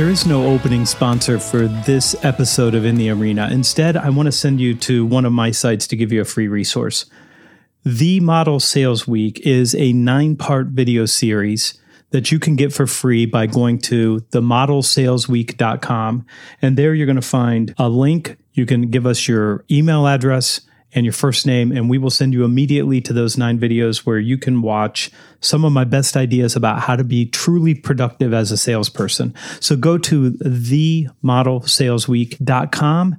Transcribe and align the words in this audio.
There 0.00 0.08
is 0.08 0.24
no 0.24 0.46
opening 0.46 0.86
sponsor 0.86 1.38
for 1.38 1.68
this 1.68 2.16
episode 2.24 2.74
of 2.74 2.86
In 2.86 2.94
the 2.94 3.10
Arena. 3.10 3.50
Instead, 3.52 3.98
I 3.98 4.08
want 4.08 4.28
to 4.28 4.32
send 4.32 4.58
you 4.58 4.74
to 4.76 5.04
one 5.04 5.26
of 5.26 5.32
my 5.34 5.50
sites 5.50 5.86
to 5.88 5.94
give 5.94 6.10
you 6.10 6.22
a 6.22 6.24
free 6.24 6.48
resource. 6.48 7.04
The 7.84 8.18
Model 8.20 8.60
Sales 8.60 9.06
Week 9.06 9.40
is 9.40 9.74
a 9.74 9.92
nine 9.92 10.36
part 10.36 10.68
video 10.68 11.04
series 11.04 11.78
that 12.12 12.32
you 12.32 12.38
can 12.38 12.56
get 12.56 12.72
for 12.72 12.86
free 12.86 13.26
by 13.26 13.44
going 13.44 13.78
to 13.80 14.20
themodelsalesweek.com. 14.30 16.26
And 16.62 16.78
there 16.78 16.94
you're 16.94 17.04
going 17.04 17.16
to 17.16 17.22
find 17.22 17.74
a 17.76 17.90
link. 17.90 18.38
You 18.54 18.64
can 18.64 18.88
give 18.88 19.04
us 19.04 19.28
your 19.28 19.66
email 19.70 20.06
address 20.06 20.62
and 20.92 21.04
your 21.04 21.12
first 21.12 21.46
name, 21.46 21.70
and 21.72 21.88
we 21.88 21.98
will 21.98 22.10
send 22.10 22.32
you 22.32 22.44
immediately 22.44 23.00
to 23.02 23.12
those 23.12 23.38
nine 23.38 23.56
videos 23.58 23.98
where 23.98 24.18
you 24.18 24.36
can 24.36 24.62
watch 24.62 25.10
some 25.40 25.64
of 25.64 25.70
my 25.72 25.84
best 25.84 26.16
ideas 26.16 26.56
about 26.56 26.80
how 26.80 26.96
to 26.96 27.04
be 27.04 27.26
truly 27.26 27.74
productive 27.74 28.34
as 28.34 28.50
a 28.50 28.56
salesperson. 28.56 29.32
So 29.60 29.76
go 29.76 29.96
to 29.98 30.32
themodelsalesweek.com 30.32 33.16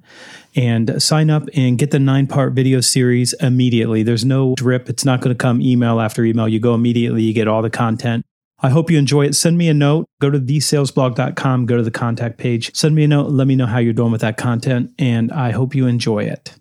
and 0.55 1.01
sign 1.01 1.29
up 1.29 1.47
and 1.55 1.77
get 1.77 1.91
the 1.91 1.99
nine 1.99 2.27
part 2.27 2.51
video 2.53 2.81
series 2.81 3.31
immediately. 3.33 4.03
There's 4.03 4.25
no 4.25 4.55
drip, 4.55 4.89
it's 4.89 5.05
not 5.05 5.21
going 5.21 5.33
to 5.35 5.41
come 5.41 5.61
email 5.61 6.01
after 6.01 6.25
email. 6.25 6.47
You 6.47 6.59
go 6.59 6.75
immediately, 6.75 7.23
you 7.23 7.33
get 7.33 7.47
all 7.47 7.61
the 7.61 7.69
content. 7.69 8.25
I 8.63 8.69
hope 8.69 8.91
you 8.91 8.99
enjoy 8.99 9.25
it. 9.25 9.35
Send 9.35 9.57
me 9.57 9.69
a 9.69 9.73
note. 9.73 10.05
Go 10.19 10.29
to 10.29 10.39
thesalesblog.com, 10.39 11.65
go 11.65 11.77
to 11.77 11.83
the 11.83 11.89
contact 11.89 12.37
page. 12.37 12.75
Send 12.75 12.93
me 12.93 13.03
a 13.03 13.07
note. 13.07 13.31
Let 13.31 13.47
me 13.47 13.55
know 13.55 13.65
how 13.65 13.79
you're 13.79 13.93
doing 13.93 14.11
with 14.11 14.21
that 14.21 14.37
content, 14.37 14.91
and 14.99 15.31
I 15.31 15.49
hope 15.49 15.73
you 15.73 15.87
enjoy 15.87 16.25
it. 16.25 16.53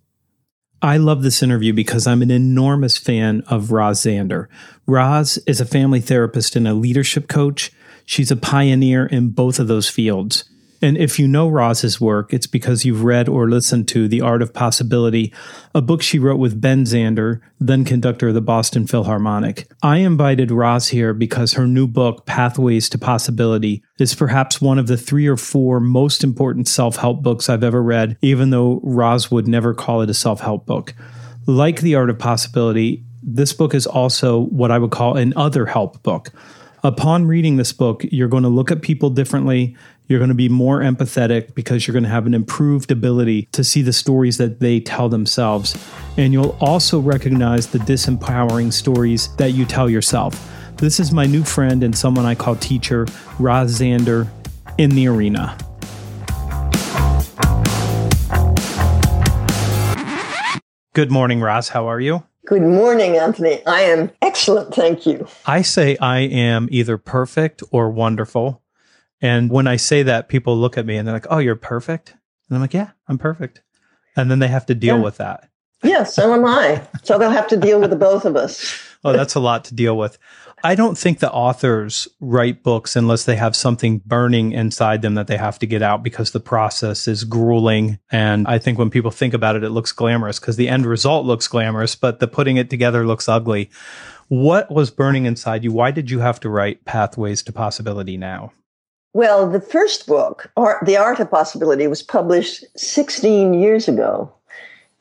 I 0.83 0.97
love 0.97 1.23
this 1.23 1.43
interview 1.43 1.75
because 1.75 2.07
I'm 2.07 2.23
an 2.23 2.31
enormous 2.31 2.97
fan 2.97 3.43
of 3.49 3.71
Roz 3.71 4.01
Zander. 4.01 4.47
Roz 4.87 5.39
is 5.47 5.61
a 5.61 5.67
family 5.67 6.01
therapist 6.01 6.57
and 6.57 6.67
a 6.67 6.73
leadership 6.73 7.29
coach. 7.29 7.71
She's 8.07 8.31
a 8.31 8.37
pioneer 8.37 9.05
in 9.05 9.29
both 9.29 9.59
of 9.59 9.69
those 9.69 9.91
fields. 9.91 10.45
And 10.83 10.97
if 10.97 11.19
you 11.19 11.29
know 11.29 11.49
Roz's 11.49 12.01
work, 12.01 12.33
it's 12.33 12.47
because 12.47 12.85
you've 12.85 13.05
read 13.05 13.29
or 13.29 13.51
listened 13.51 13.87
to 13.89 14.09
The 14.09 14.23
Art 14.23 14.41
of 14.41 14.55
Possibility, 14.55 15.33
a 15.75 15.83
book 15.83 16.01
she 16.01 16.19
wrote 16.19 16.39
with 16.39 16.61
Ben 16.61 16.85
Zander, 16.85 17.41
then 17.59 17.85
conductor 17.85 18.29
of 18.29 18.35
the 18.35 18.41
Boston 18.41 18.87
Philharmonic. 18.87 19.71
I 19.83 19.99
invited 19.99 20.51
Roz 20.51 20.89
here 20.89 21.13
because 21.13 21.53
her 21.53 21.67
new 21.67 21.87
book, 21.87 22.25
Pathways 22.25 22.89
to 22.91 22.99
Possibility, 22.99 23.83
is 23.99 24.15
perhaps 24.15 24.61
one 24.61 24.79
of 24.79 24.87
the 24.87 24.97
three 24.97 25.27
or 25.27 25.37
four 25.37 25.81
most 25.81 26.25
important 26.25 26.67
self 26.67 26.97
help 26.97 27.23
books 27.23 27.51
I've 27.51 27.65
ever 27.65 27.83
read, 27.83 28.17
even 28.23 28.49
though 28.49 28.81
Roz 28.83 29.31
would 29.31 29.47
never 29.47 29.75
call 29.75 30.01
it 30.01 30.11
a 30.11 30.15
self 30.15 30.41
help 30.41 30.65
book. 30.65 30.95
Like 31.47 31.81
The 31.81 31.95
Art 31.95 32.11
of 32.11 32.19
Possibility, 32.19 33.05
this 33.23 33.53
book 33.53 33.75
is 33.75 33.87
also 33.87 34.41
what 34.47 34.71
I 34.71 34.79
would 34.79 34.91
call 34.91 35.17
an 35.17 35.35
other 35.37 35.67
help 35.67 36.03
book. 36.03 36.31
Upon 36.83 37.27
reading 37.27 37.57
this 37.57 37.73
book, 37.73 38.05
you're 38.11 38.29
going 38.29 38.43
to 38.43 38.49
look 38.49 38.71
at 38.71 38.81
people 38.81 39.11
differently. 39.11 39.77
You're 40.11 40.19
going 40.19 40.31
to 40.31 40.35
be 40.35 40.49
more 40.49 40.81
empathetic 40.81 41.55
because 41.55 41.87
you're 41.87 41.93
going 41.93 42.03
to 42.03 42.09
have 42.09 42.27
an 42.27 42.35
improved 42.35 42.91
ability 42.91 43.43
to 43.53 43.63
see 43.63 43.81
the 43.81 43.93
stories 43.93 44.39
that 44.39 44.59
they 44.59 44.81
tell 44.81 45.09
themselves. 45.09 45.77
And 46.17 46.33
you'll 46.33 46.57
also 46.61 46.99
recognize 46.99 47.69
the 47.69 47.79
disempowering 47.79 48.73
stories 48.73 49.33
that 49.37 49.53
you 49.53 49.65
tell 49.65 49.89
yourself. 49.89 50.53
This 50.79 50.99
is 50.99 51.13
my 51.13 51.27
new 51.27 51.45
friend 51.45 51.85
and 51.85 51.97
someone 51.97 52.27
I 52.27 52.35
call 52.35 52.57
teacher, 52.57 53.07
Roz 53.39 53.79
Zander, 53.79 54.29
in 54.79 54.91
the 54.91 55.07
arena. 55.07 55.57
Good 60.93 61.13
morning, 61.13 61.41
Roz. 61.41 61.69
How 61.69 61.89
are 61.89 62.01
you? 62.01 62.25
Good 62.47 62.63
morning, 62.63 63.17
Anthony. 63.17 63.65
I 63.65 63.83
am 63.83 64.11
excellent, 64.23 64.75
thank 64.75 65.07
you. 65.07 65.29
I 65.47 65.63
say 65.63 65.97
I 65.99 66.19
am 66.23 66.67
either 66.73 66.99
perfect 66.99 67.63
or 67.71 67.91
wonderful. 67.91 68.61
And 69.23 69.51
when 69.51 69.67
I 69.67 69.77
say 69.77 70.03
that, 70.05 70.29
people 70.29 70.57
look 70.57 70.79
at 70.79 70.87
me 70.87 70.97
and 70.97 71.07
they're 71.07 71.15
like, 71.15 71.27
oh, 71.31 71.39
you're 71.39 71.57
perfect? 71.57 72.15
And 72.49 72.57
I'm 72.57 72.61
like, 72.63 72.75
yeah, 72.75 72.91
I'm 73.09 73.19
perfect. 73.19 73.63
And 74.17 74.31
then 74.31 74.39
they 74.39 74.49
have 74.49 74.67
to 74.67 74.75
deal 74.75 74.97
Yeah. 74.97 75.03
with 75.03 75.17
that. 75.19 75.49
Yeah, 75.83 76.05
so 76.05 76.35
am 76.35 76.45
I. 76.45 76.83
So 77.05 77.17
they'll 77.19 77.31
have 77.31 77.49
to 77.49 77.57
deal 77.57 77.81
with 77.81 77.91
the 77.91 77.97
both 77.97 78.25
of 78.25 78.37
us. 78.37 78.87
Oh, 79.03 79.15
that's 79.15 79.35
a 79.35 79.41
lot 79.41 79.65
to 79.65 79.75
deal 79.75 79.97
with. 79.97 80.19
I 80.63 80.75
don't 80.75 80.99
think 80.99 81.21
the 81.21 81.33
authors 81.33 82.07
write 82.21 82.63
books 82.63 82.97
unless 82.97 83.25
they 83.25 83.37
have 83.37 83.57
something 83.57 84.03
burning 84.05 84.53
inside 84.53 85.01
them 85.01 85.15
that 85.15 85.27
they 85.27 85.39
have 85.39 85.59
to 85.61 85.67
get 85.67 85.81
out 85.81 86.03
because 86.03 86.33
the 86.33 86.39
process 86.39 87.09
is 87.09 87.25
grueling. 87.25 87.99
And 88.13 88.47
I 88.47 88.59
think 88.59 88.79
when 88.79 88.91
people 88.91 89.11
think 89.11 89.33
about 89.33 89.57
it, 89.57 89.65
it 89.65 89.71
looks 89.71 89.91
glamorous 89.91 90.39
because 90.39 90.57
the 90.57 90.69
end 90.69 90.85
result 90.85 91.25
looks 91.25 91.49
glamorous, 91.49 91.95
but 91.97 92.21
the 92.21 92.29
putting 92.29 92.59
it 92.59 92.69
together 92.69 93.07
looks 93.07 93.27
ugly. 93.27 93.71
What 94.29 94.71
was 94.71 94.91
burning 94.91 95.25
inside 95.25 95.65
you? 95.65 95.73
Why 95.73 95.93
did 95.93 96.11
you 96.11 96.19
have 96.19 96.39
to 96.41 96.51
write 96.51 96.85
Pathways 96.85 97.43
to 97.45 97.53
Possibility 97.55 98.19
now? 98.19 98.53
Well, 99.13 99.51
the 99.51 99.61
first 99.61 100.07
book, 100.07 100.51
Art, 100.57 100.87
The 100.87 100.97
Art 100.97 101.19
of 101.19 101.31
Possibility, 101.31 101.87
was 101.89 102.03
published 102.03 102.65
16 102.77 103.55
years 103.55 103.89
ago. 103.89 104.33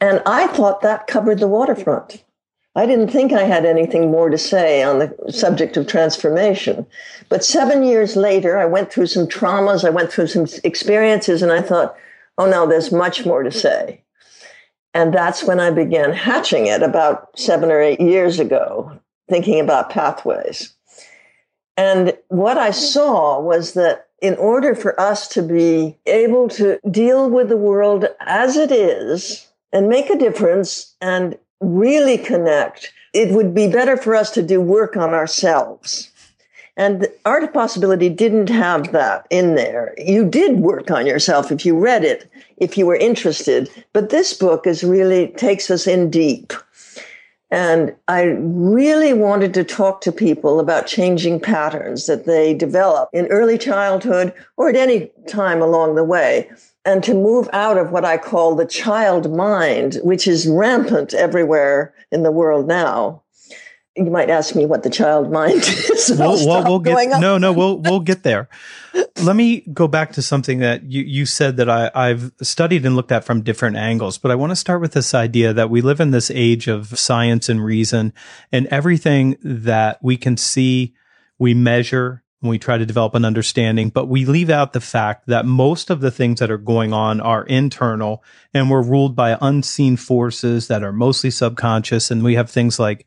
And 0.02 0.22
I 0.26 0.48
thought 0.48 0.82
that 0.82 1.08
covered 1.08 1.40
the 1.40 1.48
waterfront. 1.48 2.24
I 2.76 2.86
didn't 2.86 3.10
think 3.10 3.34
I 3.34 3.44
had 3.44 3.66
anything 3.66 4.10
more 4.10 4.30
to 4.30 4.38
say 4.38 4.82
on 4.82 5.00
the 5.00 5.32
subject 5.32 5.76
of 5.76 5.86
transformation. 5.86 6.88
But 7.28 7.44
seven 7.44 7.84
years 7.84 8.16
later, 8.16 8.58
I 8.58 8.66
went 8.66 8.92
through 8.92 9.08
some 9.08 9.28
traumas, 9.28 9.84
I 9.84 9.90
went 9.90 10.12
through 10.12 10.28
some 10.28 10.48
experiences, 10.64 11.42
and 11.42 11.52
I 11.52 11.62
thought, 11.62 11.96
oh 12.38 12.50
no, 12.50 12.66
there's 12.66 12.92
much 12.92 13.26
more 13.26 13.44
to 13.44 13.52
say. 13.52 14.04
And 14.94 15.14
that's 15.14 15.44
when 15.44 15.60
I 15.60 15.72
began 15.72 16.14
hatching 16.14 16.68
it 16.68 16.82
about 16.82 17.38
seven 17.38 17.72
or 17.72 17.82
eight 17.82 18.00
years 18.00 18.40
ago, 18.40 19.00
thinking 19.30 19.60
about 19.60 19.90
pathways. 19.90 20.74
And 21.80 22.12
what 22.28 22.58
I 22.58 22.72
saw 22.72 23.40
was 23.40 23.72
that 23.76 24.08
in 24.22 24.36
order 24.36 24.76
for 24.76 25.00
us 25.00 25.30
to 25.30 25.42
be 25.42 25.98
able 26.08 26.50
to 26.50 26.78
deal 26.92 27.30
with 27.30 27.48
the 27.48 27.56
world 27.56 28.06
as 28.20 28.58
it 28.58 28.70
is 28.70 29.48
and 29.72 29.88
make 29.88 30.10
a 30.10 30.18
difference 30.18 30.94
and 31.00 31.38
really 31.62 32.18
connect, 32.18 32.92
it 33.14 33.32
would 33.32 33.56
be 33.56 33.72
better 33.72 33.96
for 33.96 34.14
us 34.14 34.30
to 34.32 34.44
do 34.44 34.60
work 34.60 34.98
on 34.98 35.14
ourselves. 35.14 36.12
And 36.76 37.08
Art 37.24 37.46
of 37.46 37.54
Possibility 37.54 38.10
didn't 38.10 38.50
have 38.50 38.92
that 38.92 39.26
in 39.30 39.56
there. 39.56 39.94
You 39.98 40.26
did 40.26 40.60
work 40.60 40.92
on 40.92 41.08
yourself 41.08 41.50
if 41.50 41.66
you 41.66 41.80
read 41.80 42.04
it, 42.04 42.30
if 42.58 42.78
you 42.78 42.88
were 42.88 42.98
interested. 42.98 43.70
But 43.94 44.10
this 44.10 44.34
book 44.34 44.68
is 44.68 44.84
really 44.84 45.28
takes 45.30 45.72
us 45.72 45.88
in 45.88 46.10
deep. 46.10 46.52
And 47.52 47.96
I 48.08 48.24
really 48.24 49.14
wanted 49.14 49.54
to 49.56 49.64
talk 49.64 50.02
to 50.02 50.12
people 50.12 50.60
about 50.60 50.86
changing 50.86 51.40
patterns 51.40 52.06
that 52.06 52.26
they 52.26 52.54
develop 52.54 53.10
in 53.12 53.26
early 53.28 53.58
childhood 53.58 54.34
or 54.56 54.70
at 54.70 54.76
any 54.76 55.12
time 55.28 55.62
along 55.62 55.96
the 55.96 56.04
way, 56.04 56.50
and 56.86 57.04
to 57.04 57.14
move 57.14 57.50
out 57.52 57.78
of 57.78 57.92
what 57.92 58.06
I 58.06 58.18
call 58.18 58.56
the 58.56 58.66
child 58.66 59.36
mind, 59.36 60.00
which 60.04 60.28
is 60.28 60.48
rampant 60.48 61.14
everywhere 61.14 61.94
in 62.12 62.24
the 62.24 62.32
world 62.32 62.68
now. 62.68 63.24
You 63.96 64.12
might 64.12 64.30
ask 64.30 64.56
me 64.56 64.66
what 64.66 64.84
the 64.84 64.90
child 64.90 65.32
mind 65.32 65.58
is. 65.68 66.14
We'll, 66.18 66.46
we'll, 66.46 66.64
we'll 66.64 66.80
get 66.80 67.20
no, 67.20 67.38
no. 67.38 67.52
We'll 67.52 67.80
we'll 67.80 68.00
get 68.00 68.24
there. 68.24 68.48
Let 69.24 69.36
me 69.36 69.62
go 69.74 69.88
back 69.88 70.14
to 70.14 70.22
something 70.22 70.60
that 70.60 70.84
you 70.84 71.02
you 71.02 71.26
said 71.26 71.58
that 71.58 71.70
I, 71.70 71.92
I've 71.94 72.32
studied 72.42 72.86
and 72.86 72.96
looked 72.96 73.12
at 73.12 73.26
from 73.26 73.42
different 73.42 73.78
angles. 73.78 74.18
But 74.18 74.32
I 74.32 74.36
want 74.36 74.52
to 74.52 74.56
start 74.56 74.80
with 74.80 74.94
this 74.94 75.14
idea 75.14 75.54
that 75.54 75.70
we 75.70 75.82
live 75.82 76.00
in 76.00 76.12
this 76.12 76.32
age 76.32 76.68
of 76.68 76.98
science 76.98 77.50
and 77.50 77.64
reason, 77.64 78.14
and 78.52 78.68
everything 78.68 79.38
that 79.42 80.00
we 80.02 80.18
can 80.18 80.38
see, 80.38 80.94
we 81.38 81.54
measure, 81.54 82.24
and 82.42 82.50
we 82.50 82.60
try 82.60 82.78
to 82.78 82.86
develop 82.86 83.16
an 83.16 83.26
understanding. 83.26 83.90
But 83.90 84.06
we 84.06 84.26
leave 84.26 84.50
out 84.50 84.74
the 84.74 84.82
fact 84.82 85.28
that 85.28 85.46
most 85.46 85.90
of 85.90 86.00
the 86.00 86.12
things 86.12 86.40
that 86.40 86.52
are 86.52 86.58
going 86.58 86.94
on 86.94 87.20
are 87.20 87.44
internal, 87.44 88.24
and 88.54 88.70
we're 88.70 88.84
ruled 88.84 89.16
by 89.16 89.38
unseen 89.42 89.98
forces 89.98 90.68
that 90.68 90.84
are 90.84 90.94
mostly 90.94 91.32
subconscious. 91.32 92.12
And 92.12 92.24
we 92.24 92.36
have 92.36 92.50
things 92.50 92.80
like 92.80 93.06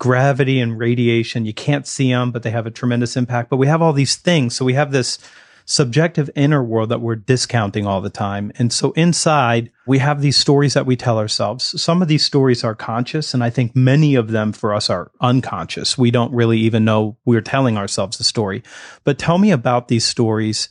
gravity 0.00 0.58
and 0.58 0.78
radiation. 0.78 1.44
You 1.44 1.54
can't 1.54 1.86
see 1.86 2.10
them, 2.10 2.32
but 2.32 2.42
they 2.42 2.50
have 2.50 2.66
a 2.66 2.70
tremendous 2.70 3.16
impact. 3.16 3.50
But 3.50 3.58
we 3.58 3.68
have 3.68 3.82
all 3.82 3.92
these 3.92 4.16
things. 4.16 4.56
So 4.56 4.64
we 4.64 4.72
have 4.72 4.90
this 4.90 5.18
subjective 5.66 6.28
inner 6.34 6.64
world 6.64 6.88
that 6.88 7.02
we're 7.02 7.14
discounting 7.14 7.86
all 7.86 8.00
the 8.00 8.10
time. 8.10 8.50
And 8.58 8.72
so 8.72 8.90
inside, 8.92 9.70
we 9.86 9.98
have 9.98 10.20
these 10.20 10.36
stories 10.36 10.74
that 10.74 10.86
we 10.86 10.96
tell 10.96 11.18
ourselves. 11.18 11.80
Some 11.80 12.02
of 12.02 12.08
these 12.08 12.24
stories 12.24 12.64
are 12.64 12.74
conscious, 12.74 13.34
and 13.34 13.44
I 13.44 13.50
think 13.50 13.76
many 13.76 14.16
of 14.16 14.30
them 14.30 14.52
for 14.52 14.74
us 14.74 14.90
are 14.90 15.12
unconscious. 15.20 15.96
We 15.96 16.10
don't 16.10 16.32
really 16.32 16.58
even 16.58 16.84
know 16.84 17.18
we're 17.24 17.42
telling 17.42 17.76
ourselves 17.76 18.18
the 18.18 18.24
story. 18.24 18.64
But 19.04 19.18
tell 19.18 19.38
me 19.38 19.52
about 19.52 19.86
these 19.86 20.04
stories. 20.04 20.70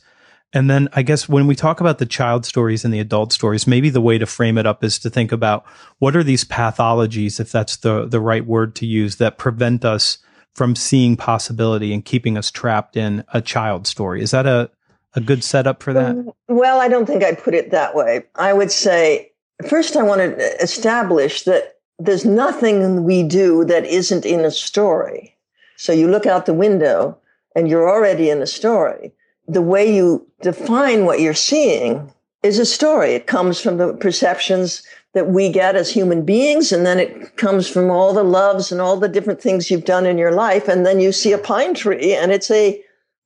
And 0.52 0.68
then 0.68 0.88
I 0.92 1.02
guess 1.02 1.28
when 1.28 1.46
we 1.46 1.54
talk 1.54 1.80
about 1.80 1.98
the 1.98 2.06
child 2.06 2.44
stories 2.44 2.84
and 2.84 2.92
the 2.92 2.98
adult 2.98 3.32
stories, 3.32 3.66
maybe 3.66 3.88
the 3.88 4.00
way 4.00 4.18
to 4.18 4.26
frame 4.26 4.58
it 4.58 4.66
up 4.66 4.82
is 4.82 4.98
to 5.00 5.10
think 5.10 5.30
about 5.30 5.64
what 5.98 6.16
are 6.16 6.24
these 6.24 6.44
pathologies, 6.44 7.38
if 7.38 7.52
that's 7.52 7.76
the, 7.76 8.06
the 8.06 8.20
right 8.20 8.44
word 8.44 8.74
to 8.76 8.86
use, 8.86 9.16
that 9.16 9.38
prevent 9.38 9.84
us 9.84 10.18
from 10.54 10.74
seeing 10.74 11.16
possibility 11.16 11.94
and 11.94 12.04
keeping 12.04 12.36
us 12.36 12.50
trapped 12.50 12.96
in 12.96 13.24
a 13.32 13.40
child 13.40 13.86
story. 13.86 14.22
Is 14.22 14.32
that 14.32 14.46
a, 14.46 14.70
a 15.14 15.20
good 15.20 15.44
setup 15.44 15.82
for 15.82 15.92
that? 15.92 16.16
Mm, 16.16 16.34
well, 16.48 16.80
I 16.80 16.88
don't 16.88 17.06
think 17.06 17.22
I'd 17.22 17.42
put 17.42 17.54
it 17.54 17.70
that 17.70 17.94
way. 17.94 18.24
I 18.34 18.52
would 18.52 18.72
say 18.72 19.30
first, 19.68 19.96
I 19.96 20.02
want 20.02 20.20
to 20.20 20.62
establish 20.62 21.44
that 21.44 21.76
there's 21.98 22.24
nothing 22.24 23.04
we 23.04 23.22
do 23.22 23.64
that 23.66 23.84
isn't 23.84 24.24
in 24.24 24.40
a 24.40 24.50
story. 24.50 25.36
So 25.76 25.92
you 25.92 26.08
look 26.08 26.26
out 26.26 26.46
the 26.46 26.54
window 26.54 27.18
and 27.54 27.68
you're 27.68 27.88
already 27.88 28.30
in 28.30 28.42
a 28.42 28.46
story. 28.46 29.12
The 29.50 29.62
way 29.62 29.92
you 29.92 30.26
define 30.42 31.04
what 31.04 31.20
you're 31.20 31.34
seeing 31.34 32.12
is 32.44 32.58
a 32.58 32.64
story. 32.64 33.14
It 33.14 33.26
comes 33.26 33.60
from 33.60 33.78
the 33.78 33.94
perceptions 33.94 34.82
that 35.12 35.28
we 35.28 35.50
get 35.50 35.74
as 35.74 35.90
human 35.90 36.24
beings, 36.24 36.70
and 36.70 36.86
then 36.86 37.00
it 37.00 37.36
comes 37.36 37.68
from 37.68 37.90
all 37.90 38.12
the 38.12 38.22
loves 38.22 38.70
and 38.70 38.80
all 38.80 38.96
the 38.96 39.08
different 39.08 39.42
things 39.42 39.68
you've 39.68 39.84
done 39.84 40.06
in 40.06 40.18
your 40.18 40.30
life. 40.30 40.68
And 40.68 40.86
then 40.86 41.00
you 41.00 41.10
see 41.10 41.32
a 41.32 41.38
pine 41.38 41.74
tree, 41.74 42.14
and 42.14 42.30
it's 42.30 42.50
a 42.50 42.80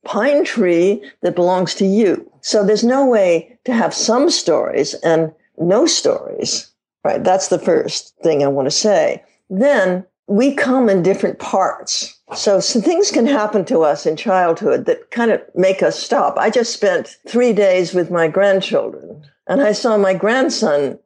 pine 0.05 0.45
tree 0.45 1.03
that 1.21 1.37
belongs 1.37 1.75
to 1.75 1.85
you. 1.85 2.31
So 2.41 2.65
there's 2.65 2.85
no 2.85 3.07
way 3.07 3.59
to 3.67 3.75
have 3.75 3.93
some 3.93 4.31
stories 4.31 4.95
and 4.95 5.31
no 5.59 5.85
stories, 5.85 6.71
right? 7.05 7.23
That's 7.23 7.49
the 7.49 7.59
first 7.59 8.15
thing 8.23 8.43
I 8.43 8.49
want 8.49 8.67
to 8.67 8.71
say. 8.71 9.23
Then 9.51 10.07
we 10.27 10.55
come 10.55 10.89
in 10.89 11.03
different 11.03 11.39
parts. 11.39 12.19
So 12.35 12.61
some 12.61 12.83
things 12.83 13.11
can 13.11 13.27
happen 13.27 13.65
to 13.67 13.81
us 13.81 14.07
in 14.07 14.17
childhood 14.17 14.87
that 14.87 15.11
kind 15.11 15.31
of 15.31 15.43
make 15.55 15.83
us 15.83 15.99
stop. 15.99 16.37
I 16.39 16.51
just 16.51 16.73
spent 16.73 17.19
three 17.29 17.53
days 17.53 17.93
with 17.93 18.11
my 18.11 18.29
grandchildren 18.29 19.23
and 19.47 19.63
I 19.63 19.73
saw 19.73 19.97
my 19.99 20.15
grandson 20.15 20.99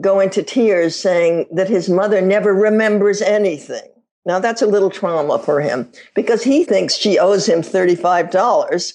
go 0.00 0.18
into 0.18 0.42
tears 0.42 0.96
saying 0.96 1.46
that 1.52 1.68
his 1.68 1.88
mother 1.88 2.20
never 2.20 2.52
remembers 2.52 3.22
anything. 3.22 3.88
Now 4.26 4.40
that's 4.40 4.62
a 4.62 4.66
little 4.66 4.90
trauma 4.90 5.38
for 5.38 5.60
him 5.60 5.90
because 6.14 6.42
he 6.42 6.64
thinks 6.64 6.96
she 6.96 7.18
owes 7.18 7.46
him 7.48 7.60
$35. 7.60 8.94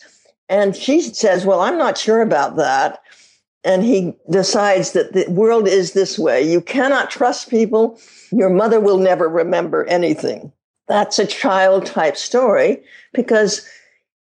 And 0.50 0.76
she 0.76 1.02
says, 1.02 1.46
Well, 1.46 1.62
I'm 1.62 1.78
not 1.78 1.98
sure 1.98 2.22
about 2.22 2.58
that. 2.58 3.02
And 3.64 3.84
he 3.84 4.14
decides 4.30 4.94
that 4.94 5.14
the 5.14 5.30
world 5.30 5.68
is 5.68 5.94
this 5.94 6.18
way. 6.18 6.42
You 6.42 6.62
cannot 6.62 7.12
trust 7.12 7.50
people. 7.50 8.00
Your 8.32 8.50
mother 8.50 8.80
will 8.80 8.98
never 8.98 9.28
remember 9.28 9.86
anything. 9.86 10.54
That's 10.88 11.20
a 11.20 11.28
child 11.28 11.86
type 11.86 12.18
story 12.18 12.82
because 13.14 13.68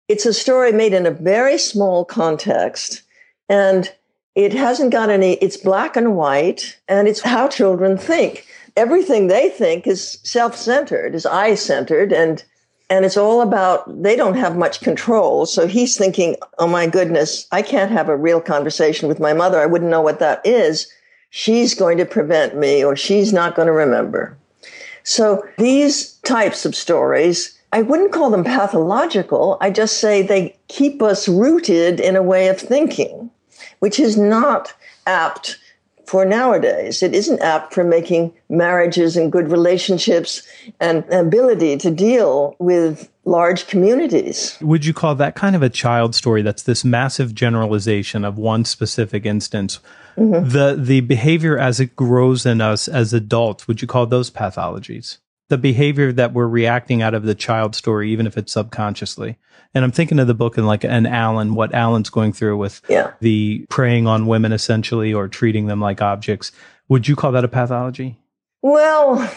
it's 0.08 0.26
a 0.26 0.32
story 0.32 0.72
made 0.72 0.94
in 0.94 1.06
a 1.06 1.10
very 1.10 1.58
small 1.58 2.04
context 2.04 3.02
and 3.48 3.92
it 4.34 4.52
hasn't 4.52 4.92
got 4.92 5.10
any, 5.10 5.34
it's 5.34 5.56
black 5.56 5.96
and 5.96 6.16
white 6.16 6.78
and 6.88 7.08
it's 7.08 7.20
how 7.20 7.48
children 7.48 7.98
think. 7.98 8.46
Everything 8.76 9.26
they 9.26 9.48
think 9.48 9.86
is 9.86 10.18
self 10.22 10.54
centered, 10.56 11.14
is 11.14 11.24
I 11.24 11.54
centered, 11.54 12.12
and 12.12 12.44
and 12.88 13.04
it's 13.04 13.16
all 13.16 13.40
about 13.40 14.02
they 14.02 14.14
don't 14.14 14.36
have 14.36 14.56
much 14.56 14.80
control. 14.80 15.46
So 15.46 15.66
he's 15.66 15.96
thinking, 15.96 16.36
oh 16.58 16.68
my 16.68 16.86
goodness, 16.86 17.46
I 17.50 17.62
can't 17.62 17.90
have 17.90 18.08
a 18.08 18.16
real 18.16 18.40
conversation 18.40 19.08
with 19.08 19.20
my 19.20 19.32
mother. 19.32 19.60
I 19.60 19.66
wouldn't 19.66 19.90
know 19.90 20.00
what 20.00 20.20
that 20.20 20.40
is. 20.44 20.90
She's 21.30 21.74
going 21.74 21.98
to 21.98 22.06
prevent 22.06 22.56
me 22.56 22.84
or 22.84 22.96
she's 22.96 23.32
not 23.32 23.56
going 23.56 23.66
to 23.66 23.72
remember. 23.72 24.36
So 25.02 25.46
these 25.58 26.12
types 26.18 26.64
of 26.64 26.74
stories, 26.74 27.58
I 27.72 27.82
wouldn't 27.82 28.12
call 28.12 28.30
them 28.30 28.44
pathological. 28.44 29.58
I 29.60 29.70
just 29.70 29.98
say 29.98 30.22
they 30.22 30.56
keep 30.68 31.02
us 31.02 31.28
rooted 31.28 32.00
in 32.00 32.16
a 32.16 32.22
way 32.22 32.48
of 32.48 32.58
thinking, 32.58 33.30
which 33.80 33.98
is 33.98 34.16
not 34.16 34.72
apt 35.06 35.58
for 36.06 36.24
nowadays. 36.24 37.02
It 37.02 37.14
isn't 37.14 37.42
apt 37.42 37.74
for 37.74 37.84
making 37.84 38.32
marriages 38.48 39.16
and 39.16 39.30
good 39.30 39.50
relationships 39.50 40.42
and 40.80 41.04
ability 41.12 41.76
to 41.78 41.90
deal 41.90 42.54
with 42.58 43.10
large 43.24 43.66
communities. 43.66 44.56
Would 44.60 44.86
you 44.86 44.94
call 44.94 45.16
that 45.16 45.34
kind 45.34 45.56
of 45.56 45.62
a 45.62 45.68
child 45.68 46.14
story 46.14 46.42
that's 46.42 46.62
this 46.62 46.84
massive 46.84 47.34
generalization 47.34 48.24
of 48.24 48.38
one 48.38 48.64
specific 48.64 49.26
instance? 49.26 49.80
Mm-hmm. 50.16 50.48
The 50.48 50.76
the 50.78 51.00
behavior 51.00 51.58
as 51.58 51.80
it 51.80 51.96
grows 51.96 52.46
in 52.46 52.60
us 52.60 52.88
as 52.88 53.12
adults, 53.12 53.68
would 53.68 53.82
you 53.82 53.88
call 53.88 54.06
those 54.06 54.30
pathologies? 54.30 55.18
The 55.48 55.58
behavior 55.58 56.12
that 56.12 56.32
we're 56.32 56.48
reacting 56.48 57.02
out 57.02 57.14
of 57.14 57.24
the 57.24 57.34
child 57.34 57.74
story, 57.74 58.10
even 58.10 58.26
if 58.26 58.36
it's 58.36 58.52
subconsciously. 58.52 59.36
And 59.76 59.84
I'm 59.84 59.92
thinking 59.92 60.18
of 60.18 60.26
the 60.26 60.32
book 60.32 60.56
and 60.56 60.66
like 60.66 60.84
an 60.84 61.04
Alan, 61.04 61.54
what 61.54 61.74
Alan's 61.74 62.08
going 62.08 62.32
through 62.32 62.56
with 62.56 62.80
Yeah. 62.88 63.10
the 63.20 63.66
preying 63.68 64.06
on 64.06 64.26
women 64.26 64.50
essentially 64.50 65.12
or 65.12 65.28
treating 65.28 65.66
them 65.66 65.82
like 65.82 66.00
objects. 66.00 66.50
Would 66.88 67.06
you 67.06 67.14
call 67.14 67.30
that 67.32 67.44
a 67.44 67.48
pathology? 67.48 68.16
Well, 68.62 69.30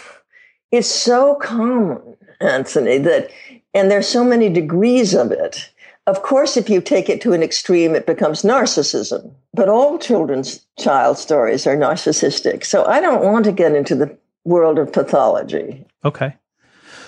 it's 0.71 0.88
so 0.88 1.36
common, 1.36 2.00
Anthony, 2.39 3.00
that, 3.00 3.31
and 3.74 3.91
there's 3.91 4.07
so 4.07 4.24
many 4.24 4.47
degrees 4.47 5.13
of 5.13 5.33
it. 5.33 5.69
Of 6.07 6.24
course, 6.24 6.56
if 6.56 6.69
you 6.69 6.80
take 6.80 7.09
it 7.09 7.19
to 7.19 7.33
an 7.33 7.44
extreme, 7.44 7.94
it 7.94 8.06
becomes 8.06 8.44
narcissism. 8.44 9.31
But 9.53 9.68
all 9.68 10.00
children's 10.00 10.65
child 10.80 11.18
stories 11.18 11.68
are 11.68 11.75
narcissistic. 11.75 12.63
So 12.63 12.85
I 12.85 13.01
don't 13.01 13.25
want 13.25 13.44
to 13.44 13.51
get 13.51 13.75
into 13.75 13.94
the 13.94 14.15
world 14.45 14.80
of 14.80 14.94
pathology. 14.94 15.85
Okay. 16.06 16.33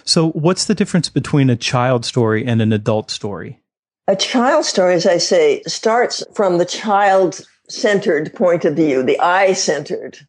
So 0.04 0.30
what's 0.32 0.66
the 0.66 0.76
difference 0.76 1.10
between 1.10 1.50
a 1.50 1.56
child 1.56 2.06
story 2.06 2.46
and 2.46 2.62
an 2.62 2.74
adult 2.74 3.12
story? 3.12 3.60
A 4.08 4.16
child 4.16 4.66
story, 4.66 4.96
as 4.96 5.06
I 5.06 5.18
say, 5.18 5.62
starts 5.68 6.24
from 6.34 6.58
the 6.58 6.66
child 6.66 7.42
centered 7.70 8.34
point 8.34 8.66
of 8.66 8.76
view, 8.76 9.04
the 9.04 9.20
I 9.20 9.54
centered. 9.54 10.20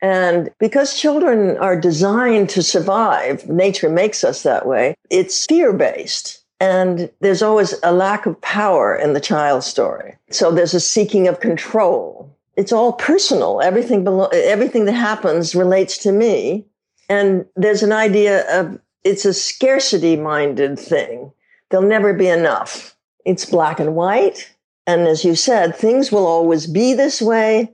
And 0.00 0.50
because 0.58 0.98
children 0.98 1.56
are 1.58 1.80
designed 1.80 2.50
to 2.50 2.62
survive, 2.62 3.48
nature 3.48 3.88
makes 3.88 4.24
us 4.24 4.42
that 4.42 4.66
way, 4.66 4.96
it's 5.10 5.46
fear 5.46 5.72
based. 5.72 6.44
And 6.58 7.10
there's 7.20 7.42
always 7.42 7.74
a 7.82 7.92
lack 7.92 8.26
of 8.26 8.40
power 8.40 8.94
in 8.96 9.12
the 9.12 9.20
child 9.20 9.62
story. 9.62 10.16
So 10.30 10.50
there's 10.50 10.74
a 10.74 10.80
seeking 10.80 11.28
of 11.28 11.40
control. 11.40 12.36
It's 12.56 12.72
all 12.72 12.92
personal. 12.94 13.60
Everything, 13.62 14.04
belo- 14.04 14.32
everything 14.32 14.84
that 14.86 14.92
happens 14.92 15.54
relates 15.54 15.98
to 15.98 16.12
me. 16.12 16.66
And 17.08 17.46
there's 17.56 17.82
an 17.82 17.92
idea 17.92 18.44
of 18.60 18.80
it's 19.04 19.24
a 19.24 19.34
scarcity 19.34 20.16
minded 20.16 20.78
thing. 20.78 21.32
There'll 21.70 21.86
never 21.86 22.12
be 22.12 22.28
enough. 22.28 22.96
It's 23.24 23.44
black 23.44 23.80
and 23.80 23.94
white. 23.94 24.52
And 24.86 25.02
as 25.02 25.24
you 25.24 25.34
said, 25.34 25.74
things 25.74 26.10
will 26.10 26.26
always 26.26 26.66
be 26.66 26.94
this 26.94 27.22
way. 27.22 27.72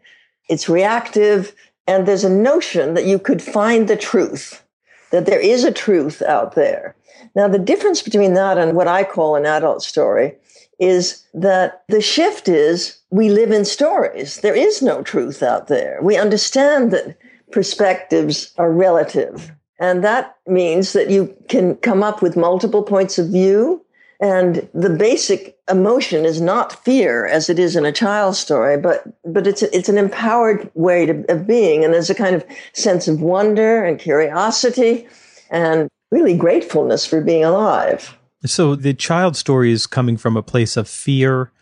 It's 0.48 0.68
reactive. 0.68 1.54
And 1.86 2.06
there's 2.06 2.24
a 2.24 2.30
notion 2.30 2.94
that 2.94 3.06
you 3.06 3.18
could 3.18 3.42
find 3.42 3.88
the 3.88 3.96
truth, 3.96 4.62
that 5.10 5.26
there 5.26 5.40
is 5.40 5.64
a 5.64 5.72
truth 5.72 6.22
out 6.22 6.54
there. 6.54 6.94
Now, 7.34 7.48
the 7.48 7.58
difference 7.58 8.02
between 8.02 8.34
that 8.34 8.58
and 8.58 8.74
what 8.74 8.88
I 8.88 9.04
call 9.04 9.36
an 9.36 9.46
adult 9.46 9.82
story 9.82 10.36
is 10.78 11.24
that 11.34 11.82
the 11.88 12.00
shift 12.00 12.48
is 12.48 12.98
we 13.10 13.30
live 13.30 13.50
in 13.50 13.64
stories. 13.64 14.40
There 14.40 14.54
is 14.54 14.82
no 14.82 15.02
truth 15.02 15.42
out 15.42 15.66
there. 15.66 15.98
We 16.02 16.16
understand 16.16 16.90
that 16.92 17.16
perspectives 17.50 18.52
are 18.58 18.70
relative. 18.70 19.52
And 19.78 20.02
that 20.02 20.36
means 20.46 20.92
that 20.92 21.10
you 21.10 21.34
can 21.48 21.76
come 21.76 22.02
up 22.02 22.20
with 22.22 22.36
multiple 22.36 22.82
points 22.82 23.18
of 23.18 23.28
view. 23.28 23.84
And 24.20 24.68
the 24.74 24.90
basic 24.90 25.56
emotion 25.70 26.24
is 26.24 26.40
not 26.40 26.84
fear 26.84 27.26
as 27.26 27.48
it 27.48 27.58
is 27.58 27.76
in 27.76 27.86
a 27.86 27.92
child 27.92 28.34
story, 28.34 28.76
but, 28.76 29.04
but 29.24 29.46
it's, 29.46 29.62
it's 29.62 29.88
an 29.88 29.96
empowered 29.96 30.68
way 30.74 31.06
to, 31.06 31.24
of 31.32 31.46
being. 31.46 31.84
And 31.84 31.94
there's 31.94 32.10
a 32.10 32.16
kind 32.16 32.34
of 32.34 32.44
sense 32.72 33.06
of 33.06 33.20
wonder 33.20 33.84
and 33.84 33.98
curiosity 33.98 35.06
and 35.50 35.88
really 36.10 36.36
gratefulness 36.36 37.06
for 37.06 37.20
being 37.20 37.44
alive. 37.44 38.18
So 38.44 38.74
the 38.74 38.94
child 38.94 39.36
story 39.36 39.70
is 39.70 39.86
coming 39.86 40.16
from 40.16 40.36
a 40.36 40.42
place 40.42 40.76
of 40.76 40.88
fear. 40.88 41.52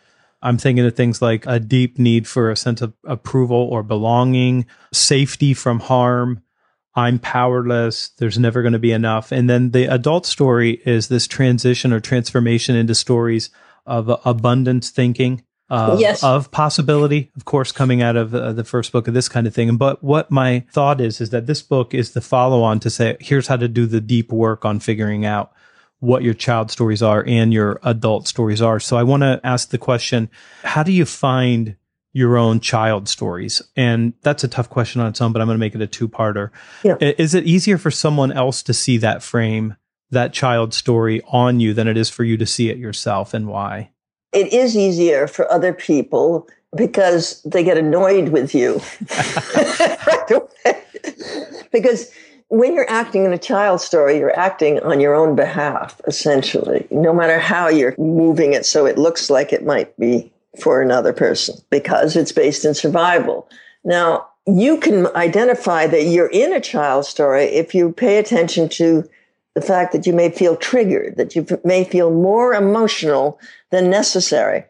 I'm 0.43 0.57
thinking 0.57 0.85
of 0.85 0.95
things 0.95 1.21
like 1.21 1.45
a 1.47 1.59
deep 1.59 1.99
need 1.99 2.29
for 2.29 2.51
a 2.51 2.57
sense 2.57 2.81
of 2.81 2.95
approval 3.05 3.57
or 3.57 3.83
belonging, 3.83 4.67
safety 4.93 5.53
from 5.53 5.81
harm. 5.81 6.43
I'm 6.97 7.19
powerless. 7.19 8.09
There's 8.17 8.39
never 8.39 8.63
going 8.63 8.73
to 8.73 8.79
be 8.79 8.93
enough. 8.93 9.31
And 9.31 9.49
then 9.51 9.73
the 9.73 9.85
adult 9.85 10.25
story 10.25 10.81
is 10.87 11.09
this 11.09 11.27
transition 11.27 11.93
or 11.93 12.01
transformation 12.01 12.75
into 12.75 12.95
stories 12.95 13.51
of 13.85 14.09
abundance 14.25 14.89
thinking, 14.91 15.45
of, 15.69 16.01
Yes. 16.01 16.25
of 16.25 16.51
possibility, 16.51 17.31
of 17.37 17.45
course, 17.45 17.71
coming 17.71 18.01
out 18.01 18.17
of 18.17 18.35
uh, 18.35 18.53
the 18.53 18.65
first 18.65 18.93
book 18.93 19.07
of 19.09 19.15
this 19.15 19.29
kind 19.29 19.47
of 19.47 19.55
thing. 19.55 19.77
But 19.77 20.03
what 20.03 20.31
my 20.31 20.65
thought 20.73 21.01
is, 21.01 21.21
is 21.21 21.31
that 21.31 21.47
this 21.47 21.61
book 21.61 21.93
is 21.93 22.13
the 22.13 22.21
follow 22.23 22.63
on 22.63 22.81
to 22.81 22.91
say, 22.91 23.17
here's 23.21 23.49
how 23.49 23.57
to 23.57 23.69
do 23.69 23.85
the 23.87 24.01
deep 24.01 24.33
work 24.33 24.65
on 24.65 24.81
figuring 24.81 25.27
out 25.27 25.53
what 26.01 26.23
your 26.23 26.35
child 26.35 26.71
stories 26.71 27.03
are 27.03 27.25
and 27.27 27.53
your 27.53 27.79
adult 27.83 28.27
stories 28.27 28.63
are. 28.63 28.81
So 28.81 28.97
I 28.97 29.03
want 29.03 29.23
to 29.23 29.41
ask 29.45 29.71
the 29.71 29.79
question, 29.79 30.31
how 30.63 30.83
do 30.83 30.93
you 30.93 31.05
find 31.05 31.77
your 32.17 32.39
own 32.39 32.61
child 32.61 33.11
stories? 33.11 33.61
And 33.77 34.15
that's 34.23 34.43
a 34.43 34.49
tough 34.49 34.71
question 34.71 35.03
on 35.03 35.09
its 35.09 35.21
own, 35.21 35.35
but 35.35 35.43
I'm 35.43 35.47
going 35.47 35.57
to 35.57 35.61
make 35.61 35.75
it 35.75 35.83
a 35.83 35.87
two 35.87 36.09
parter. 36.09 36.51
Yeah. 36.83 36.97
Is 36.99 37.35
it 37.35 37.45
easier 37.45 37.77
for 37.77 37.91
someone 37.91 38.33
else 38.33 38.63
to 38.63 38.73
see 38.73 38.97
that 38.99 39.23
frame, 39.23 39.77
that 40.11 40.33
child 40.33 40.73
story 40.73 41.21
on 41.29 41.61
you 41.61 41.75
than 41.75 41.87
it 41.87 41.99
is 41.99 42.09
for 42.09 42.25
you 42.25 42.39
to 42.39 42.47
see 42.47 42.71
it 42.71 42.79
yourself 42.79 43.35
and 43.35 43.49
why? 43.49 43.91
It 44.33 44.51
is 44.51 44.75
easier 44.75 45.27
for 45.27 45.51
other 45.53 45.75
people 45.75 46.49
because 46.75 47.43
they 47.43 47.63
get 47.63 47.77
annoyed 47.77 48.31
with 48.31 48.55
you 48.55 48.81
right 50.07 50.31
away. 50.31 50.83
because 51.71 52.11
when 52.49 52.75
you're 52.75 52.89
acting 52.89 53.27
in 53.27 53.33
a 53.35 53.39
child 53.39 53.83
story, 53.83 54.19
you're 54.19 54.39
acting 54.39 54.81
on 54.81 55.01
your 55.01 55.15
own 55.15 55.37
behalf, 55.37 56.01
essentially, 56.07 56.87
no 56.91 57.13
matter 57.13 57.39
how 57.39 57.69
you're 57.69 57.95
moving 57.99 58.55
it 58.55 58.65
so 58.65 58.87
it 58.87 58.97
looks 58.97 59.29
like 59.29 59.53
it 59.53 59.67
might 59.67 59.95
be 59.99 60.33
for 60.59 60.83
another 60.83 61.13
person, 61.13 61.57
because 61.71 62.17
it's 62.17 62.33
based 62.33 62.65
in 62.65 62.75
survival. 62.75 63.49
Now, 63.85 64.27
you 64.47 64.79
can 64.79 65.09
identify 65.17 65.87
that 65.87 66.05
you're 66.05 66.31
in 66.31 66.53
a 66.53 66.61
child 66.61 67.05
story 67.05 67.45
if 67.45 67.75
you 67.75 67.93
pay 67.93 68.19
attention 68.19 68.69
to 68.71 69.09
the 69.55 69.61
fact 69.61 69.93
that 69.93 70.07
you 70.07 70.13
may 70.13 70.31
feel 70.31 70.55
triggered, 70.55 71.17
that 71.17 71.35
you 71.35 71.47
may 71.65 71.83
feel 71.83 72.11
more 72.11 72.55
emotional 72.55 73.41
than 73.71 73.91
necessary. 73.91 74.65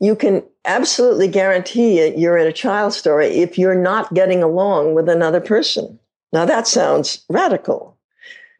You 0.00 0.14
can 0.14 0.42
absolutely 0.64 1.28
guarantee 1.28 2.14
you're 2.14 2.36
in 2.36 2.46
a 2.46 2.52
child 2.52 2.92
story 2.92 3.28
if 3.28 3.58
you're 3.58 3.74
not 3.74 4.12
getting 4.14 4.42
along 4.42 4.94
with 4.94 5.08
another 5.08 5.40
person. 5.40 5.98
Now 6.32 6.44
that 6.44 6.66
sounds 6.66 7.24
radical 7.28 7.96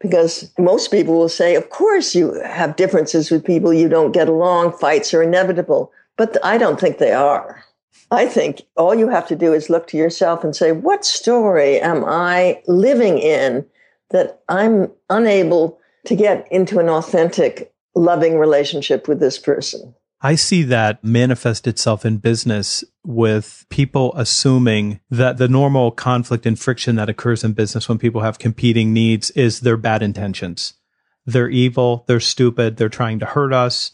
because 0.00 0.50
most 0.58 0.90
people 0.90 1.18
will 1.18 1.28
say, 1.28 1.54
of 1.54 1.70
course 1.70 2.14
you 2.14 2.40
have 2.42 2.76
differences 2.76 3.30
with 3.30 3.44
people 3.44 3.72
you 3.72 3.88
don't 3.88 4.12
get 4.12 4.28
along, 4.28 4.72
fights 4.78 5.14
are 5.14 5.22
inevitable. 5.22 5.92
But 6.16 6.36
I 6.44 6.58
don't 6.58 6.78
think 6.78 6.98
they 6.98 7.12
are. 7.12 7.64
I 8.10 8.26
think 8.26 8.62
all 8.76 8.94
you 8.94 9.08
have 9.08 9.26
to 9.28 9.36
do 9.36 9.54
is 9.54 9.70
look 9.70 9.86
to 9.88 9.96
yourself 9.96 10.44
and 10.44 10.54
say, 10.54 10.72
what 10.72 11.04
story 11.04 11.80
am 11.80 12.04
I 12.04 12.62
living 12.66 13.18
in 13.18 13.64
that 14.10 14.42
I'm 14.48 14.90
unable 15.08 15.78
to 16.06 16.14
get 16.14 16.46
into 16.50 16.78
an 16.78 16.90
authentic, 16.90 17.72
loving 17.94 18.38
relationship 18.38 19.08
with 19.08 19.18
this 19.18 19.38
person? 19.38 19.94
I 20.20 20.36
see 20.36 20.62
that 20.64 21.02
manifest 21.02 21.66
itself 21.66 22.04
in 22.04 22.18
business 22.18 22.84
with 23.04 23.66
people 23.70 24.12
assuming 24.14 25.00
that 25.10 25.38
the 25.38 25.48
normal 25.48 25.90
conflict 25.90 26.46
and 26.46 26.56
friction 26.56 26.94
that 26.96 27.08
occurs 27.08 27.42
in 27.42 27.54
business 27.54 27.88
when 27.88 27.98
people 27.98 28.20
have 28.20 28.38
competing 28.38 28.92
needs 28.92 29.30
is 29.30 29.60
their 29.60 29.76
bad 29.76 30.02
intentions. 30.02 30.74
They're 31.26 31.48
evil, 31.48 32.04
they're 32.06 32.20
stupid, 32.20 32.76
they're 32.76 32.88
trying 32.88 33.18
to 33.18 33.26
hurt 33.26 33.52
us, 33.52 33.92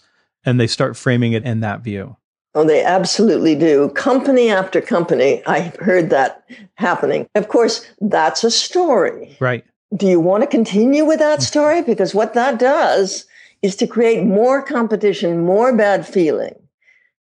and 0.48 0.58
they 0.58 0.66
start 0.66 0.96
framing 0.96 1.34
it 1.34 1.44
in 1.44 1.60
that 1.60 1.82
view. 1.82 2.16
Oh, 2.54 2.64
they 2.64 2.82
absolutely 2.82 3.54
do. 3.54 3.90
Company 3.90 4.48
after 4.48 4.80
company, 4.80 5.42
I 5.46 5.72
heard 5.80 6.08
that 6.10 6.42
happening. 6.74 7.28
Of 7.34 7.48
course, 7.48 7.86
that's 8.00 8.42
a 8.42 8.50
story. 8.50 9.36
Right. 9.38 9.64
Do 9.94 10.06
you 10.06 10.18
want 10.18 10.42
to 10.42 10.46
continue 10.48 11.04
with 11.04 11.18
that 11.18 11.40
mm-hmm. 11.40 11.46
story? 11.46 11.82
Because 11.82 12.14
what 12.14 12.32
that 12.34 12.58
does 12.58 13.26
is 13.60 13.76
to 13.76 13.86
create 13.86 14.24
more 14.24 14.62
competition, 14.62 15.44
more 15.44 15.76
bad 15.76 16.06
feeling. 16.06 16.54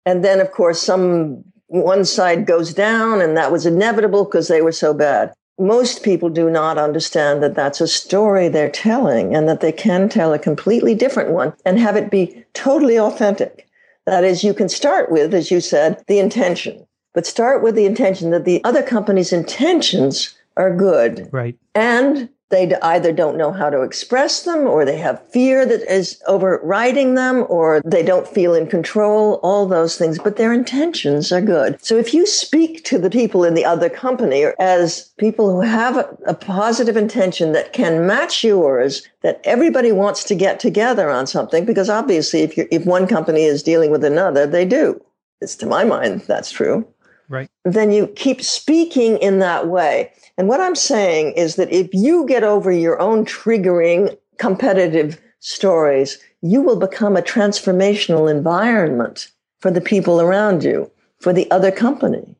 And 0.06 0.24
then, 0.24 0.40
of 0.40 0.50
course, 0.50 0.80
some 0.80 1.44
one 1.66 2.06
side 2.06 2.46
goes 2.46 2.72
down, 2.72 3.20
and 3.20 3.36
that 3.36 3.52
was 3.52 3.66
inevitable 3.66 4.24
because 4.24 4.48
they 4.48 4.62
were 4.62 4.72
so 4.72 4.94
bad. 4.94 5.34
Most 5.58 6.02
people 6.02 6.28
do 6.28 6.50
not 6.50 6.78
understand 6.78 7.42
that 7.42 7.54
that's 7.54 7.80
a 7.80 7.88
story 7.88 8.48
they're 8.48 8.70
telling 8.70 9.34
and 9.34 9.48
that 9.48 9.60
they 9.60 9.72
can 9.72 10.08
tell 10.08 10.32
a 10.32 10.38
completely 10.38 10.94
different 10.94 11.30
one 11.30 11.52
and 11.64 11.78
have 11.78 11.96
it 11.96 12.10
be 12.10 12.44
totally 12.54 12.98
authentic. 12.98 13.68
That 14.06 14.24
is, 14.24 14.44
you 14.44 14.54
can 14.54 14.68
start 14.68 15.10
with, 15.10 15.34
as 15.34 15.50
you 15.50 15.60
said, 15.60 16.02
the 16.06 16.18
intention, 16.18 16.86
but 17.12 17.26
start 17.26 17.62
with 17.62 17.74
the 17.74 17.86
intention 17.86 18.30
that 18.30 18.44
the 18.44 18.62
other 18.64 18.82
company's 18.82 19.32
intentions 19.32 20.34
are 20.56 20.74
good. 20.74 21.28
Right. 21.32 21.56
And 21.74 22.28
they 22.50 22.74
either 22.82 23.12
don't 23.12 23.36
know 23.36 23.52
how 23.52 23.68
to 23.68 23.82
express 23.82 24.42
them 24.42 24.60
or 24.60 24.84
they 24.84 24.96
have 24.96 25.22
fear 25.30 25.66
that 25.66 25.82
is 25.92 26.20
overriding 26.26 27.14
them 27.14 27.44
or 27.48 27.82
they 27.84 28.02
don't 28.02 28.26
feel 28.26 28.54
in 28.54 28.66
control, 28.66 29.34
all 29.42 29.66
those 29.66 29.96
things, 29.96 30.18
but 30.18 30.36
their 30.36 30.52
intentions 30.52 31.30
are 31.30 31.42
good. 31.42 31.82
So 31.84 31.96
if 31.96 32.14
you 32.14 32.26
speak 32.26 32.84
to 32.84 32.98
the 32.98 33.10
people 33.10 33.44
in 33.44 33.54
the 33.54 33.64
other 33.64 33.90
company 33.90 34.46
as 34.58 35.12
people 35.18 35.52
who 35.52 35.60
have 35.60 35.96
a, 36.26 36.38
positive 36.38 36.96
intention 36.96 37.52
that 37.52 37.72
can 37.72 38.06
match 38.06 38.42
yours, 38.44 39.06
that 39.22 39.40
everybody 39.44 39.92
wants 39.92 40.24
to 40.24 40.34
get 40.34 40.60
together 40.60 41.10
on 41.10 41.26
something, 41.26 41.64
because 41.64 41.90
obviously 41.90 42.40
if 42.42 42.56
if 42.56 42.86
one 42.86 43.06
company 43.06 43.42
is 43.42 43.62
dealing 43.62 43.90
with 43.90 44.04
another, 44.04 44.46
they 44.46 44.64
do. 44.64 45.00
It's 45.40 45.56
to 45.56 45.66
my 45.66 45.84
mind, 45.84 46.22
that's 46.22 46.50
true 46.50 46.86
Right. 47.28 47.50
then 47.64 47.92
you 47.92 48.06
keep 48.08 48.42
speaking 48.42 49.18
in 49.18 49.38
that 49.40 49.68
way. 49.68 50.12
And 50.38 50.48
what 50.48 50.60
I'm 50.60 50.74
saying 50.74 51.32
is 51.32 51.56
that 51.56 51.70
if 51.70 51.88
you 51.92 52.26
get 52.26 52.42
over 52.42 52.72
your 52.72 52.98
own 53.00 53.26
triggering 53.26 54.16
competitive 54.38 55.20
stories, 55.40 56.18
you 56.40 56.62
will 56.62 56.78
become 56.78 57.16
a 57.16 57.22
transformational 57.22 58.30
environment 58.30 59.30
for 59.60 59.70
the 59.70 59.80
people 59.80 60.20
around 60.20 60.64
you, 60.64 60.90
for 61.18 61.32
the 61.32 61.50
other 61.50 61.70
company. 61.70 62.36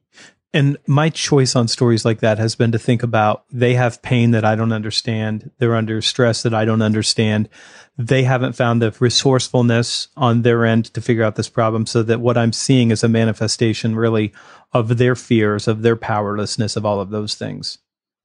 And 0.54 0.78
my 0.86 1.10
choice 1.10 1.54
on 1.54 1.68
stories 1.68 2.06
like 2.06 2.20
that 2.20 2.38
has 2.38 2.54
been 2.54 2.72
to 2.72 2.78
think 2.78 3.02
about 3.02 3.44
they 3.52 3.74
have 3.74 4.00
pain 4.00 4.30
that 4.30 4.46
I 4.46 4.54
don't 4.54 4.72
understand. 4.72 5.50
They're 5.58 5.76
under 5.76 6.00
stress 6.00 6.42
that 6.42 6.54
I 6.54 6.64
don't 6.64 6.80
understand. 6.80 7.50
They 7.98 8.22
haven't 8.22 8.54
found 8.54 8.80
the 8.80 8.94
resourcefulness 8.98 10.08
on 10.16 10.42
their 10.42 10.64
end 10.64 10.86
to 10.94 11.02
figure 11.02 11.24
out 11.24 11.36
this 11.36 11.50
problem. 11.50 11.84
So 11.84 12.02
that 12.02 12.20
what 12.20 12.38
I'm 12.38 12.54
seeing 12.54 12.90
is 12.90 13.04
a 13.04 13.08
manifestation 13.08 13.94
really 13.94 14.32
of 14.72 14.96
their 14.96 15.14
fears, 15.14 15.68
of 15.68 15.82
their 15.82 15.96
powerlessness, 15.96 16.76
of 16.76 16.86
all 16.86 17.00
of 17.00 17.10
those 17.10 17.34
things. 17.34 17.78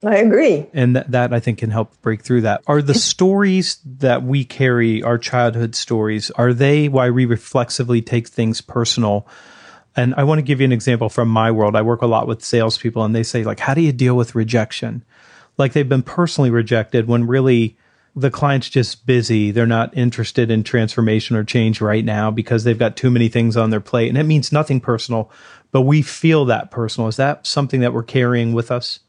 I 0.06 0.18
agree. 0.18 0.66
And 0.74 0.96
that, 0.96 1.12
that 1.12 1.34
I 1.34 1.40
think 1.40 1.60
can 1.60 1.72
help 1.72 2.02
break 2.02 2.22
through 2.22 2.42
that. 2.42 2.62
Are 2.68 2.82
the 2.82 2.94
stories 2.94 3.80
that 3.86 4.24
we 4.24 4.46
carry, 4.46 5.02
our 5.04 5.18
childhood 5.18 5.76
stories, 5.76 6.32
are 6.32 6.54
they 6.54 6.88
why 6.88 7.10
we 7.10 7.26
reflexively 7.26 8.02
take 8.02 8.28
things 8.28 8.62
personal? 8.62 9.28
And 9.96 10.16
I 10.16 10.24
want 10.24 10.40
to 10.40 10.44
give 10.44 10.60
you 10.60 10.66
an 10.66 10.72
example 10.72 11.10
from 11.10 11.30
my 11.30 11.52
world. 11.52 11.76
I 11.76 11.82
work 11.82 12.02
a 12.02 12.08
lot 12.08 12.28
with 12.28 12.44
salespeople 12.44 13.04
and 13.04 13.16
they 13.16 13.24
say, 13.24 13.44
like, 13.44 13.60
how 13.60 13.74
do 13.74 13.82
you 13.82 13.92
deal 13.92 14.16
with 14.16 14.36
rejection? 14.36 15.04
Like 15.58 15.74
they've 15.74 15.88
been 15.88 16.04
personally 16.04 16.50
rejected 16.50 17.08
when 17.08 17.28
really 17.28 17.78
the 18.16 18.32
client's 18.32 18.70
just 18.70 19.06
busy. 19.06 19.52
They're 19.52 19.66
not 19.66 19.96
interested 19.96 20.52
in 20.52 20.64
transformation 20.64 21.36
or 21.36 21.44
change 21.44 21.82
right 21.82 22.06
now 22.06 22.32
because 22.32 22.64
they've 22.64 22.78
got 22.78 22.98
too 22.98 23.12
many 23.12 23.30
things 23.30 23.58
on 23.58 23.70
their 23.70 23.80
plate. 23.80 24.10
And 24.10 24.18
it 24.18 24.24
means 24.24 24.52
nothing 24.52 24.80
personal, 24.80 25.32
but 25.72 25.82
we 25.82 26.02
feel 26.02 26.46
that 26.46 26.72
personal. 26.72 27.08
Is 27.08 27.18
that 27.18 27.46
something 27.46 27.82
that 27.82 27.94
we're 27.94 28.04
carrying 28.04 28.54
with 28.54 28.72
us? 28.72 29.00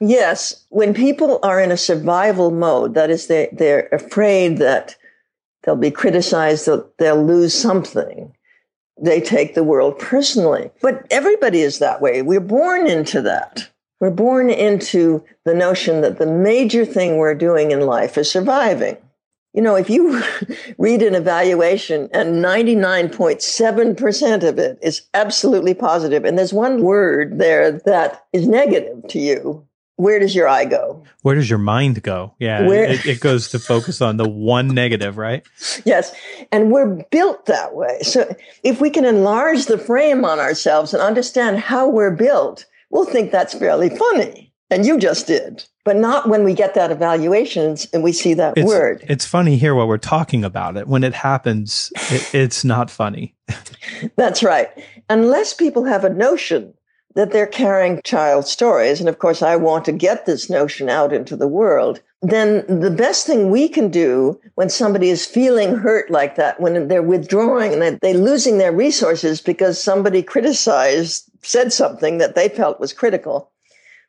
Yes, 0.00 0.64
when 0.70 0.94
people 0.94 1.38
are 1.42 1.60
in 1.60 1.70
a 1.70 1.76
survival 1.76 2.50
mode, 2.50 2.94
that 2.94 3.10
is, 3.10 3.26
they, 3.26 3.50
they're 3.52 3.88
afraid 3.92 4.56
that 4.58 4.96
they'll 5.62 5.76
be 5.76 5.90
criticized, 5.90 6.66
that 6.66 6.96
they'll 6.96 7.22
lose 7.22 7.54
something, 7.54 8.34
they 9.00 9.20
take 9.20 9.54
the 9.54 9.64
world 9.64 9.98
personally. 9.98 10.70
But 10.80 11.06
everybody 11.10 11.60
is 11.60 11.78
that 11.78 12.00
way. 12.00 12.22
We're 12.22 12.40
born 12.40 12.86
into 12.86 13.22
that. 13.22 13.68
We're 14.00 14.10
born 14.10 14.50
into 14.50 15.24
the 15.44 15.54
notion 15.54 16.00
that 16.00 16.18
the 16.18 16.26
major 16.26 16.84
thing 16.84 17.16
we're 17.16 17.34
doing 17.34 17.70
in 17.70 17.80
life 17.80 18.16
is 18.16 18.30
surviving. 18.30 18.96
You 19.52 19.62
know, 19.62 19.74
if 19.74 19.90
you 19.90 20.22
read 20.78 21.02
an 21.02 21.14
evaluation 21.14 22.08
and 22.12 22.42
99.7% 22.42 24.48
of 24.48 24.58
it 24.58 24.78
is 24.80 25.02
absolutely 25.12 25.74
positive, 25.74 26.24
and 26.24 26.38
there's 26.38 26.52
one 26.52 26.82
word 26.82 27.38
there 27.38 27.72
that 27.72 28.24
is 28.32 28.46
negative 28.46 29.08
to 29.08 29.18
you, 29.18 29.66
where 30.00 30.18
does 30.18 30.34
your 30.34 30.48
eye 30.48 30.64
go? 30.64 31.02
Where 31.22 31.34
does 31.34 31.48
your 31.50 31.58
mind 31.58 32.02
go? 32.02 32.34
Yeah, 32.38 32.66
Where- 32.66 32.84
it, 32.84 33.04
it 33.06 33.20
goes 33.20 33.48
to 33.50 33.58
focus 33.58 34.00
on 34.00 34.16
the 34.16 34.28
one 34.28 34.68
negative, 34.74 35.18
right? 35.18 35.46
Yes. 35.84 36.12
And 36.50 36.70
we're 36.72 37.04
built 37.10 37.46
that 37.46 37.74
way. 37.74 38.00
So 38.02 38.34
if 38.62 38.80
we 38.80 38.90
can 38.90 39.04
enlarge 39.04 39.66
the 39.66 39.78
frame 39.78 40.24
on 40.24 40.38
ourselves 40.40 40.94
and 40.94 41.02
understand 41.02 41.58
how 41.58 41.88
we're 41.88 42.10
built, 42.14 42.64
we'll 42.90 43.04
think 43.04 43.30
that's 43.30 43.54
fairly 43.54 43.90
funny. 43.90 44.52
And 44.70 44.86
you 44.86 44.98
just 44.98 45.26
did. 45.26 45.64
But 45.84 45.96
not 45.96 46.28
when 46.28 46.44
we 46.44 46.54
get 46.54 46.74
that 46.74 46.90
evaluation 46.92 47.76
and 47.92 48.02
we 48.02 48.12
see 48.12 48.34
that 48.34 48.56
It's, 48.56 48.66
word. 48.66 49.04
it's 49.08 49.24
funny 49.26 49.56
here 49.56 49.74
while 49.74 49.88
we're 49.88 49.96
talking 49.98 50.44
about 50.44 50.76
it. 50.76 50.86
When 50.86 51.02
it 51.02 51.14
happens, 51.14 51.90
it, 52.10 52.34
it's 52.34 52.64
not 52.64 52.90
funny. 52.90 53.34
That's 54.16 54.42
right. 54.42 54.68
Unless 55.08 55.54
people 55.54 55.84
have 55.84 56.04
a 56.04 56.10
notion 56.10 56.74
that 57.14 57.32
they're 57.32 57.46
carrying 57.46 58.00
child 58.04 58.46
stories, 58.46 59.00
and 59.00 59.08
of 59.08 59.18
course, 59.18 59.42
I 59.42 59.56
want 59.56 59.84
to 59.86 59.92
get 59.92 60.26
this 60.26 60.48
notion 60.48 60.88
out 60.88 61.12
into 61.12 61.36
the 61.36 61.48
world, 61.48 62.00
then 62.22 62.64
the 62.68 62.90
best 62.90 63.26
thing 63.26 63.50
we 63.50 63.68
can 63.68 63.88
do 63.88 64.38
when 64.54 64.68
somebody 64.68 65.08
is 65.08 65.26
feeling 65.26 65.74
hurt 65.74 66.10
like 66.10 66.36
that, 66.36 66.60
when 66.60 66.88
they're 66.88 67.02
withdrawing 67.02 67.72
and 67.72 67.98
they're 68.00 68.14
losing 68.14 68.58
their 68.58 68.72
resources 68.72 69.40
because 69.40 69.82
somebody 69.82 70.22
criticized, 70.22 71.30
said 71.42 71.72
something 71.72 72.18
that 72.18 72.34
they 72.34 72.48
felt 72.48 72.78
was 72.78 72.92
critical, 72.92 73.50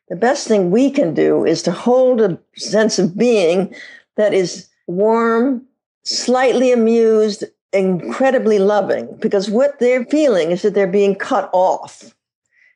the 0.08 0.16
best 0.16 0.46
thing 0.46 0.70
we 0.70 0.90
can 0.90 1.14
do 1.14 1.44
is 1.44 1.62
to 1.62 1.72
hold 1.72 2.20
a 2.20 2.38
sense 2.54 2.98
of 2.98 3.16
being 3.16 3.74
that 4.16 4.34
is 4.34 4.68
warm 4.86 5.66
slightly 6.04 6.70
amused, 6.70 7.44
incredibly 7.72 8.58
loving, 8.58 9.16
because 9.20 9.48
what 9.48 9.78
they're 9.78 10.04
feeling 10.04 10.50
is 10.50 10.62
that 10.62 10.74
they're 10.74 10.86
being 10.86 11.14
cut 11.14 11.48
off. 11.52 12.14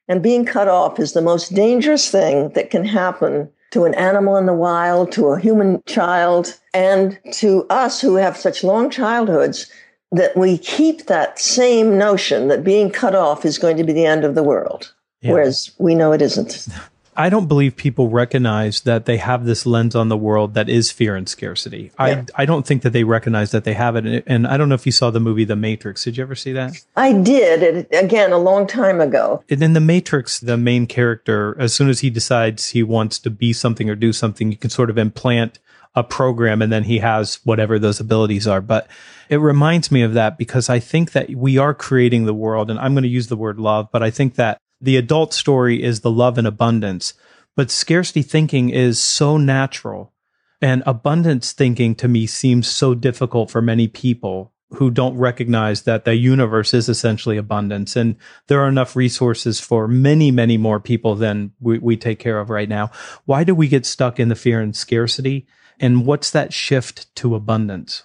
And 0.08 0.22
being 0.22 0.44
cut 0.44 0.68
off 0.68 0.98
is 1.00 1.12
the 1.12 1.22
most 1.22 1.54
dangerous 1.54 2.10
thing 2.10 2.50
that 2.50 2.70
can 2.70 2.84
happen 2.84 3.50
to 3.72 3.84
an 3.84 3.94
animal 3.94 4.36
in 4.36 4.46
the 4.46 4.54
wild, 4.54 5.10
to 5.12 5.28
a 5.28 5.40
human 5.40 5.82
child, 5.86 6.58
and 6.72 7.18
to 7.32 7.66
us 7.68 8.00
who 8.00 8.14
have 8.14 8.36
such 8.36 8.62
long 8.62 8.88
childhoods 8.90 9.70
that 10.12 10.36
we 10.36 10.58
keep 10.58 11.06
that 11.06 11.38
same 11.38 11.98
notion 11.98 12.48
that 12.48 12.62
being 12.62 12.90
cut 12.90 13.14
off 13.14 13.44
is 13.44 13.58
going 13.58 13.76
to 13.76 13.84
be 13.84 13.92
the 13.92 14.06
end 14.06 14.24
of 14.24 14.34
the 14.34 14.42
world. 14.42 14.94
Yeah. 15.20 15.32
Whereas 15.32 15.72
we 15.78 15.94
know 15.94 16.12
it 16.12 16.22
isn't. 16.22 16.68
I 17.16 17.28
don't 17.30 17.46
believe 17.46 17.76
people 17.76 18.08
recognize 18.08 18.82
that 18.82 19.06
they 19.06 19.16
have 19.16 19.44
this 19.44 19.66
lens 19.66 19.94
on 19.94 20.08
the 20.08 20.16
world 20.16 20.54
that 20.54 20.68
is 20.68 20.90
fear 20.90 21.16
and 21.16 21.28
scarcity. 21.28 21.90
Yeah. 21.98 22.24
I 22.34 22.42
I 22.42 22.46
don't 22.46 22.66
think 22.66 22.82
that 22.82 22.92
they 22.92 23.04
recognize 23.04 23.50
that 23.50 23.64
they 23.64 23.74
have 23.74 23.96
it. 23.96 24.24
And 24.26 24.46
I 24.46 24.56
don't 24.56 24.68
know 24.68 24.74
if 24.74 24.86
you 24.86 24.92
saw 24.92 25.10
the 25.10 25.20
movie 25.20 25.44
The 25.44 25.56
Matrix. 25.56 26.04
Did 26.04 26.16
you 26.16 26.22
ever 26.22 26.34
see 26.34 26.52
that? 26.52 26.74
I 26.96 27.12
did 27.12 27.62
it 27.62 27.88
again 27.94 28.32
a 28.32 28.38
long 28.38 28.66
time 28.66 29.00
ago. 29.00 29.42
And 29.48 29.62
in 29.62 29.72
The 29.72 29.80
Matrix, 29.80 30.38
the 30.38 30.56
main 30.56 30.86
character, 30.86 31.56
as 31.58 31.72
soon 31.72 31.88
as 31.88 32.00
he 32.00 32.10
decides 32.10 32.70
he 32.70 32.82
wants 32.82 33.18
to 33.20 33.30
be 33.30 33.52
something 33.52 33.88
or 33.88 33.94
do 33.94 34.12
something, 34.12 34.50
you 34.50 34.58
can 34.58 34.70
sort 34.70 34.90
of 34.90 34.98
implant 34.98 35.58
a 35.94 36.04
program 36.04 36.60
and 36.60 36.70
then 36.70 36.84
he 36.84 36.98
has 36.98 37.40
whatever 37.44 37.78
those 37.78 37.98
abilities 37.98 38.46
are. 38.46 38.60
But 38.60 38.86
it 39.30 39.38
reminds 39.38 39.90
me 39.90 40.02
of 40.02 40.12
that 40.14 40.36
because 40.36 40.68
I 40.68 40.78
think 40.78 41.12
that 41.12 41.30
we 41.30 41.56
are 41.56 41.72
creating 41.72 42.26
the 42.26 42.34
world. 42.34 42.70
And 42.70 42.78
I'm 42.78 42.92
going 42.92 43.04
to 43.04 43.08
use 43.08 43.28
the 43.28 43.36
word 43.36 43.58
love, 43.58 43.88
but 43.90 44.02
I 44.02 44.10
think 44.10 44.34
that 44.34 44.60
the 44.80 44.96
adult 44.96 45.32
story 45.32 45.82
is 45.82 46.00
the 46.00 46.10
love 46.10 46.38
and 46.38 46.46
abundance. 46.46 47.14
But 47.54 47.70
scarcity 47.70 48.22
thinking 48.22 48.68
is 48.70 49.02
so 49.02 49.36
natural. 49.36 50.12
And 50.60 50.82
abundance 50.86 51.52
thinking 51.52 51.94
to 51.96 52.08
me 52.08 52.26
seems 52.26 52.68
so 52.68 52.94
difficult 52.94 53.50
for 53.50 53.62
many 53.62 53.88
people 53.88 54.52
who 54.70 54.90
don't 54.90 55.16
recognize 55.16 55.82
that 55.82 56.04
the 56.04 56.16
universe 56.16 56.74
is 56.74 56.88
essentially 56.88 57.36
abundance 57.36 57.94
and 57.94 58.16
there 58.48 58.60
are 58.60 58.68
enough 58.68 58.96
resources 58.96 59.60
for 59.60 59.86
many, 59.86 60.30
many 60.30 60.56
more 60.56 60.80
people 60.80 61.14
than 61.14 61.52
we, 61.60 61.78
we 61.78 61.96
take 61.96 62.18
care 62.18 62.40
of 62.40 62.50
right 62.50 62.68
now. 62.68 62.90
Why 63.26 63.44
do 63.44 63.54
we 63.54 63.68
get 63.68 63.86
stuck 63.86 64.18
in 64.18 64.28
the 64.28 64.34
fear 64.34 64.60
and 64.60 64.74
scarcity? 64.74 65.46
And 65.78 66.04
what's 66.04 66.30
that 66.32 66.52
shift 66.52 67.14
to 67.16 67.34
abundance? 67.34 68.04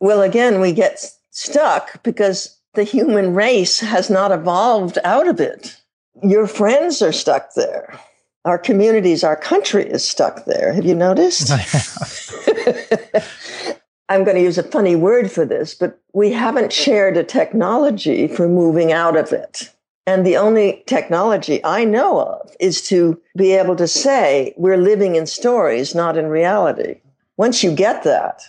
Well, 0.00 0.22
again, 0.22 0.60
we 0.60 0.72
get 0.72 1.04
stuck 1.30 2.02
because 2.02 2.58
the 2.74 2.84
human 2.84 3.34
race 3.34 3.80
has 3.80 4.10
not 4.10 4.32
evolved 4.32 4.98
out 5.04 5.28
of 5.28 5.40
it. 5.40 5.79
Your 6.22 6.46
friends 6.46 7.02
are 7.02 7.12
stuck 7.12 7.54
there. 7.54 7.98
Our 8.44 8.58
communities, 8.58 9.22
our 9.22 9.36
country 9.36 9.84
is 9.84 10.08
stuck 10.08 10.46
there. 10.46 10.72
Have 10.72 10.84
you 10.84 10.94
noticed? 10.94 11.50
I'm 14.08 14.24
going 14.24 14.36
to 14.36 14.42
use 14.42 14.58
a 14.58 14.64
funny 14.64 14.96
word 14.96 15.30
for 15.30 15.46
this, 15.46 15.74
but 15.74 16.00
we 16.12 16.32
haven't 16.32 16.72
shared 16.72 17.16
a 17.16 17.22
technology 17.22 18.26
for 18.26 18.48
moving 18.48 18.92
out 18.92 19.16
of 19.16 19.32
it. 19.32 19.72
And 20.04 20.26
the 20.26 20.36
only 20.36 20.82
technology 20.86 21.64
I 21.64 21.84
know 21.84 22.20
of 22.20 22.50
is 22.58 22.82
to 22.88 23.20
be 23.36 23.52
able 23.52 23.76
to 23.76 23.86
say 23.86 24.52
we're 24.56 24.76
living 24.76 25.14
in 25.14 25.26
stories, 25.26 25.94
not 25.94 26.16
in 26.16 26.26
reality. 26.26 27.00
Once 27.36 27.62
you 27.62 27.72
get 27.72 28.02
that, 28.02 28.42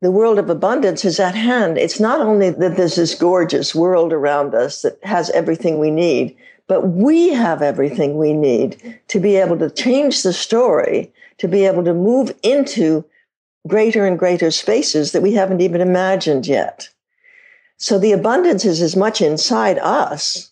the 0.00 0.10
world 0.10 0.40
of 0.40 0.50
abundance 0.50 1.04
is 1.04 1.20
at 1.20 1.36
hand. 1.36 1.78
It's 1.78 2.00
not 2.00 2.20
only 2.20 2.50
that 2.50 2.76
there's 2.76 2.96
this 2.96 3.14
gorgeous 3.14 3.76
world 3.76 4.12
around 4.12 4.54
us 4.54 4.82
that 4.82 4.98
has 5.04 5.30
everything 5.30 5.78
we 5.78 5.92
need, 5.92 6.36
but 6.68 6.88
we 6.88 7.30
have 7.30 7.62
everything 7.62 8.16
we 8.16 8.34
need 8.34 9.00
to 9.08 9.18
be 9.18 9.36
able 9.36 9.58
to 9.58 9.70
change 9.70 10.22
the 10.22 10.32
story, 10.32 11.10
to 11.38 11.48
be 11.48 11.64
able 11.64 11.82
to 11.82 11.94
move 11.94 12.32
into 12.42 13.04
greater 13.66 14.06
and 14.06 14.18
greater 14.18 14.50
spaces 14.50 15.12
that 15.12 15.22
we 15.22 15.32
haven't 15.32 15.60
even 15.60 15.80
imagined 15.80 16.46
yet. 16.46 16.88
So 17.78 17.98
the 17.98 18.12
abundance 18.12 18.64
is 18.64 18.82
as 18.82 18.96
much 18.96 19.20
inside 19.20 19.78
us 19.78 20.50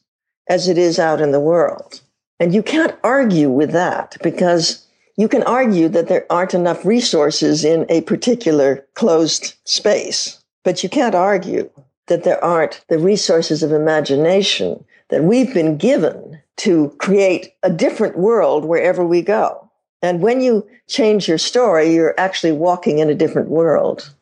as 0.49 0.68
it 0.68 0.78
is 0.78 0.99
out 0.99 1.20
in 1.20 1.32
the 1.32 1.40
world. 1.40 2.00
And 2.40 2.54
you 2.54 2.62
can't 2.62 2.96
argue 3.02 3.50
with 3.50 3.73
that 3.73 4.16
because 4.23 4.87
you 5.16 5.28
can 5.28 5.43
argue 5.43 5.88
that 5.88 6.08
there 6.08 6.26
aren't 6.30 6.54
enough 6.54 6.84
resources 6.84 7.64
in 7.64 7.86
a 7.88 8.02
particular 8.02 8.86
closed 8.95 9.54
space, 9.64 10.43
but 10.62 10.82
you 10.82 10.88
can't 10.88 11.14
argue 11.14 11.71
that 12.06 12.25
there 12.25 12.43
aren't 12.45 12.84
the 12.88 12.99
resources 12.99 13.62
of 13.62 13.73
imagination 13.73 14.84
that 15.10 15.25
we've 15.25 15.52
been 15.52 15.76
given 15.76 16.40
to 16.58 16.95
create 16.99 17.52
a 17.62 17.71
different 17.71 18.19
world 18.19 18.64
wherever 18.64 19.04
we 19.04 19.23
go. 19.23 19.71
And 20.02 20.21
when 20.21 20.40
you 20.40 20.66
change 20.88 21.28
your 21.28 21.38
story, 21.38 21.92
you're 21.92 22.14
actually 22.19 22.52
walking 22.52 22.99
in 22.99 23.10
a 23.10 23.14
different 23.14 23.49
world. 23.49 24.12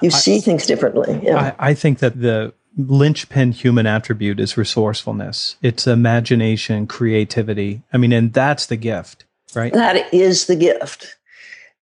You 0.00 0.10
see 0.10 0.40
things 0.40 0.66
differently. 0.66 1.20
Yeah. 1.22 1.54
I, 1.58 1.70
I 1.70 1.74
think 1.74 2.00
that 2.00 2.20
the 2.20 2.52
linchpin 2.76 3.52
human 3.52 3.86
attribute 3.86 4.40
is 4.40 4.56
resourcefulness. 4.56 5.56
It's 5.62 5.86
imagination, 5.86 6.86
creativity. 6.86 7.82
I 7.92 7.98
mean, 7.98 8.12
and 8.12 8.32
that's 8.32 8.66
the 8.66 8.76
gift, 8.76 9.24
right? 9.54 9.72
That 9.72 10.12
is 10.12 10.46
the 10.46 10.56
gift. 10.56 11.16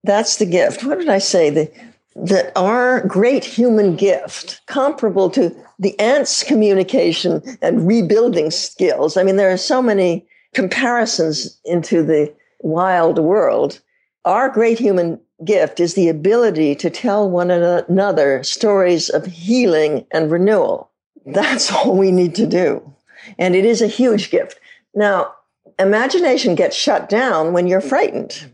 That's 0.04 0.38
the 0.38 0.46
gift. 0.46 0.84
What 0.84 1.00
did 1.00 1.10
I 1.10 1.20
say? 1.20 1.50
The, 1.50 1.72
that 2.16 2.52
our 2.58 3.06
great 3.08 3.46
human 3.46 3.96
gift, 3.96 4.62
comparable 4.68 5.30
to 5.32 5.56
the 5.80 5.98
ants' 6.00 6.44
communication 6.44 7.42
and 7.62 7.88
rebuilding 7.88 8.52
skills. 8.52 9.18
I 9.18 9.24
mean, 9.24 9.38
there 9.38 9.52
are 9.52 9.58
so 9.58 9.82
many 9.82 10.28
comparisons 10.54 11.60
into 11.64 12.04
the 12.04 12.34
wild 12.60 13.18
world. 13.18 13.80
Our 14.26 14.50
great 14.50 14.78
human 14.78 15.20
gift 15.44 15.80
is 15.80 15.94
the 15.94 16.10
ability 16.10 16.76
to 16.76 16.90
tell 16.90 17.30
one 17.30 17.50
another 17.50 18.44
stories 18.44 19.10
of 19.10 19.26
healing 19.26 20.06
and 20.12 20.30
renewal. 20.30 20.92
That's 21.26 21.72
all 21.74 21.98
we 21.98 22.12
need 22.12 22.36
to 22.36 22.46
do. 22.46 22.96
And 23.38 23.56
it 23.56 23.66
is 23.66 23.82
a 23.82 23.88
huge 23.88 24.32
gift. 24.32 24.60
Now, 24.94 25.34
imagination 25.80 26.56
gets 26.56 26.76
shut 26.76 27.10
down 27.10 27.54
when 27.54 27.68
you're 27.68 27.82
frightened. 27.82 28.52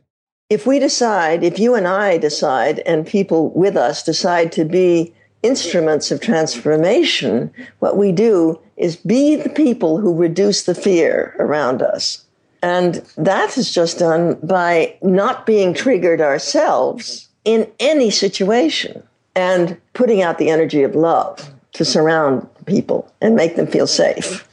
If 0.50 0.66
we 0.66 0.80
decide, 0.80 1.44
if 1.44 1.60
you 1.60 1.76
and 1.76 1.86
I 1.86 2.18
decide, 2.18 2.80
and 2.80 3.06
people 3.06 3.50
with 3.50 3.76
us 3.76 4.02
decide 4.02 4.54
to 4.54 4.64
be 4.64 5.14
instruments 5.44 6.10
of 6.10 6.22
transformation, 6.22 7.52
what 7.80 7.98
we 7.98 8.14
do 8.14 8.58
is 8.78 8.96
be 8.96 9.36
the 9.36 9.50
people 9.50 9.98
who 9.98 10.16
reduce 10.16 10.64
the 10.64 10.74
fear 10.74 11.36
around 11.38 11.82
us. 11.82 12.24
And 12.64 13.06
that 13.18 13.58
is 13.58 13.74
just 13.74 14.00
done 14.00 14.36
by 14.42 14.96
not 15.02 15.46
being 15.46 15.74
triggered 15.74 16.22
ourselves 16.22 17.28
in 17.44 17.70
any 17.82 18.10
situation 18.10 19.04
and 19.36 19.78
putting 19.94 20.22
out 20.22 20.38
the 20.38 20.50
energy 20.50 20.82
of 20.82 20.96
love 20.96 21.54
to 21.74 21.84
surround 21.84 22.48
people 22.66 23.12
and 23.22 23.36
make 23.36 23.58
them 23.58 23.68
feel 23.68 23.86
safe. 23.86 24.47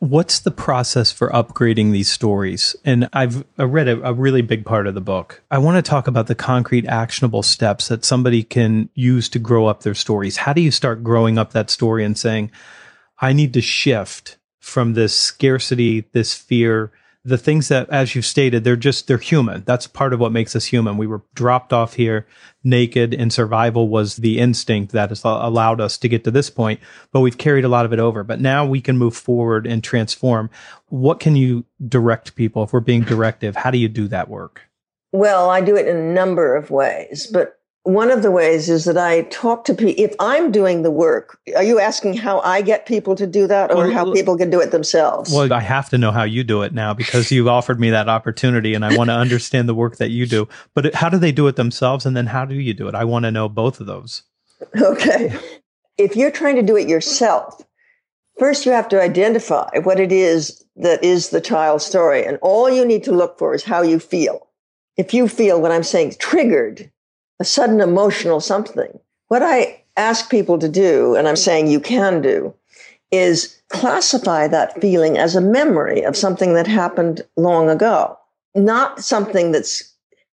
What's 0.00 0.40
the 0.40 0.50
process 0.50 1.12
for 1.12 1.28
upgrading 1.28 1.92
these 1.92 2.10
stories? 2.10 2.74
And 2.86 3.06
I've 3.12 3.44
I 3.58 3.64
read 3.64 3.86
a, 3.86 4.08
a 4.08 4.14
really 4.14 4.40
big 4.40 4.64
part 4.64 4.86
of 4.86 4.94
the 4.94 5.02
book. 5.02 5.42
I 5.50 5.58
want 5.58 5.76
to 5.76 5.88
talk 5.88 6.06
about 6.06 6.26
the 6.26 6.34
concrete, 6.34 6.86
actionable 6.86 7.42
steps 7.42 7.88
that 7.88 8.06
somebody 8.06 8.42
can 8.42 8.88
use 8.94 9.28
to 9.28 9.38
grow 9.38 9.66
up 9.66 9.82
their 9.82 9.94
stories. 9.94 10.38
How 10.38 10.54
do 10.54 10.62
you 10.62 10.70
start 10.70 11.04
growing 11.04 11.36
up 11.36 11.52
that 11.52 11.68
story 11.68 12.02
and 12.02 12.16
saying, 12.16 12.50
I 13.20 13.34
need 13.34 13.52
to 13.52 13.60
shift 13.60 14.38
from 14.58 14.94
this 14.94 15.14
scarcity, 15.14 16.06
this 16.12 16.32
fear, 16.32 16.92
the 17.22 17.38
things 17.38 17.68
that, 17.68 17.88
as 17.90 18.14
you 18.14 18.22
stated, 18.22 18.64
they're 18.64 18.76
just, 18.76 19.06
they're 19.06 19.18
human. 19.18 19.62
That's 19.66 19.86
part 19.86 20.14
of 20.14 20.20
what 20.20 20.32
makes 20.32 20.56
us 20.56 20.64
human. 20.64 20.96
We 20.96 21.06
were 21.06 21.22
dropped 21.34 21.72
off 21.72 21.94
here 21.94 22.26
naked 22.64 23.14
and 23.14 23.32
survival 23.32 23.88
was 23.88 24.16
the 24.16 24.38
instinct 24.38 24.92
that 24.92 25.10
has 25.10 25.22
allowed 25.24 25.80
us 25.80 25.98
to 25.98 26.08
get 26.08 26.24
to 26.24 26.30
this 26.30 26.50
point, 26.50 26.80
but 27.12 27.20
we've 27.20 27.38
carried 27.38 27.64
a 27.64 27.68
lot 27.68 27.84
of 27.84 27.92
it 27.92 27.98
over. 27.98 28.24
But 28.24 28.40
now 28.40 28.64
we 28.64 28.80
can 28.80 28.98
move 28.98 29.16
forward 29.16 29.66
and 29.66 29.84
transform. 29.84 30.50
What 30.88 31.20
can 31.20 31.36
you 31.36 31.64
direct 31.86 32.36
people 32.36 32.62
if 32.62 32.72
we're 32.72 32.80
being 32.80 33.02
directive? 33.02 33.56
How 33.56 33.70
do 33.70 33.78
you 33.78 33.88
do 33.88 34.08
that 34.08 34.28
work? 34.28 34.62
Well, 35.12 35.50
I 35.50 35.60
do 35.60 35.76
it 35.76 35.88
in 35.88 35.96
a 35.96 36.12
number 36.12 36.56
of 36.56 36.70
ways, 36.70 37.28
but 37.30 37.59
one 37.84 38.10
of 38.10 38.22
the 38.22 38.30
ways 38.30 38.68
is 38.68 38.84
that 38.84 38.98
I 38.98 39.22
talk 39.22 39.64
to 39.64 39.74
people. 39.74 39.94
If 40.02 40.14
I'm 40.20 40.52
doing 40.52 40.82
the 40.82 40.90
work, 40.90 41.38
are 41.56 41.62
you 41.62 41.80
asking 41.80 42.14
how 42.14 42.40
I 42.40 42.60
get 42.60 42.84
people 42.84 43.14
to 43.16 43.26
do 43.26 43.46
that 43.46 43.70
or 43.70 43.76
Well, 43.76 43.92
how 43.92 44.12
people 44.12 44.36
can 44.36 44.50
do 44.50 44.60
it 44.60 44.70
themselves? 44.70 45.32
Well, 45.32 45.50
I 45.52 45.60
have 45.60 45.88
to 45.90 45.98
know 45.98 46.12
how 46.12 46.24
you 46.24 46.44
do 46.44 46.62
it 46.62 46.74
now 46.74 46.92
because 46.92 47.30
you've 47.30 47.48
offered 47.48 47.80
me 47.80 47.90
that 47.90 48.08
opportunity 48.08 48.74
and 48.74 48.84
I 48.84 48.96
want 48.96 49.08
to 49.08 49.14
understand 49.14 49.68
the 49.68 49.74
work 49.74 49.96
that 49.96 50.10
you 50.10 50.26
do. 50.26 50.46
But 50.74 50.94
how 50.94 51.08
do 51.08 51.16
they 51.16 51.32
do 51.32 51.46
it 51.46 51.56
themselves? 51.56 52.04
And 52.04 52.14
then 52.14 52.26
how 52.26 52.44
do 52.44 52.54
you 52.54 52.74
do 52.74 52.86
it? 52.86 52.94
I 52.94 53.04
want 53.04 53.24
to 53.24 53.30
know 53.30 53.48
both 53.48 53.80
of 53.80 53.86
those. 53.86 54.22
Okay. 54.80 55.34
If 55.96 56.16
you're 56.16 56.30
trying 56.30 56.56
to 56.56 56.62
do 56.62 56.76
it 56.76 56.88
yourself, 56.88 57.62
first 58.38 58.66
you 58.66 58.72
have 58.72 58.88
to 58.90 59.02
identify 59.02 59.70
what 59.84 59.98
it 59.98 60.12
is 60.12 60.64
that 60.76 61.02
is 61.02 61.30
the 61.30 61.40
child's 61.40 61.86
story. 61.86 62.26
And 62.26 62.38
all 62.42 62.68
you 62.68 62.84
need 62.84 63.04
to 63.04 63.12
look 63.12 63.38
for 63.38 63.54
is 63.54 63.64
how 63.64 63.80
you 63.80 63.98
feel. 63.98 64.48
If 64.98 65.14
you 65.14 65.28
feel 65.28 65.62
what 65.62 65.72
I'm 65.72 65.82
saying 65.82 66.16
triggered, 66.18 66.90
a 67.40 67.44
sudden 67.44 67.80
emotional 67.80 68.38
something, 68.40 69.00
what 69.28 69.42
I 69.42 69.82
ask 69.96 70.30
people 70.30 70.58
to 70.58 70.68
do, 70.68 71.14
and 71.16 71.26
I'm 71.26 71.36
saying 71.36 71.66
you 71.66 71.80
can 71.80 72.22
do, 72.22 72.54
is 73.10 73.60
classify 73.70 74.46
that 74.48 74.80
feeling 74.80 75.18
as 75.18 75.34
a 75.34 75.40
memory 75.40 76.02
of 76.02 76.16
something 76.16 76.54
that 76.54 76.66
happened 76.66 77.22
long 77.36 77.68
ago, 77.68 78.16
not 78.54 79.02
something 79.02 79.52
that's, 79.52 79.92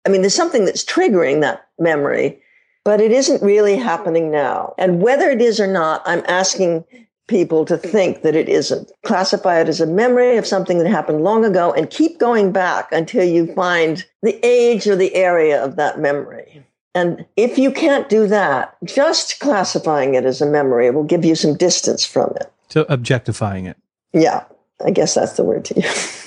I 0.06 0.10
mean, 0.10 0.22
there's 0.22 0.34
something 0.34 0.66
that's 0.66 0.84
triggering 0.84 1.42
that 1.42 1.68
memory, 1.78 2.40
but 2.84 3.00
it 3.00 3.12
isn't 3.12 3.44
really 3.44 3.78
happening 3.78 4.32
now. 4.32 4.74
And 4.78 5.02
whether 5.02 5.30
it 5.30 5.42
is 5.42 5.60
or 5.60 5.68
not, 5.68 6.02
I'm 6.06 6.24
asking 6.28 6.84
people 7.28 7.64
to 7.66 7.78
think 7.78 8.22
that 8.22 8.36
it 8.36 8.50
isn't. 8.50 8.92
Classify 9.06 9.60
it 9.62 9.70
as 9.70 9.80
a 9.80 9.88
memory 9.88 10.36
of 10.38 10.46
something 10.46 10.78
that 10.80 10.90
happened 10.90 11.24
long 11.24 11.46
ago 11.46 11.72
and 11.72 11.90
keep 11.90 12.20
going 12.20 12.52
back 12.52 12.92
until 12.92 13.24
you 13.24 13.54
find 13.54 14.06
the 14.22 14.38
age 14.46 14.88
or 14.88 14.96
the 14.96 15.16
area 15.16 15.64
of 15.64 15.78
that 15.78 16.00
memory. 16.00 16.66
And 16.96 17.26
if 17.36 17.58
you 17.58 17.72
can't 17.72 18.08
do 18.10 18.28
that, 18.28 18.76
just 18.84 19.40
classifying 19.40 20.14
it 20.16 20.26
as 20.26 20.42
a 20.42 20.46
memory 20.46 20.92
will 20.92 21.04
give 21.04 21.26
you 21.26 21.36
some 21.36 21.56
distance 21.58 22.06
from 22.06 22.34
it. 22.40 22.52
So 22.70 22.86
objectifying 22.90 23.66
it. 23.66 23.78
Yeah, 24.14 24.44
I 24.86 24.92
guess 24.92 25.16
that's 25.16 25.34
the 25.34 25.44
word 25.44 25.66
to 25.66 25.82
use. 25.82 26.20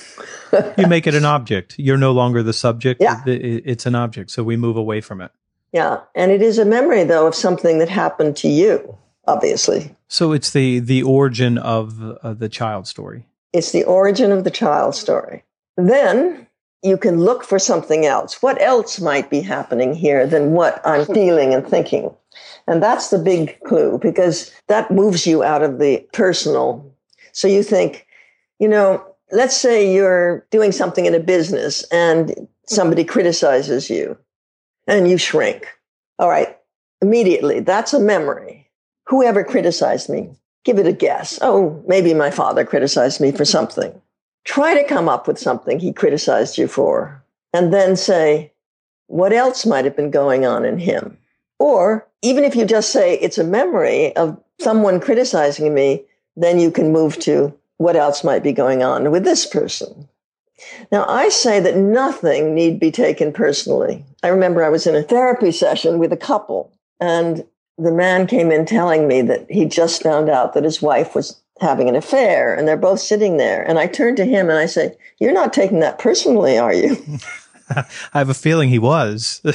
You 0.77 0.87
make 0.87 1.07
it 1.07 1.13
an 1.15 1.25
object. 1.25 1.75
You're 1.77 1.97
no 1.97 2.11
longer 2.13 2.41
the 2.41 2.53
subject. 2.53 3.01
Yeah. 3.01 3.21
It- 3.25 3.43
it- 3.45 3.63
It's 3.65 3.85
an 3.85 3.95
object. 3.95 4.31
So 4.31 4.43
we 4.43 4.55
move 4.57 4.77
away 4.77 5.01
from 5.01 5.21
it. 5.21 5.31
yeah, 5.73 5.99
and 6.15 6.31
it 6.31 6.41
is 6.41 6.57
a 6.57 6.65
memory, 6.65 7.03
though, 7.03 7.27
of 7.27 7.35
something 7.35 7.79
that 7.79 7.89
happened 7.89 8.37
to 8.37 8.47
you, 8.47 8.95
obviously. 9.27 9.93
So 10.07 10.31
it's 10.31 10.51
the 10.51 10.79
the 10.79 11.03
origin 11.03 11.57
of 11.57 12.01
uh, 12.23 12.33
the 12.33 12.47
child 12.49 12.87
story. 12.87 13.25
It's 13.53 13.71
the 13.71 13.83
origin 13.83 14.31
of 14.31 14.43
the 14.45 14.51
child 14.51 14.95
story. 14.95 15.43
Then 15.75 16.46
you 16.87 16.97
can 16.97 17.19
look 17.19 17.43
for 17.43 17.59
something 17.59 18.05
else. 18.05 18.41
What 18.41 18.61
else 18.61 18.99
might 18.99 19.29
be 19.29 19.41
happening 19.41 19.93
here 19.93 20.25
than 20.25 20.51
what 20.51 20.81
I'm 20.85 21.05
hmm. 21.05 21.13
feeling 21.13 21.53
and 21.53 21.67
thinking? 21.67 22.13
And 22.67 22.81
that's 22.81 23.09
the 23.09 23.19
big 23.19 23.59
clue 23.61 23.99
because 24.01 24.51
that 24.67 24.91
moves 24.91 25.25
you 25.25 25.43
out 25.43 25.63
of 25.63 25.79
the 25.79 26.07
personal. 26.13 26.93
So 27.31 27.47
you 27.47 27.63
think, 27.63 28.05
you 28.59 28.67
know, 28.67 29.03
let's 29.31 29.55
say 29.55 29.93
you're 29.93 30.45
doing 30.51 30.71
something 30.71 31.05
in 31.05 31.15
a 31.15 31.19
business 31.19 31.83
and 31.91 32.29
hmm. 32.29 32.43
somebody 32.67 33.03
criticizes 33.03 33.89
you 33.89 34.17
and 34.87 35.09
you 35.09 35.17
shrink. 35.17 35.67
All 36.19 36.29
right, 36.29 36.57
immediately, 37.01 37.59
that's 37.59 37.93
a 37.93 37.99
memory. 37.99 38.71
Whoever 39.05 39.43
criticized 39.43 40.09
me, 40.09 40.31
give 40.65 40.79
it 40.79 40.87
a 40.87 40.93
guess. 40.93 41.37
Oh, 41.41 41.83
maybe 41.87 42.13
my 42.13 42.31
father 42.31 42.65
criticized 42.65 43.21
me 43.21 43.31
for 43.31 43.45
something. 43.57 44.01
Try 44.47 44.81
to 44.81 44.87
come 44.87 45.09
up 45.09 45.27
with 45.27 45.37
something 45.37 45.77
he 45.77 45.91
criticized 45.91 46.57
you 46.57 46.69
for, 46.69 47.21
and 47.53 47.73
then 47.73 47.97
say, 47.97 48.53
what 49.07 49.33
else 49.33 49.65
might 49.65 49.83
have 49.83 49.95
been 49.97 50.09
going 50.09 50.45
on 50.45 50.63
in 50.63 50.79
him? 50.79 51.17
Or 51.59 52.07
even 52.21 52.45
if 52.45 52.55
you 52.55 52.63
just 52.63 52.93
say 52.93 53.15
it's 53.19 53.37
a 53.37 53.43
memory 53.43 54.15
of 54.15 54.41
someone 54.61 55.01
criticizing 55.01 55.73
me, 55.73 56.05
then 56.37 56.61
you 56.61 56.71
can 56.71 56.93
move 56.93 57.19
to 57.19 57.53
what 57.75 57.97
else 57.97 58.23
might 58.23 58.41
be 58.41 58.53
going 58.53 58.83
on 58.83 59.11
with 59.11 59.25
this 59.25 59.45
person. 59.45 60.07
Now, 60.93 61.05
I 61.09 61.27
say 61.27 61.59
that 61.59 61.75
nothing 61.75 62.55
need 62.55 62.79
be 62.79 62.89
taken 62.89 63.33
personally. 63.33 64.05
I 64.23 64.29
remember 64.29 64.63
I 64.63 64.69
was 64.69 64.87
in 64.87 64.95
a 64.95 65.03
therapy 65.03 65.51
session 65.51 65.99
with 65.99 66.13
a 66.13 66.17
couple, 66.17 66.71
and 67.01 67.45
the 67.77 67.91
man 67.91 68.27
came 68.27 68.53
in 68.53 68.65
telling 68.65 69.09
me 69.09 69.21
that 69.23 69.51
he 69.51 69.65
just 69.65 70.01
found 70.01 70.29
out 70.29 70.53
that 70.53 70.63
his 70.63 70.81
wife 70.81 71.13
was 71.13 71.41
having 71.61 71.89
an 71.89 71.95
affair, 71.95 72.53
and 72.53 72.67
they're 72.67 72.77
both 72.77 72.99
sitting 72.99 73.37
there. 73.37 73.63
And 73.63 73.79
I 73.79 73.87
turned 73.87 74.17
to 74.17 74.25
him 74.25 74.49
and 74.49 74.57
I 74.57 74.65
said, 74.65 74.97
You're 75.19 75.33
not 75.33 75.53
taking 75.53 75.79
that 75.79 75.99
personally, 75.99 76.57
are 76.57 76.73
you? 76.73 76.97
I 77.69 77.85
have 78.19 78.29
a 78.29 78.33
feeling 78.33 78.69
he 78.69 78.79
was. 78.79 79.41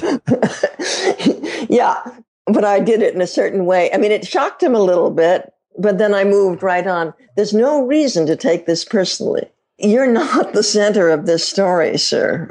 yeah, 1.68 2.02
but 2.46 2.64
I 2.64 2.80
did 2.80 3.02
it 3.02 3.14
in 3.14 3.22
a 3.22 3.26
certain 3.26 3.64
way. 3.64 3.90
I 3.92 3.96
mean, 3.96 4.12
it 4.12 4.26
shocked 4.26 4.62
him 4.62 4.74
a 4.74 4.82
little 4.82 5.10
bit, 5.10 5.52
but 5.78 5.98
then 5.98 6.14
I 6.14 6.24
moved 6.24 6.62
right 6.62 6.86
on. 6.86 7.14
There's 7.36 7.54
no 7.54 7.86
reason 7.86 8.26
to 8.26 8.36
take 8.36 8.66
this 8.66 8.84
personally. 8.84 9.48
You're 9.78 10.10
not 10.10 10.52
the 10.52 10.62
center 10.62 11.08
of 11.08 11.26
this 11.26 11.46
story, 11.46 11.96
sir. 11.96 12.50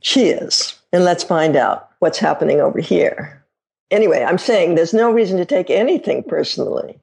She 0.00 0.28
is. 0.28 0.78
And 0.92 1.04
let's 1.04 1.24
find 1.24 1.56
out 1.56 1.88
what's 1.98 2.18
happening 2.18 2.60
over 2.60 2.80
here. 2.80 3.44
Anyway, 3.90 4.22
I'm 4.22 4.38
saying 4.38 4.74
there's 4.74 4.94
no 4.94 5.10
reason 5.10 5.36
to 5.38 5.44
take 5.44 5.68
anything 5.68 6.22
personally. 6.22 7.00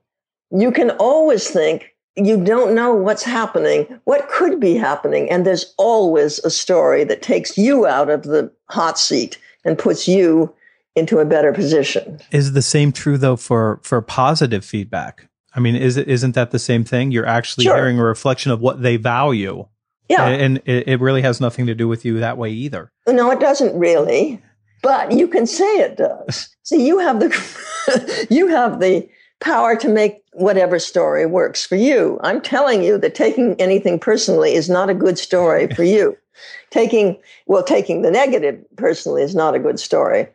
You 0.52 0.72
can 0.72 0.92
always 0.92 1.50
think 1.50 1.94
you 2.16 2.44
don't 2.44 2.74
know 2.74 2.94
what's 2.94 3.24
happening, 3.24 4.00
what 4.06 4.28
could 4.30 4.60
be 4.60 4.76
happening, 4.76 5.30
and 5.30 5.46
there's 5.46 5.74
always 5.78 6.40
a 6.40 6.50
story 6.50 7.04
that 7.04 7.22
takes 7.22 7.58
you 7.58 7.86
out 7.86 8.10
of 8.10 8.24
the 8.24 8.52
hot 8.70 8.98
seat 8.98 9.38
and 9.66 9.78
puts 9.78 10.08
you 10.08 10.54
into 10.96 11.20
a 11.20 11.26
better 11.26 11.54
position. 11.54 12.20
is 12.32 12.54
the 12.54 12.62
same 12.62 12.92
true 12.92 13.18
though 13.20 13.36
for 13.36 13.80
for 13.84 14.02
positive 14.02 14.66
feedback? 14.66 15.30
I 15.54 15.60
mean, 15.60 15.76
is 15.76 15.96
it 15.98 16.08
isn't 16.08 16.34
that 16.36 16.52
the 16.52 16.60
same 16.60 16.84
thing? 16.84 17.12
You're 17.12 17.26
actually 17.26 17.66
Sure. 17.66 17.76
hearing 17.76 18.00
a 18.00 18.04
reflection 18.04 18.52
of 18.52 18.60
what 18.62 18.82
they 18.82 18.98
value, 18.98 19.68
Yeah. 20.10 20.26
and 20.28 20.58
it, 20.66 20.88
it 20.88 21.00
really 21.02 21.22
has 21.22 21.40
nothing 21.40 21.68
to 21.68 21.76
do 21.76 21.88
with 21.88 22.04
you 22.06 22.20
that 22.20 22.38
way 22.38 22.50
either. 22.52 22.92
No, 23.08 23.30
it 23.32 23.40
doesn't 23.40 23.78
really, 23.78 24.42
but 24.82 25.12
you 25.12 25.28
can 25.28 25.46
say 25.46 25.66
it 25.82 25.98
does. 25.98 26.50
See, 26.64 26.86
you 26.88 26.98
have 27.00 27.20
the 27.20 28.28
you 28.32 28.48
have 28.48 28.80
the 28.80 29.08
power 29.40 29.76
to 29.76 29.88
make 29.90 30.24
whatever 30.38 30.78
story 30.78 31.26
works 31.26 31.66
for 31.66 31.76
you. 31.76 32.20
I'm 32.22 32.42
telling 32.42 32.84
you 32.84 33.00
that 33.00 33.16
taking 33.16 33.60
anything 33.60 33.98
personally 34.00 34.54
is 34.54 34.70
not 34.70 34.90
a 34.90 34.94
good 34.94 35.18
story 35.18 35.68
for 35.68 35.84
you. 35.84 36.16
taking 36.70 37.18
well, 37.48 37.64
taking 37.64 38.04
the 38.04 38.12
negative 38.12 38.64
personally 38.76 39.24
is 39.24 39.34
not 39.34 39.56
a 39.56 39.60
good 39.60 39.80
story 39.80 40.28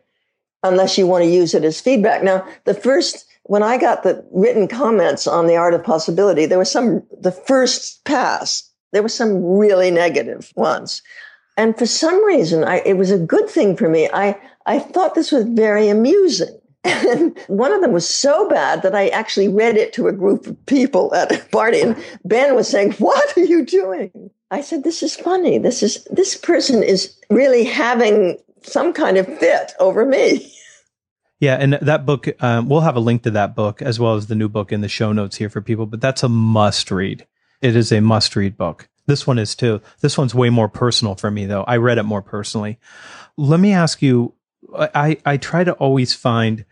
unless 0.61 0.97
you 0.97 1.07
want 1.07 1.23
to 1.23 1.29
use 1.29 1.53
it 1.53 1.63
as 1.63 1.79
feedback. 1.79 2.21
Now, 2.21 2.45
the 2.65 2.73
first 2.73 3.25
when 3.43 3.63
I 3.63 3.77
got 3.77 4.03
the 4.03 4.25
written 4.31 4.67
comments 4.67 5.25
on 5.25 5.47
the 5.47 5.55
art 5.55 5.73
of 5.73 5.83
possibility, 5.83 6.45
there 6.45 6.59
was 6.59 6.71
some 6.71 7.03
the 7.21 7.31
first 7.31 8.03
pass. 8.03 8.69
There 8.91 9.03
were 9.03 9.09
some 9.09 9.41
really 9.43 9.89
negative 9.89 10.51
ones. 10.55 11.01
And 11.55 11.77
for 11.77 11.85
some 11.85 12.23
reason, 12.25 12.63
I, 12.63 12.81
it 12.85 12.97
was 12.97 13.11
a 13.11 13.17
good 13.17 13.49
thing 13.49 13.77
for 13.77 13.87
me. 13.87 14.09
I, 14.13 14.37
I 14.65 14.79
thought 14.79 15.15
this 15.15 15.31
was 15.31 15.45
very 15.45 15.87
amusing. 15.87 16.59
And 16.85 17.37
one 17.47 17.71
of 17.71 17.81
them 17.81 17.93
was 17.93 18.07
so 18.07 18.49
bad 18.49 18.81
that 18.81 18.95
I 18.95 19.07
actually 19.09 19.47
read 19.47 19.77
it 19.77 19.93
to 19.93 20.07
a 20.07 20.11
group 20.11 20.47
of 20.47 20.65
people 20.65 21.13
at 21.15 21.31
a 21.31 21.43
party. 21.49 21.81
And 21.81 22.01
Ben 22.25 22.55
was 22.55 22.67
saying, 22.67 22.93
What 22.93 23.37
are 23.37 23.43
you 23.43 23.65
doing? 23.65 24.29
I 24.51 24.61
said, 24.61 24.83
This 24.83 25.01
is 25.01 25.15
funny. 25.15 25.57
This 25.57 25.81
is 25.81 26.03
this 26.11 26.35
person 26.35 26.83
is 26.83 27.17
really 27.29 27.63
having 27.63 28.37
some 28.63 28.93
kind 28.93 29.17
of 29.17 29.25
fit 29.39 29.73
over 29.79 30.05
me. 30.05 30.51
Yeah, 31.39 31.57
and 31.59 31.73
that 31.73 32.05
book, 32.05 32.27
um, 32.41 32.69
we'll 32.69 32.81
have 32.81 32.95
a 32.95 33.01
link 33.01 33.23
to 33.23 33.31
that 33.31 33.55
book 33.55 33.81
as 33.81 33.99
well 33.99 34.15
as 34.15 34.27
the 34.27 34.35
new 34.35 34.47
book 34.47 34.71
in 34.71 34.79
the 34.79 34.87
show 34.87 35.11
notes 35.11 35.35
here 35.35 35.49
for 35.49 35.61
people. 35.61 35.85
But 35.85 35.99
that's 35.99 36.23
a 36.23 36.29
must 36.29 36.89
read. 36.89 37.27
It 37.61 37.75
is 37.75 37.91
a 37.91 37.99
must 38.01 38.35
read 38.35 38.57
book. 38.57 38.87
This 39.07 39.27
one 39.27 39.37
is 39.37 39.55
too. 39.55 39.81
This 39.99 40.17
one's 40.17 40.33
way 40.33 40.49
more 40.49 40.69
personal 40.69 41.15
for 41.15 41.29
me, 41.29 41.45
though. 41.45 41.63
I 41.63 41.77
read 41.77 41.97
it 41.97 42.03
more 42.03 42.21
personally. 42.21 42.79
Let 43.37 43.59
me 43.59 43.73
ask 43.73 44.01
you. 44.01 44.33
I 44.73 45.17
I 45.25 45.37
try 45.37 45.63
to 45.65 45.73
always 45.73 46.13
find 46.13 46.65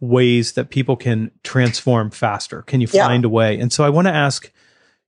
ways 0.00 0.52
that 0.52 0.70
people 0.70 0.96
can 0.96 1.30
transform 1.42 2.10
faster. 2.10 2.62
Can 2.62 2.80
you 2.80 2.88
Yeah. 2.92 3.06
find 3.06 3.24
a 3.24 3.28
way? 3.28 3.58
And 3.58 3.72
so 3.72 3.84
I 3.84 3.88
want 3.88 4.06
to 4.06 4.14
ask: 4.14 4.50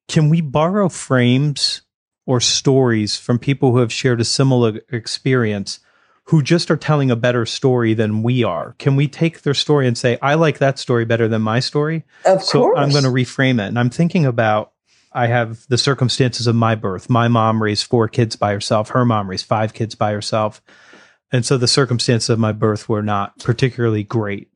Can 0.08 0.28
we 0.28 0.40
borrow 0.40 0.88
frames 0.88 1.82
or 2.26 2.40
stories 2.40 3.16
from 3.16 3.38
people 3.38 3.72
who 3.72 3.78
have 3.78 3.92
shared 3.92 4.20
a 4.20 4.24
similar 4.24 4.80
experience? 4.90 5.80
who 6.24 6.42
just 6.42 6.70
are 6.70 6.76
telling 6.76 7.10
a 7.10 7.16
better 7.16 7.44
story 7.44 7.92
than 7.92 8.22
we 8.22 8.44
are. 8.44 8.76
Can 8.78 8.94
we 8.94 9.08
take 9.08 9.42
their 9.42 9.54
story 9.54 9.88
and 9.88 9.98
say, 9.98 10.16
I 10.22 10.34
like 10.34 10.58
that 10.58 10.78
story 10.78 11.04
better 11.04 11.26
than 11.26 11.42
my 11.42 11.58
story? 11.58 12.04
Of 12.24 12.44
so 12.44 12.60
course. 12.60 12.78
I'm 12.78 12.90
going 12.90 13.02
to 13.02 13.10
reframe 13.10 13.54
it. 13.54 13.66
And 13.66 13.76
I'm 13.76 13.90
thinking 13.90 14.24
about 14.24 14.70
I 15.12 15.26
have 15.26 15.66
the 15.68 15.78
circumstances 15.78 16.46
of 16.46 16.54
my 16.54 16.76
birth. 16.76 17.10
My 17.10 17.26
mom 17.26 17.60
raised 17.60 17.84
four 17.86 18.06
kids 18.06 18.36
by 18.36 18.52
herself. 18.52 18.90
Her 18.90 19.04
mom 19.04 19.28
raised 19.28 19.44
five 19.46 19.74
kids 19.74 19.96
by 19.96 20.12
herself. 20.12 20.62
And 21.32 21.44
so 21.44 21.56
the 21.58 21.66
circumstances 21.66 22.30
of 22.30 22.38
my 22.38 22.52
birth 22.52 22.88
were 22.88 23.02
not 23.02 23.36
particularly 23.40 24.04
great, 24.04 24.49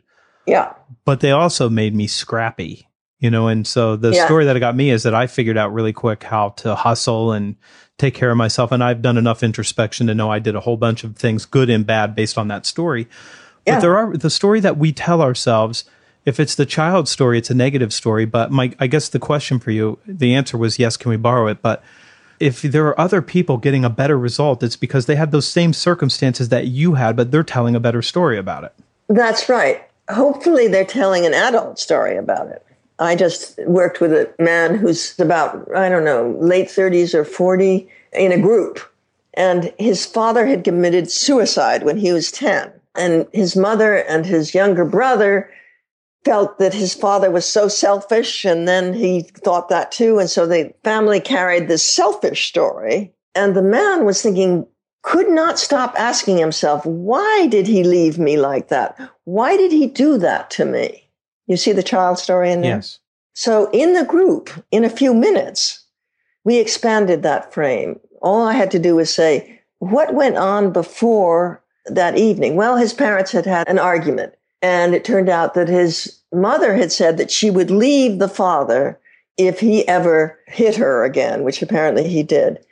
Yeah. 0.47 0.73
but 1.05 1.21
they 1.21 1.31
also 1.33 1.69
made 1.69 1.95
me 1.95 2.07
scrappy, 2.07 2.89
you 3.19 3.31
know. 3.31 3.49
And 3.49 3.67
so 3.67 3.95
the 3.97 4.13
Yeah. 4.13 4.25
story 4.25 4.45
that 4.47 4.59
got 4.59 4.75
me 4.77 4.91
is 4.91 5.03
that 5.03 5.15
I 5.15 5.27
figured 5.27 5.59
out 5.59 5.73
really 5.73 5.93
quick 5.93 6.23
how 6.25 6.51
to 6.57 6.75
hustle 6.75 7.33
and 7.33 7.57
take 7.99 8.15
care 8.15 8.31
of 8.31 8.37
myself. 8.37 8.73
And 8.73 8.83
I've 8.83 9.03
done 9.03 9.17
enough 9.19 9.43
introspection 9.43 10.07
to 10.07 10.15
know 10.15 10.31
I 10.31 10.39
did 10.39 10.55
a 10.57 10.61
whole 10.61 10.77
bunch 10.77 11.05
of 11.05 11.17
things, 11.17 11.45
good 11.45 11.69
and 11.71 11.87
bad, 11.87 12.15
based 12.15 12.37
on 12.39 12.49
that 12.49 12.65
story. 12.67 13.07
Yeah. 13.67 13.77
But 13.77 13.81
there 13.81 13.97
are 13.99 14.17
the 14.17 14.31
story 14.31 14.61
that 14.61 14.77
we 14.79 14.93
tell 14.93 15.21
ourselves. 15.23 15.85
If 16.25 16.41
it's 16.41 16.55
the 16.55 16.67
child 16.67 17.07
story, 17.09 17.37
it's 17.39 17.51
a 17.51 17.55
negative 17.55 17.93
story. 17.93 18.25
But 18.25 18.51
my, 18.51 18.73
I 18.81 18.87
guess 18.87 19.09
the 19.11 19.19
question 19.19 19.59
for 19.59 19.71
you, 19.71 19.99
the 20.07 20.35
answer 20.35 20.57
was 20.57 20.79
yes. 20.79 20.97
Can 20.97 21.11
we 21.11 21.17
borrow 21.17 21.47
it? 21.49 21.61
But 21.63 21.83
if 22.41 22.63
there 22.63 22.87
are 22.87 22.99
other 22.99 23.21
people 23.23 23.59
getting 23.59 23.85
a 23.85 23.91
better 23.91 24.19
result, 24.19 24.63
it's 24.63 24.77
because 24.77 25.07
they 25.07 25.17
had 25.17 25.33
those 25.33 25.47
same 25.47 25.73
circumstances 25.73 26.49
that 26.49 26.67
you 26.67 26.95
had, 26.95 27.15
but 27.15 27.31
they're 27.31 27.43
telling 27.43 27.75
a 27.77 27.81
better 27.81 28.03
story 28.03 28.39
about 28.39 28.65
it. 28.65 28.73
That's 29.09 29.49
right. 29.49 29.83
Hopefully, 30.11 30.69
they're 30.69 30.85
telling 30.85 31.25
an 31.25 31.35
adult 31.35 31.79
story 31.79 32.17
about 32.17 32.49
it. 32.49 32.65
I 32.99 33.17
just 33.17 33.59
worked 33.67 34.01
with 34.01 34.13
a 34.13 34.33
man 34.39 34.77
who's 34.77 35.19
about, 35.19 35.69
I 35.75 35.89
don't 35.89 36.05
know, 36.05 36.37
late 36.39 36.69
30s 36.69 37.15
or 37.15 37.25
40 37.25 37.89
in 38.13 38.33
a 38.33 38.41
group. 38.41 38.81
And 39.35 39.73
his 39.79 40.07
father 40.07 40.47
had 40.47 40.63
committed 40.63 41.11
suicide 41.11 41.83
when 41.83 41.97
he 41.97 42.13
was 42.13 42.31
10. 42.31 42.73
And 42.95 43.27
his 43.33 43.57
mother 43.57 43.97
and 43.97 44.25
his 44.25 44.55
younger 44.55 44.85
brother 44.85 45.51
felt 46.25 46.59
that 46.59 46.73
his 46.73 46.95
father 46.95 47.31
was 47.31 47.45
so 47.45 47.67
selfish. 47.67 48.45
And 48.45 48.69
then 48.69 48.95
he 48.95 49.23
thought 49.23 49.69
that 49.71 49.91
too. 49.91 50.21
And 50.21 50.31
so 50.31 50.47
the 50.47 50.73
family 50.85 51.21
carried 51.21 51.67
this 51.67 51.85
selfish 51.85 52.47
story. 52.47 53.13
And 53.35 53.57
the 53.57 53.63
man 53.63 54.05
was 54.05 54.23
thinking, 54.23 54.67
could 55.05 55.29
not 55.29 55.59
stop 55.59 55.95
asking 55.99 56.39
himself, 56.39 56.85
why 56.85 57.47
did 57.51 57.67
he 57.67 57.85
leave 57.85 58.19
me 58.19 58.39
like 58.39 58.69
that? 58.69 58.99
Why 59.25 59.57
did 59.57 59.71
he 59.71 59.87
do 59.87 60.19
that 60.19 60.51
to 60.53 60.65
me? 60.65 61.09
You 61.47 61.57
see 61.59 61.73
the 61.73 61.83
child 61.83 62.19
story 62.19 62.51
in 62.51 62.63
there? 62.63 62.77
Yes. 62.77 62.99
So, 63.35 63.69
in 63.73 63.93
the 63.93 64.05
group, 64.05 64.51
in 64.71 64.83
a 64.83 64.91
few 64.91 65.13
minutes, 65.13 65.85
we 66.45 66.57
expanded 66.57 67.23
that 67.23 67.53
frame. 67.53 68.01
All 68.23 68.47
I 68.47 68.55
had 68.55 68.71
to 68.73 68.79
do 68.79 68.97
was 68.97 69.13
say, 69.13 69.61
what 69.79 70.15
went 70.15 70.37
on 70.37 70.73
before 70.73 71.63
that 71.87 72.17
evening? 72.17 72.57
Well, 72.57 72.77
his 72.77 72.95
parents 72.95 73.33
had 73.33 73.45
had 73.45 73.69
an 73.69 73.79
argument, 73.79 74.35
and 74.63 74.95
it 74.95 75.05
turned 75.05 75.29
out 75.29 75.53
that 75.55 75.69
his 75.69 76.19
mother 76.33 76.75
had 76.75 76.93
said 76.93 77.19
that 77.19 77.31
she 77.31 77.51
would 77.51 77.71
leave 77.71 78.19
the 78.19 78.29
father 78.29 78.99
if 79.37 79.61
he 79.61 79.87
ever 79.87 80.39
hit 80.47 80.77
her 80.77 81.05
again, 81.05 81.43
which 81.43 81.61
apparently 81.61 82.09
he 82.09 82.23
did. 82.23 82.65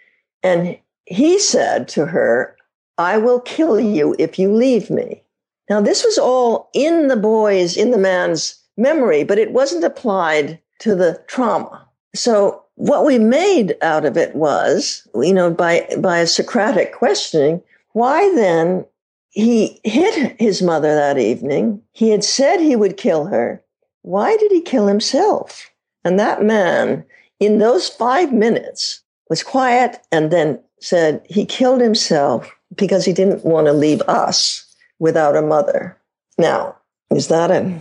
And 0.42 0.78
he 1.12 1.38
said 1.38 1.88
to 1.88 2.06
her, 2.06 2.56
I 2.98 3.18
will 3.18 3.40
kill 3.40 3.78
you 3.80 4.14
if 4.18 4.38
you 4.38 4.52
leave 4.52 4.90
me. 4.90 5.22
Now, 5.68 5.80
this 5.80 6.04
was 6.04 6.18
all 6.18 6.70
in 6.74 7.08
the 7.08 7.16
boy's, 7.16 7.76
in 7.76 7.90
the 7.90 7.98
man's 7.98 8.58
memory, 8.76 9.24
but 9.24 9.38
it 9.38 9.52
wasn't 9.52 9.84
applied 9.84 10.58
to 10.80 10.94
the 10.94 11.22
trauma. 11.28 11.86
So 12.14 12.62
what 12.74 13.04
we 13.04 13.18
made 13.18 13.76
out 13.82 14.04
of 14.04 14.16
it 14.16 14.34
was, 14.34 15.06
you 15.14 15.32
know, 15.32 15.50
by, 15.50 15.86
by 15.98 16.18
a 16.18 16.26
Socratic 16.26 16.92
questioning, 16.92 17.62
why 17.92 18.34
then 18.34 18.84
he 19.30 19.80
hit 19.84 20.36
his 20.38 20.60
mother 20.60 20.94
that 20.94 21.18
evening. 21.18 21.80
He 21.92 22.10
had 22.10 22.24
said 22.24 22.60
he 22.60 22.76
would 22.76 22.96
kill 22.96 23.26
her. 23.26 23.62
Why 24.02 24.36
did 24.36 24.52
he 24.52 24.60
kill 24.60 24.86
himself? 24.86 25.70
And 26.04 26.18
that 26.18 26.42
man, 26.42 27.04
in 27.40 27.58
those 27.58 27.88
five 27.88 28.32
minutes, 28.32 29.02
was 29.30 29.42
quiet 29.42 29.98
and 30.12 30.30
then 30.30 30.60
said 30.82 31.24
he 31.28 31.46
killed 31.46 31.80
himself 31.80 32.50
because 32.76 33.04
he 33.04 33.12
didn't 33.12 33.44
want 33.44 33.66
to 33.66 33.72
leave 33.72 34.02
us 34.02 34.66
without 34.98 35.36
a 35.36 35.42
mother. 35.42 35.96
Now, 36.38 36.76
is 37.10 37.28
that 37.28 37.50
a 37.50 37.78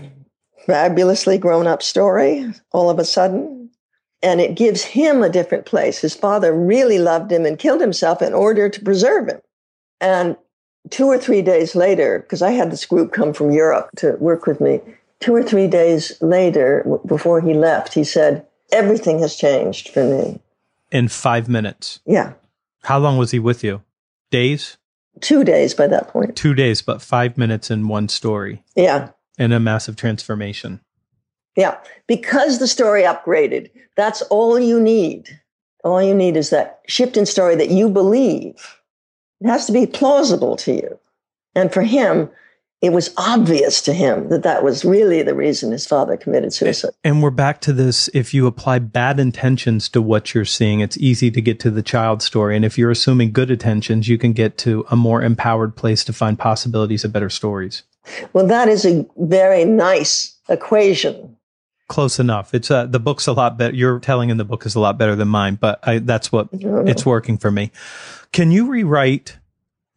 fabulously 0.65 1.37
grown 1.37 1.67
up 1.67 1.81
story 1.81 2.45
all 2.71 2.89
of 2.89 2.99
a 2.99 3.05
sudden? 3.05 3.69
And 4.23 4.39
it 4.39 4.55
gives 4.55 4.83
him 4.83 5.23
a 5.23 5.29
different 5.29 5.65
place. 5.65 5.97
His 5.99 6.15
father 6.15 6.53
really 6.53 6.99
loved 6.99 7.31
him 7.31 7.45
and 7.45 7.57
killed 7.57 7.81
himself 7.81 8.21
in 8.21 8.33
order 8.33 8.69
to 8.69 8.83
preserve 8.83 9.27
him. 9.27 9.41
And 9.99 10.37
two 10.91 11.07
or 11.07 11.17
three 11.17 11.41
days 11.41 11.75
later, 11.75 12.19
because 12.19 12.41
I 12.41 12.51
had 12.51 12.71
this 12.71 12.85
group 12.85 13.13
come 13.13 13.33
from 13.33 13.51
Europe 13.51 13.89
to 13.97 14.11
work 14.17 14.45
with 14.45 14.61
me, 14.61 14.79
two 15.19 15.33
or 15.33 15.41
three 15.41 15.67
days 15.67 16.21
later, 16.21 16.83
w- 16.83 17.01
before 17.07 17.41
he 17.41 17.53
left, 17.55 17.93
he 17.93 18.03
said, 18.03 18.45
Everything 18.71 19.19
has 19.19 19.35
changed 19.35 19.89
for 19.89 20.03
me. 20.03 20.39
In 20.91 21.07
five 21.07 21.49
minutes. 21.49 21.99
Yeah, 22.05 22.33
How 22.83 22.99
long 22.99 23.17
was 23.17 23.31
he 23.31 23.39
with 23.39 23.63
you? 23.63 23.81
Days? 24.31 24.77
two 25.19 25.43
days 25.43 25.73
by 25.73 25.87
that 25.87 26.07
point. 26.07 26.35
Two 26.37 26.53
days, 26.53 26.81
but 26.81 27.01
five 27.01 27.37
minutes 27.37 27.69
in 27.69 27.87
one 27.89 28.07
story 28.07 28.63
Yeah, 28.75 29.09
and 29.37 29.51
a 29.53 29.59
massive 29.59 29.95
transformation. 29.97 30.79
yeah. 31.57 31.77
Because 32.07 32.59
the 32.59 32.67
story 32.67 33.03
upgraded, 33.03 33.69
that's 33.97 34.21
all 34.23 34.57
you 34.57 34.79
need. 34.79 35.37
All 35.83 36.01
you 36.01 36.13
need 36.15 36.37
is 36.37 36.49
that 36.49 36.79
shift 36.87 37.17
in 37.17 37.25
story 37.25 37.55
that 37.55 37.69
you 37.71 37.89
believe. 37.89 38.55
It 39.41 39.47
has 39.47 39.65
to 39.65 39.73
be 39.73 39.85
plausible 39.85 40.55
to 40.57 40.73
you. 40.73 40.99
And 41.55 41.73
for 41.73 41.81
him, 41.81 42.29
it 42.81 42.91
was 42.91 43.13
obvious 43.15 43.79
to 43.83 43.93
him 43.93 44.29
that 44.29 44.41
that 44.41 44.63
was 44.63 44.83
really 44.83 45.21
the 45.21 45.35
reason 45.35 45.71
his 45.71 45.85
father 45.85 46.17
committed 46.17 46.51
suicide. 46.51 46.91
And 47.03 47.21
we're 47.21 47.29
back 47.29 47.61
to 47.61 47.73
this. 47.73 48.09
If 48.11 48.33
you 48.33 48.47
apply 48.47 48.79
bad 48.79 49.19
intentions 49.19 49.87
to 49.89 50.01
what 50.01 50.33
you're 50.33 50.45
seeing, 50.45 50.79
it's 50.79 50.97
easy 50.97 51.29
to 51.29 51.41
get 51.41 51.59
to 51.59 51.69
the 51.69 51.83
child 51.83 52.23
story. 52.23 52.55
And 52.55 52.65
if 52.65 52.79
you're 52.79 52.89
assuming 52.89 53.31
good 53.31 53.51
intentions, 53.51 54.07
you 54.07 54.17
can 54.17 54.33
get 54.33 54.57
to 54.59 54.83
a 54.89 54.95
more 54.95 55.21
empowered 55.21 55.75
place 55.75 56.03
to 56.05 56.13
find 56.13 56.39
possibilities 56.39 57.05
of 57.05 57.13
better 57.13 57.29
stories. 57.29 57.83
Well, 58.33 58.47
that 58.47 58.67
is 58.67 58.83
a 58.83 59.05
very 59.17 59.63
nice 59.63 60.35
equation. 60.49 61.37
Close 61.87 62.19
enough. 62.19 62.55
It's 62.55 62.71
uh, 62.71 62.87
the 62.87 62.99
book's 62.99 63.27
a 63.27 63.33
lot 63.33 63.59
better. 63.59 63.75
Your 63.75 63.99
telling 63.99 64.31
in 64.31 64.37
the 64.37 64.45
book 64.45 64.65
is 64.65 64.73
a 64.73 64.79
lot 64.79 64.97
better 64.97 65.15
than 65.15 65.27
mine, 65.27 65.55
but 65.61 65.79
I, 65.83 65.99
that's 65.99 66.31
what 66.31 66.47
it's 66.51 67.05
working 67.05 67.37
for 67.37 67.51
me. 67.51 67.71
Can 68.31 68.49
you 68.49 68.71
rewrite 68.71 69.37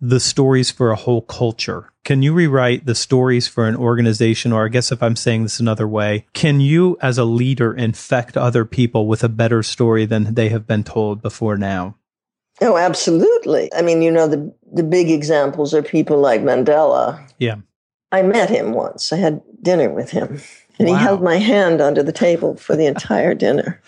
the 0.00 0.20
stories 0.20 0.70
for 0.70 0.90
a 0.90 0.96
whole 0.96 1.22
culture? 1.22 1.92
Can 2.04 2.22
you 2.22 2.34
rewrite 2.34 2.84
the 2.84 2.94
stories 2.94 3.48
for 3.48 3.66
an 3.66 3.76
organization? 3.76 4.52
Or 4.52 4.66
I 4.66 4.68
guess 4.68 4.92
if 4.92 5.02
I'm 5.02 5.16
saying 5.16 5.42
this 5.42 5.58
another 5.58 5.88
way, 5.88 6.26
can 6.34 6.60
you 6.60 6.98
as 7.00 7.16
a 7.16 7.24
leader 7.24 7.72
infect 7.74 8.36
other 8.36 8.64
people 8.66 9.06
with 9.06 9.24
a 9.24 9.28
better 9.28 9.62
story 9.62 10.04
than 10.04 10.34
they 10.34 10.50
have 10.50 10.66
been 10.66 10.84
told 10.84 11.22
before 11.22 11.56
now? 11.56 11.96
Oh, 12.60 12.76
absolutely. 12.76 13.72
I 13.74 13.82
mean, 13.82 14.02
you 14.02 14.12
know, 14.12 14.28
the, 14.28 14.54
the 14.72 14.82
big 14.84 15.10
examples 15.10 15.72
are 15.74 15.82
people 15.82 16.18
like 16.20 16.42
Mandela. 16.42 17.18
Yeah. 17.38 17.56
I 18.12 18.22
met 18.22 18.50
him 18.50 18.72
once. 18.74 19.12
I 19.12 19.16
had 19.16 19.40
dinner 19.62 19.90
with 19.90 20.10
him, 20.10 20.40
and 20.78 20.88
Wow. 20.88 20.94
he 20.96 21.02
held 21.02 21.22
my 21.22 21.36
hand 21.38 21.80
under 21.80 22.02
the 22.02 22.12
table 22.12 22.54
for 22.54 22.76
the 22.76 22.86
entire 22.86 23.34
dinner. 23.34 23.80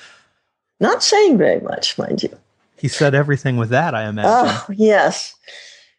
Not 0.80 1.02
saying 1.02 1.38
very 1.38 1.60
much, 1.60 1.96
mind 1.96 2.22
you. 2.24 2.36
He 2.76 2.88
said 2.88 3.14
everything 3.14 3.56
with 3.56 3.68
that, 3.70 3.94
I 3.94 4.08
imagine. 4.08 4.30
Oh, 4.32 4.66
yes. 4.74 5.34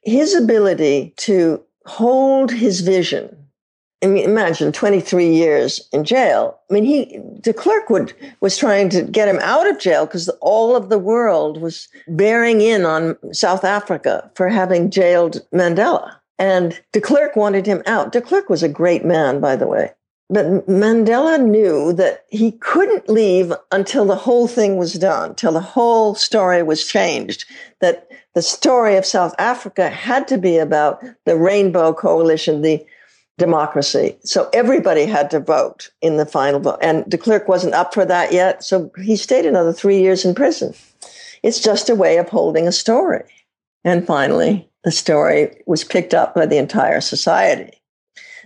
His 0.03 0.35
ability 0.35 1.13
to 1.17 1.63
hold 1.87 2.51
his 2.51 2.81
vision. 2.81 3.35
I 4.03 4.07
mean, 4.07 4.23
imagine 4.23 4.71
23 4.71 5.27
years 5.27 5.87
in 5.91 6.03
jail. 6.03 6.59
I 6.69 6.73
mean, 6.73 6.83
he, 6.83 7.19
de 7.41 7.51
Klerk 7.51 7.89
would, 7.89 8.13
was 8.41 8.55
trying 8.55 8.89
to 8.89 9.01
get 9.01 9.27
him 9.27 9.39
out 9.41 9.67
of 9.67 9.79
jail 9.79 10.05
because 10.05 10.29
all 10.39 10.75
of 10.75 10.89
the 10.89 10.99
world 10.99 11.59
was 11.59 11.87
bearing 12.07 12.61
in 12.61 12.85
on 12.85 13.17
South 13.33 13.63
Africa 13.63 14.29
for 14.35 14.49
having 14.49 14.91
jailed 14.91 15.41
Mandela. 15.51 16.13
And 16.37 16.79
de 16.93 17.01
Klerk 17.01 17.35
wanted 17.35 17.65
him 17.65 17.81
out. 17.87 18.11
De 18.11 18.21
Klerk 18.21 18.49
was 18.49 18.61
a 18.61 18.69
great 18.69 19.03
man, 19.03 19.39
by 19.39 19.55
the 19.55 19.65
way. 19.65 19.91
But 20.29 20.67
Mandela 20.67 21.41
knew 21.41 21.93
that 21.93 22.25
he 22.29 22.51
couldn't 22.51 23.07
leave 23.07 23.53
until 23.71 24.05
the 24.05 24.15
whole 24.15 24.47
thing 24.47 24.75
was 24.75 24.93
done, 24.93 25.35
till 25.35 25.53
the 25.53 25.61
whole 25.61 26.15
story 26.15 26.63
was 26.63 26.85
changed. 26.85 27.45
That 27.79 28.09
the 28.35 28.41
story 28.41 28.97
of 28.97 29.05
South 29.05 29.33
Africa 29.39 29.89
had 29.89 30.27
to 30.27 30.37
be 30.37 30.57
about 30.57 31.01
the 31.25 31.37
Rainbow 31.37 31.93
Coalition, 31.93 32.61
the 32.61 32.85
democracy. 33.37 34.17
So 34.23 34.49
everybody 34.51 35.05
had 35.05 35.31
to 35.31 35.39
vote 35.39 35.91
in 36.01 36.17
the 36.17 36.25
final 36.25 36.59
vote. 36.59 36.79
And 36.81 37.09
de 37.09 37.17
Klerk 37.17 37.47
wasn't 37.47 37.75
up 37.75 37.93
for 37.93 38.03
that 38.03 38.33
yet. 38.33 38.63
So 38.63 38.91
he 39.01 39.15
stayed 39.15 39.45
another 39.45 39.71
three 39.71 40.01
years 40.01 40.25
in 40.25 40.35
prison. 40.35 40.73
It's 41.43 41.61
just 41.61 41.89
a 41.89 41.95
way 41.95 42.17
of 42.17 42.27
holding 42.27 42.67
a 42.67 42.71
story. 42.71 43.23
And 43.83 44.05
finally, 44.05 44.69
the 44.83 44.91
story 44.91 45.61
was 45.67 45.83
picked 45.83 46.13
up 46.13 46.35
by 46.35 46.45
the 46.45 46.57
entire 46.57 46.99
society. 46.99 47.81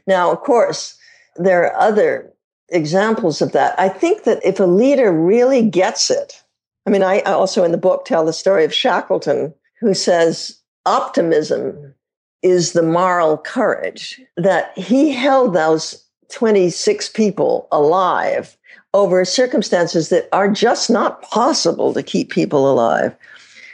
Now, 0.05 0.31
of 0.31 0.41
course, 0.41 0.97
there 1.35 1.65
are 1.65 1.79
other 1.79 2.31
examples 2.69 3.41
of 3.41 3.51
that. 3.51 3.77
I 3.79 3.89
think 3.89 4.23
that 4.23 4.43
if 4.45 4.59
a 4.59 4.65
leader 4.65 5.11
really 5.11 5.67
gets 5.67 6.09
it, 6.09 6.41
I 6.85 6.89
mean, 6.89 7.03
I 7.03 7.19
also 7.21 7.63
in 7.63 7.71
the 7.71 7.77
book 7.77 8.05
tell 8.05 8.25
the 8.25 8.33
story 8.33 8.65
of 8.65 8.73
Shackleton, 8.73 9.53
who 9.79 9.93
says 9.93 10.59
optimism 10.85 11.93
is 12.41 12.73
the 12.73 12.83
moral 12.83 13.37
courage 13.37 14.19
that 14.35 14.75
he 14.77 15.11
held 15.11 15.53
those 15.53 16.03
26 16.29 17.09
people 17.09 17.67
alive 17.71 18.57
over 18.93 19.23
circumstances 19.23 20.09
that 20.09 20.27
are 20.33 20.49
just 20.49 20.89
not 20.89 21.21
possible 21.21 21.93
to 21.93 22.03
keep 22.03 22.29
people 22.29 22.69
alive 22.69 23.15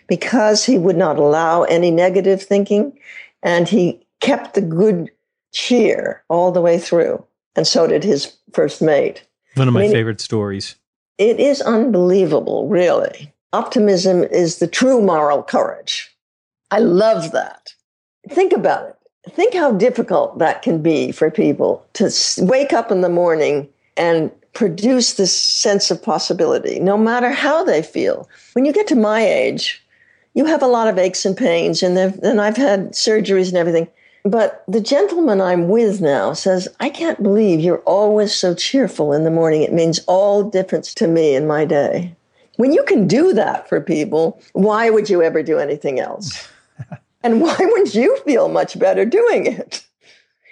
because 0.07 0.63
he 0.63 0.77
would 0.77 0.97
not 0.97 1.17
allow 1.17 1.63
any 1.63 1.91
negative 1.91 2.41
thinking 2.41 2.97
and 3.41 3.67
he 3.67 4.05
kept 4.19 4.53
the 4.53 4.61
good 4.61 5.09
cheer 5.53 6.23
all 6.29 6.51
the 6.51 6.61
way 6.61 6.77
through. 6.77 7.23
And 7.57 7.67
so 7.67 7.87
did 7.87 8.03
his 8.03 8.37
first 8.53 8.81
mate. 8.81 9.23
One 9.55 9.67
of 9.67 9.73
my 9.73 9.81
I 9.81 9.83
mean- 9.83 9.91
favorite 9.91 10.21
stories. 10.21 10.75
It 11.17 11.39
is 11.39 11.61
unbelievable, 11.61 12.67
really. 12.67 13.33
Optimism 13.51 14.23
is 14.25 14.59
the 14.59 14.67
true 14.67 15.01
moral 15.01 15.41
courage. 15.41 16.15
I 16.69 16.77
love 16.77 17.31
that. 17.31 17.73
Think 18.29 18.53
about 18.53 18.89
it. 18.89 19.31
Think 19.31 19.55
how 19.55 19.71
difficult 19.71 20.37
that 20.37 20.61
can 20.61 20.83
be 20.83 21.11
for 21.11 21.31
people 21.31 21.83
to 21.93 22.11
wake 22.37 22.71
up 22.71 22.91
in 22.91 23.01
the 23.01 23.09
morning 23.09 23.67
and 23.97 24.31
produce 24.53 25.15
this 25.15 25.35
sense 25.35 25.89
of 25.89 26.03
possibility, 26.03 26.79
no 26.79 26.97
matter 26.97 27.31
how 27.31 27.63
they 27.63 27.81
feel. 27.81 28.29
When 28.53 28.65
you 28.65 28.71
get 28.71 28.87
to 28.87 28.95
my 28.95 29.21
age, 29.21 29.83
you 30.35 30.45
have 30.45 30.61
a 30.61 30.67
lot 30.67 30.87
of 30.87 30.99
aches 30.99 31.25
and 31.25 31.35
pains, 31.35 31.81
and, 31.81 31.97
and 31.97 32.39
I've 32.39 32.57
had 32.57 32.91
surgeries 32.91 33.47
and 33.47 33.57
everything. 33.57 33.87
But 34.29 34.65
the 34.67 34.81
gentleman 34.81 35.39
I'm 35.39 35.69
with 35.69 36.01
now 36.01 36.33
says, 36.33 36.67
I 36.81 36.89
can't 36.89 37.23
believe 37.23 37.61
you're 37.61 37.79
always 37.79 38.33
so 38.33 38.53
cheerful 38.53 39.13
in 39.13 39.23
the 39.23 39.31
morning. 39.31 39.61
It 39.61 39.71
means 39.71 39.99
all 40.05 40.43
difference 40.43 40.93
to 40.95 41.07
me 41.07 41.33
in 41.33 41.47
my 41.47 41.63
day. 41.63 42.13
When 42.57 42.73
you 42.73 42.83
can 42.83 43.07
do 43.07 43.31
that 43.33 43.69
for 43.69 43.79
people, 43.79 44.41
why 44.51 44.89
would 44.89 45.09
you 45.09 45.21
ever 45.21 45.41
do 45.43 45.59
anything 45.59 46.01
else? 46.01 46.45
and 47.23 47.41
why 47.41 47.55
wouldn't 47.57 47.95
you 47.95 48.17
feel 48.25 48.49
much 48.49 48.77
better 48.77 49.05
doing 49.05 49.45
it? 49.45 49.85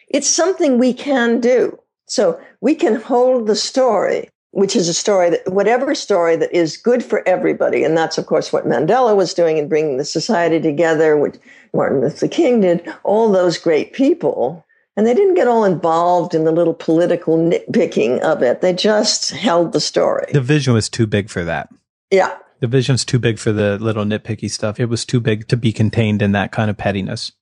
It's 0.07 0.29
something 0.29 0.77
we 0.77 0.93
can 0.93 1.41
do. 1.41 1.77
So 2.05 2.39
we 2.61 2.75
can 2.75 2.95
hold 2.95 3.47
the 3.47 3.55
story 3.55 4.29
which 4.55 4.73
is 4.73 4.87
a 4.87 4.93
story 4.93 5.29
that 5.29 5.51
whatever 5.51 5.93
story 5.93 6.37
that 6.37 6.55
is 6.55 6.77
good 6.77 7.03
for 7.03 7.27
everybody, 7.27 7.83
and 7.83 7.97
that's 7.97 8.17
of 8.17 8.25
course 8.25 8.53
what 8.53 8.65
Mandela 8.65 9.13
was 9.13 9.33
doing 9.33 9.57
in 9.57 9.67
bringing 9.67 9.97
the 9.97 10.05
society 10.05 10.61
together, 10.61 11.17
what 11.17 11.37
Martin 11.73 11.99
Luther 11.99 12.29
King 12.29 12.61
did, 12.61 12.87
all 13.03 13.29
those 13.29 13.57
great 13.57 13.91
people. 13.91 14.65
And 14.95 15.05
they 15.05 15.13
didn't 15.13 15.35
get 15.35 15.49
all 15.49 15.65
involved 15.65 16.33
in 16.33 16.45
the 16.45 16.53
little 16.53 16.73
political 16.73 17.37
nitpicking 17.37 18.21
of 18.21 18.41
it. 18.41 18.61
They 18.61 18.71
just 18.71 19.31
held 19.31 19.73
the 19.73 19.81
story. 19.81 20.31
The 20.31 20.39
vision 20.39 20.73
was 20.73 20.87
too 20.87 21.05
big 21.05 21.29
for 21.29 21.43
that. 21.43 21.67
Yeah. 22.09 22.37
The 22.61 22.67
vision's 22.67 23.03
too 23.03 23.19
big 23.19 23.37
for 23.37 23.51
the 23.51 23.77
little 23.77 24.05
nitpicky 24.05 24.49
stuff. 24.49 24.79
It 24.79 24.85
was 24.85 25.03
too 25.03 25.19
big 25.19 25.49
to 25.49 25.57
be 25.57 25.73
contained 25.73 26.21
in 26.21 26.31
that 26.31 26.53
kind 26.53 26.69
of 26.69 26.77
pettiness. 26.77 27.33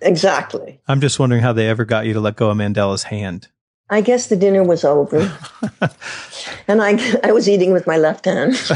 Exactly. 0.00 0.80
I'm 0.86 1.00
just 1.00 1.18
wondering 1.18 1.42
how 1.42 1.52
they 1.52 1.68
ever 1.68 1.84
got 1.84 2.06
you 2.06 2.12
to 2.12 2.20
let 2.20 2.36
go 2.36 2.48
of 2.48 2.56
Mandela's 2.56 3.02
hand. 3.02 3.48
I 3.90 4.00
guess 4.00 4.28
the 4.28 4.36
dinner 4.36 4.62
was 4.62 4.84
over. 4.84 5.18
and 6.68 6.80
I, 6.80 7.18
I 7.24 7.32
was 7.32 7.48
eating 7.48 7.72
with 7.72 7.86
my 7.86 7.96
left 7.96 8.24
hand. 8.24 8.54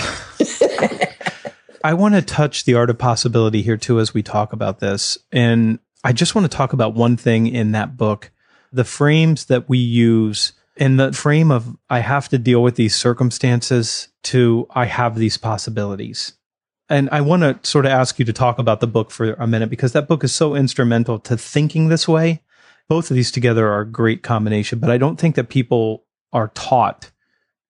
I 1.85 1.95
want 1.95 2.15
to 2.15 2.23
touch 2.23 2.65
the 2.65 2.75
art 2.75 2.91
of 2.91 2.99
possibility 2.99 3.63
here 3.63 3.77
too 3.77 4.01
as 4.01 4.13
we 4.13 4.23
talk 4.23 4.53
about 4.53 4.81
this. 4.81 5.17
And 5.31 5.79
I 6.03 6.13
just 6.13 6.35
want 6.35 6.51
to 6.51 6.57
talk 6.57 6.73
about 6.73 6.95
one 6.95 7.17
thing 7.17 7.47
in 7.47 7.73
that 7.73 7.97
book 7.97 8.31
the 8.73 8.85
frames 8.85 9.45
that 9.45 9.69
we 9.69 9.79
use 9.79 10.53
in 10.77 10.97
the 10.97 11.13
frame 11.13 11.53
of 11.53 11.77
I 11.89 12.01
have 12.01 12.29
to 12.31 12.39
deal 12.39 12.61
with 12.61 12.75
these 12.75 12.97
circumstances 12.97 14.09
to 14.25 14.67
I 14.71 14.87
have 14.87 15.15
these 15.15 15.37
possibilities. 15.37 16.33
And 16.89 17.09
I 17.11 17.21
want 17.21 17.43
to 17.43 17.59
sort 17.69 17.87
of 17.87 17.93
ask 17.93 18.19
you 18.19 18.25
to 18.25 18.33
talk 18.33 18.59
about 18.59 18.81
the 18.81 18.89
book 18.89 19.13
for 19.13 19.35
a 19.35 19.47
minute 19.47 19.71
because 19.71 19.93
that 19.93 20.09
book 20.09 20.25
is 20.25 20.35
so 20.35 20.57
instrumental 20.57 21.21
to 21.21 21.37
thinking 21.37 21.89
this 21.89 22.09
way. 22.09 22.43
Both 22.89 23.11
of 23.11 23.15
these 23.15 23.31
together 23.31 23.69
are 23.69 23.81
a 23.81 23.91
great 23.91 24.23
combination, 24.23 24.79
but 24.79 24.91
I 24.91 24.99
don't 24.99 25.19
think 25.19 25.37
that 25.37 25.49
people 25.49 26.05
are 26.33 26.49
taught. 26.49 27.11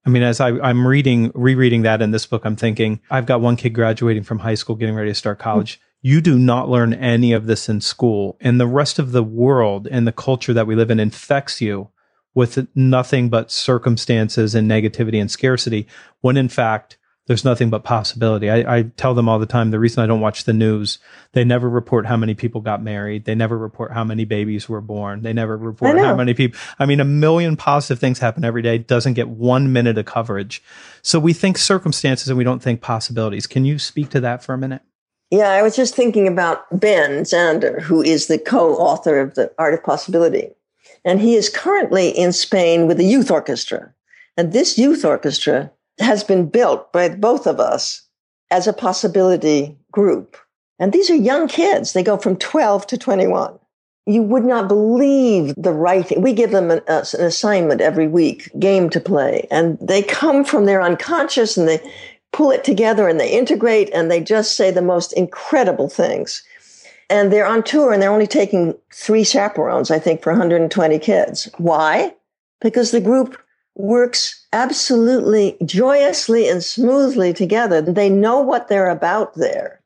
I 0.07 0.11
mean, 0.11 0.23
as 0.23 0.41
I, 0.41 0.51
I'm 0.51 0.87
reading, 0.87 1.31
rereading 1.35 1.83
that 1.83 2.03
in 2.03 2.11
this 2.11 2.27
book, 2.27 2.45
I'm 2.45 2.57
thinking, 2.57 3.01
I've 3.11 3.27
got 3.27 3.41
one 3.41 3.57
kid 3.57 3.71
graduating 3.71 4.25
from 4.25 4.41
high 4.41 4.55
school, 4.55 4.77
getting 4.77 4.95
ready 4.95 5.11
to 5.11 5.15
start 5.15 5.39
college. 5.39 5.81
You 6.03 6.21
do 6.21 6.39
not 6.39 6.69
learn 6.69 6.93
any 6.93 7.33
of 7.33 7.47
this 7.47 7.69
in 7.69 7.81
school, 7.81 8.37
and 8.41 8.61
the 8.61 8.67
rest 8.67 8.99
of 8.99 9.13
the 9.13 9.23
world 9.23 9.89
and 9.91 10.07
the 10.07 10.13
culture 10.13 10.53
that 10.53 10.67
we 10.67 10.75
live 10.75 10.91
in 10.91 11.01
infects 11.01 11.61
you 11.63 11.89
with 12.35 12.67
nothing 12.75 13.31
but 13.31 13.51
circumstances 13.51 14.55
and 14.55 14.71
negativity 14.71 15.21
and 15.21 15.31
scarcity, 15.31 15.87
when 16.21 16.37
in 16.37 16.49
fact, 16.49 16.99
there's 17.27 17.45
nothing 17.45 17.71
but 17.71 17.85
possibility. 17.85 18.51
I, 18.51 18.79
I 18.79 18.83
tell 18.83 19.15
them 19.15 19.29
all 19.29 19.39
the 19.39 19.47
time 19.47 19.71
the 19.71 19.79
reason 19.79 20.03
I 20.03 20.07
don't 20.07 20.21
watch 20.21 20.45
the 20.45 20.53
news, 20.53 20.99
they 21.33 21.43
never 21.43 21.69
report 21.71 22.07
how 22.07 22.19
many 22.19 22.35
people 22.35 22.61
got 22.61 22.83
married. 22.83 23.25
They 23.25 23.35
never 23.35 23.57
report 23.57 23.93
how 23.93 24.05
many 24.05 24.27
babies 24.27 24.69
were 24.69 24.83
born. 24.83 25.23
They 25.23 25.33
never 25.33 25.57
report 25.57 25.99
how 25.99 26.15
many 26.15 26.35
people. 26.35 26.61
I 26.79 26.85
mean, 26.85 27.01
a 27.01 27.05
million 27.05 27.57
positive 27.57 27.99
things 27.99 28.19
happen 28.19 28.45
every 28.45 28.61
day, 28.61 28.77
doesn't 28.77 29.15
get 29.15 29.29
one 29.29 29.73
minute 29.73 29.97
of 29.97 30.05
coverage. 30.05 30.63
So 31.01 31.19
we 31.19 31.33
think 31.33 31.57
circumstances 31.57 32.29
and 32.29 32.37
we 32.37 32.45
don't 32.45 32.63
think 32.63 32.83
possibilities. 32.83 33.47
Can 33.47 33.65
you 33.65 33.79
speak 33.79 34.11
to 34.11 34.21
that 34.21 34.45
for 34.45 34.53
a 34.53 34.59
minute? 34.59 34.83
Yeah, 35.31 35.49
I 35.51 35.63
was 35.63 35.75
just 35.75 35.95
thinking 35.95 36.29
about 36.29 36.67
Ben 36.79 37.23
Zander, 37.23 37.81
who 37.81 38.03
is 38.03 38.27
the 38.27 38.39
co 38.39 38.75
author 38.77 39.19
of 39.19 39.35
The 39.35 39.51
Art 39.59 39.73
of 39.73 39.83
Possibility. 39.83 40.51
And 41.07 41.21
he 41.21 41.35
is 41.35 41.49
currently 41.49 42.11
in 42.11 42.33
Spain 42.33 42.87
with 42.87 43.01
a 43.01 43.05
youth 43.05 43.31
orchestra. 43.31 43.95
And 44.37 44.53
this 44.53 44.79
youth 44.79 45.05
orchestra 45.05 45.71
has 45.99 46.25
been 46.25 46.49
built 46.49 46.93
by 46.93 47.09
both 47.09 47.47
of 47.47 47.61
us 47.61 48.03
as 48.51 48.67
a 48.67 48.73
possibility 48.73 49.77
group. 49.93 50.37
And 50.79 50.93
these 50.93 51.11
are 51.11 51.15
young 51.15 51.49
kids. 51.49 51.93
They 51.93 52.03
go 52.03 52.17
from 52.17 52.37
12 52.37 52.87
to 52.89 52.99
21. 52.99 53.59
You 54.07 54.23
would 54.23 54.45
not 54.45 54.69
believe 54.69 55.55
the 55.57 55.73
writing. 55.73 56.21
We 56.21 56.33
give 56.33 56.51
them 56.51 56.71
an, 56.71 56.81
uh, 56.89 57.05
an 57.15 57.25
assignment 57.25 57.81
every 57.81 58.07
week, 58.07 58.51
game 58.59 58.91
to 58.91 59.01
play, 59.01 59.47
and 59.51 59.79
they 59.81 60.03
come 60.03 60.45
from 60.45 60.67
their 60.67 60.83
unconscious 60.83 61.57
and 61.57 61.67
they 61.67 61.81
pull 62.33 62.51
it 62.51 62.65
together 62.65 63.09
and 63.09 63.19
they 63.19 63.31
integrate 63.31 63.89
and 63.95 64.11
they 64.11 64.21
just 64.21 64.57
say 64.57 64.71
the 64.71 64.83
most 64.83 65.13
incredible 65.15 65.89
things. 65.89 66.43
And 67.09 67.33
they're 67.33 67.47
on 67.47 67.63
tour 67.63 67.93
and 67.93 68.03
they're 68.03 68.13
only 68.13 68.27
taking 68.27 68.75
three 68.93 69.25
chaperones, 69.25 69.91
I 69.91 69.99
think, 69.99 70.23
for 70.23 70.33
120 70.33 70.99
kids. 70.99 71.49
Why? 71.59 72.15
Because 72.61 72.91
the 72.91 73.01
group 73.01 73.41
works 73.77 74.44
absolutely 74.55 75.57
joyously 75.65 76.49
and 76.49 76.63
smoothly 76.63 77.35
together. 77.35 77.83
They 77.83 78.09
know 78.09 78.39
what 78.39 78.69
they're 78.69 78.89
about 78.89 79.35
there. 79.35 79.81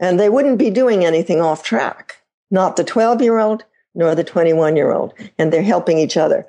And 0.00 0.18
they 0.18 0.28
wouldn't 0.28 0.58
be 0.58 0.70
doing 0.70 1.04
anything 1.04 1.40
off 1.40 1.62
track, 1.62 2.16
not 2.50 2.74
the 2.76 2.84
12 2.84 3.22
year 3.22 3.38
old 3.38 3.64
nor 3.94 4.14
the 4.14 4.24
21 4.24 4.74
year 4.74 4.92
old. 4.92 5.14
And 5.38 5.52
they're 5.52 5.62
helping 5.62 5.98
each 5.98 6.16
other. 6.16 6.44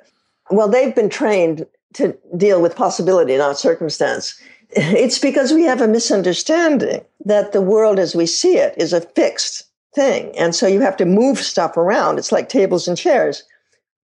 Well, 0.50 0.68
they've 0.68 0.94
been 0.94 1.08
trained 1.08 1.66
to 1.94 2.18
deal 2.36 2.60
with 2.60 2.74
possibility, 2.74 3.36
not 3.36 3.58
circumstance. 3.58 4.38
It's 4.70 5.20
because 5.20 5.52
we 5.52 5.62
have 5.62 5.80
a 5.80 5.86
misunderstanding 5.86 7.04
that 7.24 7.52
the 7.52 7.62
world 7.62 8.00
as 8.00 8.16
we 8.16 8.26
see 8.26 8.56
it 8.56 8.74
is 8.76 8.92
a 8.92 9.00
fixed 9.00 9.64
thing. 9.94 10.36
And 10.36 10.56
so 10.56 10.66
you 10.66 10.80
have 10.80 10.96
to 10.96 11.04
move 11.04 11.38
stuff 11.38 11.76
around. 11.76 12.18
It's 12.18 12.32
like 12.32 12.48
tables 12.48 12.88
and 12.88 12.98
chairs 12.98 13.44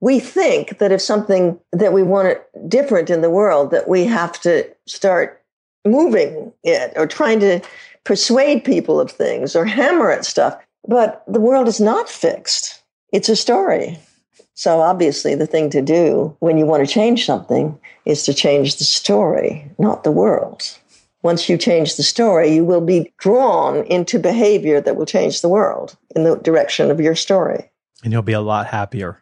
we 0.00 0.18
think 0.18 0.78
that 0.78 0.92
if 0.92 1.00
something 1.00 1.58
that 1.72 1.92
we 1.92 2.02
want 2.02 2.28
it 2.28 2.48
different 2.68 3.10
in 3.10 3.20
the 3.20 3.30
world, 3.30 3.70
that 3.70 3.88
we 3.88 4.04
have 4.04 4.40
to 4.40 4.68
start 4.86 5.42
moving 5.84 6.52
it 6.62 6.92
or 6.96 7.06
trying 7.06 7.40
to 7.40 7.60
persuade 8.04 8.64
people 8.64 8.98
of 8.98 9.10
things 9.10 9.54
or 9.54 9.64
hammer 9.64 10.10
at 10.10 10.24
stuff. 10.24 10.56
But 10.88 11.22
the 11.26 11.40
world 11.40 11.68
is 11.68 11.80
not 11.80 12.08
fixed. 12.08 12.82
It's 13.12 13.28
a 13.28 13.36
story. 13.36 13.98
So 14.54 14.80
obviously 14.80 15.34
the 15.34 15.46
thing 15.46 15.70
to 15.70 15.82
do 15.82 16.36
when 16.40 16.58
you 16.58 16.66
want 16.66 16.86
to 16.86 16.92
change 16.92 17.24
something 17.24 17.78
is 18.04 18.24
to 18.24 18.34
change 18.34 18.76
the 18.76 18.84
story, 18.84 19.70
not 19.78 20.04
the 20.04 20.10
world. 20.10 20.78
Once 21.22 21.48
you 21.48 21.58
change 21.58 21.96
the 21.96 22.02
story, 22.02 22.54
you 22.54 22.64
will 22.64 22.80
be 22.80 23.12
drawn 23.18 23.84
into 23.84 24.18
behavior 24.18 24.80
that 24.80 24.96
will 24.96 25.06
change 25.06 25.42
the 25.42 25.48
world 25.48 25.96
in 26.16 26.24
the 26.24 26.36
direction 26.36 26.90
of 26.90 27.00
your 27.00 27.14
story. 27.14 27.70
And 28.02 28.12
you'll 28.12 28.22
be 28.22 28.32
a 28.32 28.40
lot 28.40 28.66
happier. 28.66 29.19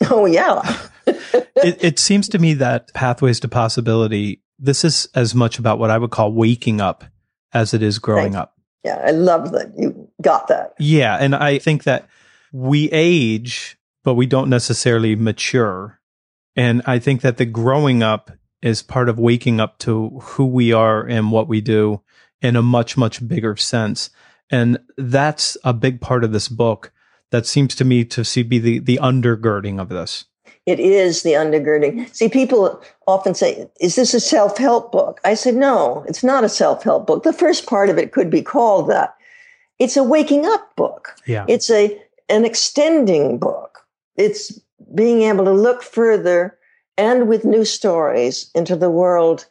Oh, 0.10 0.26
yeah. 0.26 0.60
it, 1.06 1.82
it 1.84 1.98
seems 1.98 2.28
to 2.30 2.38
me 2.38 2.54
that 2.54 2.92
pathways 2.94 3.40
to 3.40 3.48
possibility 3.48 4.42
this 4.58 4.84
is 4.84 5.08
as 5.14 5.34
much 5.34 5.58
about 5.58 5.78
what 5.78 5.90
i 5.90 5.98
would 5.98 6.10
call 6.10 6.32
waking 6.32 6.80
up 6.80 7.04
as 7.52 7.72
it 7.74 7.82
is 7.82 7.98
growing 7.98 8.32
Thanks. 8.32 8.36
up 8.38 8.54
Yeah, 8.84 9.02
I 9.06 9.10
love 9.12 9.52
that 9.52 9.72
you 9.78 10.08
got 10.20 10.48
that. 10.48 10.74
yeah 10.78 11.16
and 11.20 11.34
i 11.34 11.58
think 11.58 11.84
that 11.84 12.08
we 12.52 12.90
age 12.90 13.78
but 14.02 14.14
we 14.14 14.26
don't 14.26 14.50
necessarily 14.50 15.14
mature 15.14 16.00
and 16.56 16.82
i 16.86 16.98
think 16.98 17.20
that 17.20 17.36
the 17.36 17.46
growing 17.46 18.02
up 18.02 18.30
is 18.62 18.82
part 18.82 19.08
of 19.08 19.18
waking 19.18 19.60
up 19.60 19.78
to 19.78 20.18
who 20.22 20.46
we 20.46 20.72
are 20.72 21.06
and 21.06 21.30
what 21.30 21.46
we 21.48 21.60
do 21.60 22.02
in 22.42 22.56
a 22.56 22.62
much 22.62 22.96
much 22.96 23.26
bigger 23.28 23.56
sense 23.56 24.10
and 24.50 24.78
that's 24.96 25.56
a 25.64 25.72
big 25.72 26.00
part 26.00 26.24
of 26.24 26.32
this 26.32 26.48
book 26.48 26.92
that 27.30 27.46
seems 27.46 27.74
to 27.74 27.84
me 27.84 28.04
to 28.04 28.24
see 28.24 28.42
be 28.42 28.58
the 28.58 28.78
the 28.78 28.98
undergirding 29.02 29.80
of 29.80 29.88
this 29.88 30.24
It 30.66 30.80
is 30.80 31.22
the 31.22 31.34
undergirding. 31.34 32.12
See, 32.14 32.28
people 32.28 32.82
often 33.06 33.34
say, 33.34 33.68
Is 33.80 33.94
this 33.94 34.14
a 34.14 34.20
self 34.20 34.58
help 34.58 34.90
book? 34.90 35.20
I 35.24 35.34
said, 35.34 35.54
No, 35.54 36.04
it's 36.08 36.24
not 36.24 36.44
a 36.44 36.48
self 36.48 36.82
help 36.82 37.06
book. 37.06 37.22
The 37.22 37.32
first 37.32 37.66
part 37.66 37.88
of 37.88 37.98
it 37.98 38.12
could 38.12 38.30
be 38.30 38.42
called 38.42 38.90
that. 38.90 39.14
It's 39.78 39.96
a 39.96 40.02
waking 40.02 40.44
up 40.46 40.74
book. 40.76 41.14
yeah 41.26 41.44
It's 41.48 41.70
a 41.70 42.00
an 42.28 42.44
extending 42.44 43.38
book. 43.38 43.86
It's 44.16 44.60
being 44.94 45.22
able 45.22 45.44
to 45.44 45.52
look 45.52 45.82
further 45.82 46.58
and 46.98 47.28
with 47.28 47.44
new 47.44 47.64
stories 47.64 48.50
into 48.54 48.76
the 48.76 48.90
world 48.90 49.46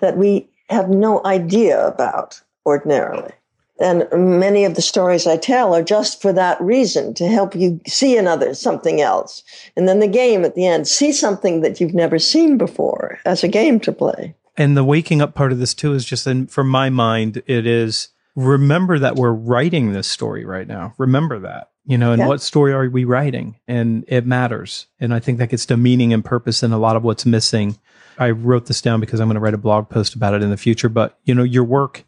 that 0.00 0.16
we 0.16 0.48
have 0.70 0.88
no 0.88 1.20
idea 1.24 1.86
about 1.86 2.40
ordinarily. 2.64 3.32
And 3.80 4.06
many 4.12 4.64
of 4.64 4.76
the 4.76 4.82
stories 4.82 5.26
I 5.26 5.36
tell 5.36 5.74
are 5.74 5.82
just 5.82 6.22
for 6.22 6.32
that 6.32 6.60
reason 6.60 7.12
to 7.14 7.26
help 7.26 7.56
you 7.56 7.80
see 7.86 8.16
another 8.16 8.54
something 8.54 9.00
else. 9.00 9.42
And 9.76 9.88
then 9.88 9.98
the 9.98 10.06
game 10.06 10.44
at 10.44 10.54
the 10.54 10.66
end, 10.66 10.86
see 10.86 11.10
something 11.12 11.60
that 11.62 11.80
you've 11.80 11.94
never 11.94 12.18
seen 12.20 12.56
before 12.56 13.18
as 13.24 13.42
a 13.42 13.48
game 13.48 13.80
to 13.80 13.92
play. 13.92 14.34
And 14.56 14.76
the 14.76 14.84
waking 14.84 15.20
up 15.20 15.34
part 15.34 15.50
of 15.50 15.58
this 15.58 15.74
too 15.74 15.92
is 15.94 16.04
just, 16.04 16.26
in, 16.26 16.46
from 16.46 16.68
my 16.68 16.88
mind, 16.88 17.42
it 17.46 17.66
is 17.66 18.10
remember 18.36 18.98
that 18.98 19.16
we're 19.16 19.32
writing 19.32 19.92
this 19.92 20.06
story 20.06 20.44
right 20.44 20.68
now. 20.68 20.94
Remember 20.98 21.40
that, 21.40 21.70
you 21.84 21.98
know, 21.98 22.12
and 22.12 22.20
Yeah. 22.20 22.28
what 22.28 22.42
story 22.42 22.72
are 22.72 22.88
we 22.88 23.04
writing? 23.04 23.56
And 23.66 24.04
it 24.06 24.24
matters. 24.26 24.86
And 25.00 25.12
I 25.12 25.18
think 25.18 25.38
that 25.38 25.50
gets 25.50 25.66
to 25.66 25.76
meaning 25.76 26.12
and 26.12 26.24
purpose 26.24 26.62
and 26.62 26.72
a 26.72 26.78
lot 26.78 26.94
of 26.96 27.02
what's 27.02 27.26
missing. 27.26 27.76
I 28.18 28.30
wrote 28.30 28.66
this 28.66 28.80
down 28.80 29.00
because 29.00 29.18
I'm 29.20 29.26
going 29.26 29.34
to 29.34 29.40
write 29.40 29.54
a 29.54 29.58
blog 29.58 29.88
post 29.88 30.14
about 30.14 30.34
it 30.34 30.42
in 30.42 30.50
the 30.50 30.56
future. 30.56 30.88
But, 30.88 31.18
you 31.24 31.34
know, 31.34 31.42
your 31.42 31.64
work 31.64 32.04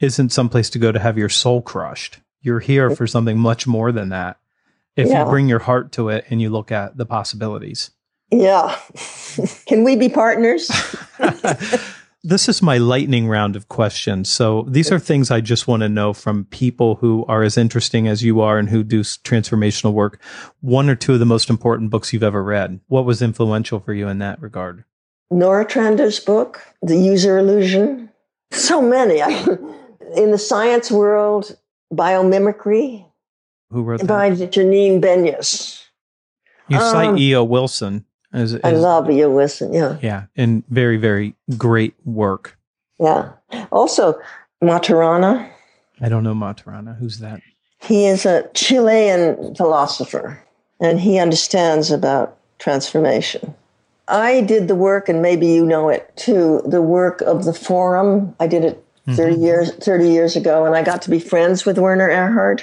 isn't 0.00 0.30
someplace 0.30 0.70
to 0.70 0.78
go 0.78 0.90
to 0.92 0.98
have 0.98 1.18
your 1.18 1.28
soul 1.28 1.62
crushed. 1.62 2.20
You're 2.42 2.60
here 2.60 2.90
for 2.90 3.06
something 3.06 3.38
much 3.38 3.66
more 3.66 3.92
than 3.92 4.08
that. 4.10 4.38
If 4.96 5.08
Yeah. 5.08 5.24
you 5.24 5.30
bring 5.30 5.48
your 5.48 5.58
heart 5.60 5.92
to 5.92 6.08
it 6.08 6.24
and 6.30 6.40
you 6.42 6.50
look 6.50 6.72
at 6.72 6.96
the 6.96 7.06
possibilities. 7.06 7.90
Yeah. 8.30 8.76
Can 9.66 9.84
we 9.84 9.96
be 9.96 10.08
partners? 10.08 10.70
this 12.24 12.48
is 12.48 12.62
my 12.62 12.78
lightning 12.78 13.28
round 13.28 13.56
of 13.56 13.68
questions. 13.68 14.30
So 14.30 14.66
these 14.68 14.90
are 14.90 14.98
things 14.98 15.30
I 15.30 15.40
just 15.40 15.68
want 15.68 15.82
to 15.82 15.88
know 15.88 16.12
from 16.12 16.44
people 16.46 16.96
who 16.96 17.24
are 17.28 17.42
as 17.42 17.56
interesting 17.56 18.08
as 18.08 18.22
you 18.22 18.40
are 18.40 18.58
and 18.58 18.68
who 18.68 18.82
do 18.82 19.00
transformational 19.00 19.92
work. 19.92 20.20
One 20.60 20.88
or 20.90 20.96
two 20.96 21.14
of 21.14 21.18
the 21.18 21.26
most 21.26 21.50
important 21.50 21.90
books 21.90 22.12
you've 22.12 22.22
ever 22.22 22.42
read. 22.42 22.80
What 22.88 23.04
was 23.04 23.22
influential 23.22 23.80
for 23.80 23.92
you 23.94 24.08
in 24.08 24.18
that 24.18 24.40
regard? 24.40 24.84
Nørretranders' 25.32 26.24
book, 26.24 26.60
The 26.82 26.96
User 26.96 27.38
Illusion. 27.38 28.10
So 28.50 28.82
many. 28.82 29.22
In 30.16 30.30
the 30.30 30.38
science 30.38 30.90
world, 30.90 31.56
biomimicry 31.92 33.04
Who 33.70 33.82
wrote 33.82 34.00
that? 34.00 34.06
by 34.06 34.30
Janine 34.30 35.00
Benyus. 35.00 35.84
you 36.68 36.78
cite 36.78 37.08
um, 37.10 37.18
E.O. 37.18 37.44
Wilson 37.44 38.04
as, 38.32 38.58
I 38.62 38.72
love 38.72 39.10
E.O. 39.10 39.30
Wilson. 39.30 39.72
Yeah. 39.72 39.98
yeah, 40.02 40.24
and 40.36 40.64
very, 40.68 40.96
very 40.96 41.34
great 41.56 41.94
work. 42.04 42.58
Yeah. 42.98 43.32
Also, 43.72 44.20
Maturana. 44.62 45.50
I 46.00 46.08
don't 46.08 46.22
know 46.22 46.34
Maturana. 46.34 46.96
Who's 46.98 47.18
that? 47.18 47.42
He 47.80 48.06
is 48.06 48.26
a 48.26 48.48
Chilean 48.54 49.54
philosopher 49.54 50.42
and 50.80 51.00
he 51.00 51.18
understands 51.18 51.90
about 51.90 52.36
transformation. 52.58 53.54
I 54.08 54.40
did 54.40 54.66
the 54.66 54.74
work, 54.74 55.08
and 55.08 55.22
maybe 55.22 55.46
you 55.46 55.64
know 55.64 55.88
it 55.88 56.10
too, 56.16 56.62
the 56.66 56.82
work 56.82 57.20
of 57.20 57.44
the 57.44 57.52
forum. 57.52 58.34
I 58.40 58.48
did 58.48 58.64
it 58.64 58.84
30 59.16 59.36
years 59.36 59.70
30 59.76 60.08
years 60.08 60.36
ago, 60.36 60.64
and 60.64 60.74
I 60.74 60.82
got 60.82 61.02
to 61.02 61.10
be 61.10 61.18
friends 61.18 61.64
with 61.64 61.78
Werner 61.78 62.08
Erhard. 62.08 62.62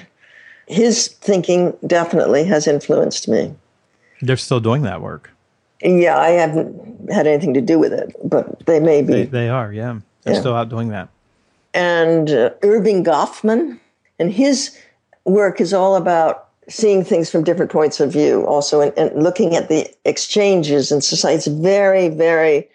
His 0.67 1.07
thinking 1.07 1.75
definitely 1.85 2.43
has 2.45 2.67
influenced 2.67 3.27
me. 3.27 3.53
They're 4.21 4.35
still 4.37 4.59
doing 4.59 4.81
that 4.83 5.01
work. 5.01 5.31
Yeah, 5.81 6.17
I 6.17 6.29
haven't 6.31 7.11
had 7.11 7.27
anything 7.27 7.53
to 7.53 7.61
do 7.61 7.77
with 7.79 7.93
it, 7.93 8.15
but 8.23 8.65
they 8.65 8.79
may 8.79 9.01
be. 9.01 9.13
They, 9.13 9.25
they 9.25 9.49
are, 9.49 9.71
yeah. 9.71 9.99
They're 10.23 10.33
Yeah. 10.33 10.39
still 10.39 10.55
out 10.55 10.69
doing 10.69 10.89
that. 10.89 11.09
and 11.73 12.29
uh, 12.31 12.49
Erving 12.61 13.03
Goffman, 13.05 13.79
and 14.19 14.31
his 14.31 14.75
work 15.25 15.61
is 15.61 15.73
all 15.73 15.95
about 15.95 16.47
seeing 16.67 17.03
things 17.03 17.29
from 17.29 17.43
different 17.43 17.71
points 17.71 17.99
of 17.99 18.11
view, 18.11 18.43
also, 18.45 18.81
and, 18.81 18.91
and 18.97 19.23
looking 19.23 19.55
at 19.55 19.69
the 19.69 19.87
exchanges 20.03 20.91
in 20.91 20.99
society. 21.01 21.35
It's 21.37 21.47
very, 21.47 22.09
very 22.09 22.67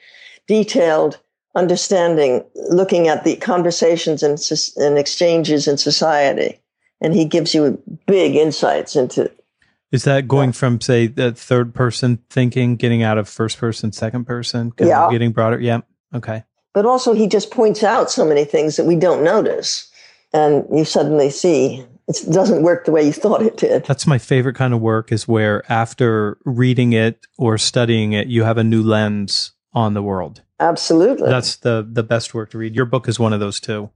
detailed 0.47 1.19
understanding, 1.55 2.45
looking 2.71 3.09
at 3.09 3.25
the 3.25 3.37
conversations 3.37 4.23
and, 4.23 4.39
and 4.77 4.99
exchanges 4.99 5.69
in 5.69 5.77
society. 5.79 6.59
And 7.01 7.15
he 7.15 7.25
gives 7.25 7.55
you 7.55 7.81
big 8.07 8.37
insights 8.37 8.97
into 8.97 9.31
Is 9.91 10.05
that 10.05 10.29
going 10.29 10.53
from, 10.53 10.81
say, 10.81 11.09
the 11.09 11.33
third 11.33 11.75
person 11.75 12.19
thinking, 12.31 12.77
getting 12.77 13.03
out 13.03 13.19
of 13.19 13.29
first 13.29 13.59
person, 13.59 13.93
second 13.93 14.25
person, 14.25 14.73
Yeah. 14.79 15.09
getting 15.11 15.33
broader? 15.33 15.61
Yeah. 15.61 15.81
Okay. 16.15 16.45
but 16.75 16.87
also 16.87 17.13
he 17.15 17.27
just 17.27 17.51
points 17.51 17.83
out 17.83 18.11
so 18.11 18.25
many 18.25 18.45
things 18.45 18.77
that 18.77 18.85
we 18.87 18.97
don't 18.97 19.23
notice. 19.25 19.91
And 20.33 20.65
you 20.73 20.85
suddenly 20.87 21.29
see 21.31 21.85
it 22.09 22.25
doesn't 22.33 22.63
work 22.63 22.85
the 22.87 22.93
way 22.93 23.05
you 23.05 23.13
thought 23.13 23.43
it 23.43 23.57
did. 23.59 23.85
That's 23.85 24.07
my 24.07 24.19
favorite 24.19 24.55
kind 24.57 24.73
of 24.75 24.81
work 24.81 25.13
is 25.13 25.29
where 25.29 25.63
after 25.71 26.39
reading 26.45 26.93
it 26.95 27.27
or 27.39 27.59
studying 27.59 28.13
it, 28.13 28.27
you 28.29 28.45
have 28.45 28.57
a 28.59 28.65
new 28.65 28.83
lens 28.83 29.53
on 29.73 29.95
the 29.95 30.03
world. 30.03 30.43
Absolutely. 30.61 31.29
That's 31.29 31.57
the 31.57 31.87
the 31.89 32.03
best 32.03 32.35
work 32.35 32.51
to 32.51 32.59
read. 32.59 32.75
Your 32.75 32.85
book 32.85 33.09
is 33.09 33.19
one 33.19 33.33
of 33.33 33.41
those 33.41 33.61
too. 33.61 33.91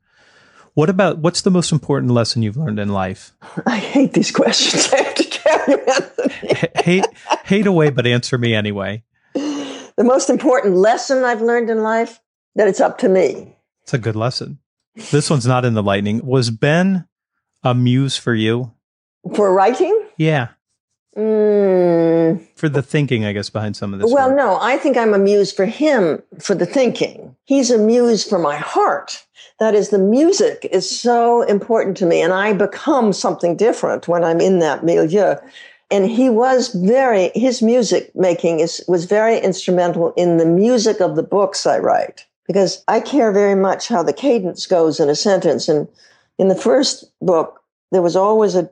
What 0.74 0.90
about 0.90 1.18
what's 1.18 1.42
the 1.42 1.50
most 1.50 1.72
important 1.72 2.12
lesson 2.12 2.42
you've 2.42 2.56
learned 2.56 2.78
in 2.78 2.88
life? 2.88 3.32
I 3.66 3.78
hate 3.78 4.12
these 4.12 4.30
questions. 4.30 4.88
I 4.92 4.96
have 4.98 5.14
to 5.14 5.24
tell 5.24 5.64
you, 5.68 5.78
Anthony. 5.78 6.70
Hate 6.84 7.06
hate 7.44 7.66
away, 7.66 7.90
but 7.90 8.06
answer 8.06 8.36
me 8.36 8.54
anyway. 8.54 9.02
The 9.34 10.04
most 10.04 10.28
important 10.28 10.76
lesson 10.76 11.24
I've 11.24 11.40
learned 11.40 11.70
in 11.70 11.82
life 11.82 12.20
that 12.54 12.68
it's 12.68 12.80
up 12.80 12.98
to 12.98 13.08
me. 13.08 13.56
It's 13.82 13.94
a 13.94 13.98
good 13.98 14.16
lesson. 14.16 14.58
This 15.10 15.30
one's 15.30 15.46
not 15.46 15.64
in 15.64 15.74
the 15.74 15.82
lightning. 15.82 16.24
Was 16.24 16.50
Ben 16.50 17.06
a 17.62 17.74
muse 17.74 18.16
for 18.16 18.34
you? 18.34 18.72
For 19.34 19.52
writing? 19.52 20.08
Yeah, 20.18 20.48
Mm, 21.16 22.46
for 22.56 22.68
the 22.68 22.82
thinking, 22.82 23.24
I 23.24 23.32
guess, 23.32 23.48
behind 23.48 23.74
some 23.74 23.94
of 23.94 24.00
this. 24.00 24.12
well, 24.12 24.28
work. 24.28 24.36
no, 24.36 24.58
I 24.60 24.76
think 24.76 24.98
I'm 24.98 25.14
a 25.14 25.18
muse 25.18 25.50
for 25.50 25.64
him 25.64 26.22
for 26.38 26.54
the 26.54 26.66
thinking. 26.66 27.34
He's 27.44 27.70
a 27.70 27.78
muse 27.78 28.22
for 28.22 28.38
my 28.38 28.56
heart. 28.56 29.24
That 29.58 29.74
is, 29.74 29.88
the 29.88 29.98
music 29.98 30.68
is 30.70 30.88
so 30.88 31.40
important 31.42 31.96
to 31.98 32.06
me, 32.06 32.20
and 32.20 32.34
I 32.34 32.52
become 32.52 33.14
something 33.14 33.56
different 33.56 34.06
when 34.06 34.24
I'm 34.24 34.40
in 34.40 34.58
that 34.58 34.84
milieu. 34.84 35.36
And 35.90 36.10
he 36.10 36.28
was 36.28 36.74
very, 36.74 37.30
his 37.34 37.62
music 37.62 38.14
making 38.14 38.60
is, 38.60 38.84
was 38.86 39.06
very 39.06 39.38
instrumental 39.38 40.12
in 40.16 40.36
the 40.36 40.44
music 40.44 41.00
of 41.00 41.16
the 41.16 41.22
books 41.22 41.64
I 41.64 41.78
write, 41.78 42.26
because 42.46 42.84
I 42.88 43.00
care 43.00 43.32
very 43.32 43.54
much 43.54 43.88
how 43.88 44.02
the 44.02 44.12
cadence 44.12 44.66
goes 44.66 45.00
in 45.00 45.08
a 45.08 45.14
sentence. 45.14 45.68
And 45.68 45.88
in 46.38 46.48
the 46.48 46.54
first 46.54 47.04
book, 47.22 47.62
there 47.92 48.02
was 48.02 48.16
always 48.16 48.54
a 48.54 48.68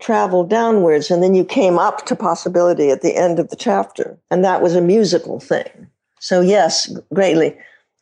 travel 0.00 0.44
downwards, 0.44 1.10
and 1.10 1.22
then 1.22 1.34
you 1.34 1.44
came 1.44 1.78
up 1.78 2.06
to 2.06 2.16
possibility 2.16 2.90
at 2.90 3.02
the 3.02 3.16
end 3.16 3.38
of 3.38 3.48
the 3.50 3.56
chapter. 3.56 4.18
And 4.30 4.44
that 4.44 4.62
was 4.62 4.74
a 4.74 4.80
musical 4.80 5.40
thing. 5.40 5.88
So, 6.20 6.40
yes, 6.40 6.92
greatly. 7.12 7.56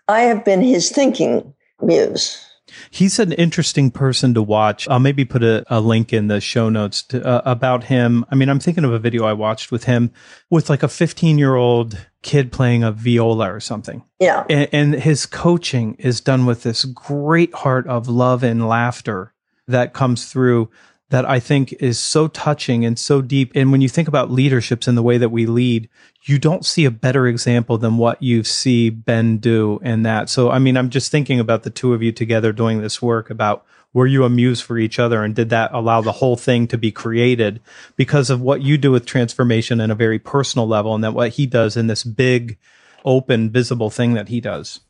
I 0.09 0.21
have 0.23 0.45
been 0.45 0.63
his 0.63 0.91
thinking 0.91 1.55
muse. 1.83 2.43
He's 2.91 3.19
an 3.19 3.33
interesting 3.33 3.91
person 3.91 4.35
to 4.35 4.43
watch. 4.43 4.89
I'll 4.89 4.99
maybe 4.99 5.25
put 5.25 5.43
a, 5.43 5.65
a 5.69 5.81
link 5.81 6.13
in 6.13 6.29
the 6.29 6.41
show 6.41 6.69
notes 6.69 7.03
to, 7.05 7.25
uh, 7.25 7.43
about 7.45 7.85
him. 7.85 8.25
I 8.31 8.35
mean, 8.35 8.49
I'm 8.49 8.59
thinking 8.59 8.85
of 8.85 8.93
a 8.93 8.99
video 8.99 9.25
I 9.25 9.33
watched 9.33 9.71
with 9.71 9.85
him 9.85 10.11
with 10.51 10.69
like 10.69 10.83
a 10.83 10.89
15 10.89 11.39
year 11.39 11.55
old 11.55 12.07
kid 12.23 12.51
playing 12.51 12.83
a 12.83 12.93
viola 12.93 13.53
or 13.53 13.61
something. 13.61 14.03
Yeah. 14.19 14.45
And, 14.51 14.69
and 14.73 14.95
his 14.95 15.27
coaching 15.27 15.95
is 15.95 16.21
done 16.21 16.45
with 16.45 16.65
this 16.65 16.85
great 16.85 17.55
heart 17.55 17.87
of 17.87 18.09
love 18.09 18.43
and 18.43 18.67
laughter 18.67 19.33
that 19.69 19.93
comes 19.93 20.27
through 20.27 20.71
that 21.11 21.29
I 21.29 21.39
think 21.39 21.73
is 21.75 21.99
so 21.99 22.27
touching 22.29 22.85
and 22.85 22.99
so 22.99 23.23
deep. 23.23 23.53
And 23.55 23.71
when 23.71 23.81
you 23.81 23.89
think 23.89 24.09
about 24.09 24.31
leaderships 24.31 24.89
and 24.89 24.99
the 24.99 25.03
way 25.03 25.19
that 25.19 25.29
we 25.29 25.47
lead, 25.47 25.89
you 26.23 26.39
don't 26.39 26.65
see 26.65 26.85
a 26.85 26.91
better 26.91 27.29
example 27.29 27.79
than 27.79 27.97
what 27.97 28.21
you 28.21 28.43
see 28.43 28.91
Ben 28.91 29.39
do 29.39 29.79
in 29.83 30.03
that. 30.03 30.29
So, 30.29 30.51
I 30.51 30.59
mean, 30.59 30.77
I'm 30.77 30.91
just 30.91 31.13
thinking 31.13 31.39
about 31.39 31.63
the 31.63 31.71
two 31.71 31.95
of 31.95 32.03
you 32.03 32.11
together 32.11 32.53
doing 32.53 32.81
this 32.81 33.01
work 33.01 33.31
about 33.31 33.65
were 33.93 34.07
you 34.07 34.25
amused 34.25 34.65
for 34.65 34.77
each 34.77 34.99
other 34.99 35.23
and 35.23 35.35
did 35.35 35.49
that 35.51 35.73
allow 35.73 36.03
the 36.03 36.13
whole 36.13 36.37
thing 36.37 36.67
to 36.69 36.77
be 36.77 36.91
created 36.91 37.61
because 37.95 38.29
of 38.29 38.43
what 38.43 38.61
you 38.61 38.77
do 38.77 38.91
with 38.91 39.07
transformation 39.07 39.81
in 39.81 39.91
a 39.91 39.95
very 39.95 40.19
personal 40.19 40.67
level 40.67 40.95
and 40.95 41.05
that 41.05 41.15
what 41.15 41.31
he 41.31 41.47
does 41.47 41.77
in 41.77 41.87
this 41.87 42.05
big, 42.05 42.59
open, 43.05 43.49
visible 43.49 43.89
thing 43.89 44.15
that 44.15 44.29
he 44.29 44.41
does? 44.41 44.81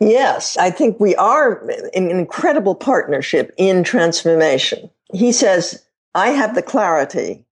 Yes, 0.00 0.56
I 0.56 0.70
think 0.70 0.98
we 0.98 1.14
are 1.16 1.62
an 1.94 2.10
incredible 2.10 2.74
partnership 2.74 3.52
in 3.58 3.84
transformation. 3.84 4.90
He 5.12 5.32
says, 5.32 5.84
I 6.14 6.28
have 6.30 6.54
the 6.54 6.62
clarity, 6.62 7.44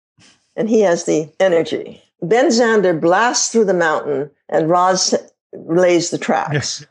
and 0.56 0.68
he 0.68 0.80
has 0.80 1.04
the 1.04 1.30
energy. 1.40 2.02
Ben 2.22 2.48
Zander 2.48 2.98
blasts 2.98 3.50
through 3.50 3.66
the 3.66 3.74
mountain, 3.74 4.30
and 4.48 4.68
Roz 4.68 5.14
lays 5.52 6.10
the 6.10 6.18
tracks. 6.18 6.86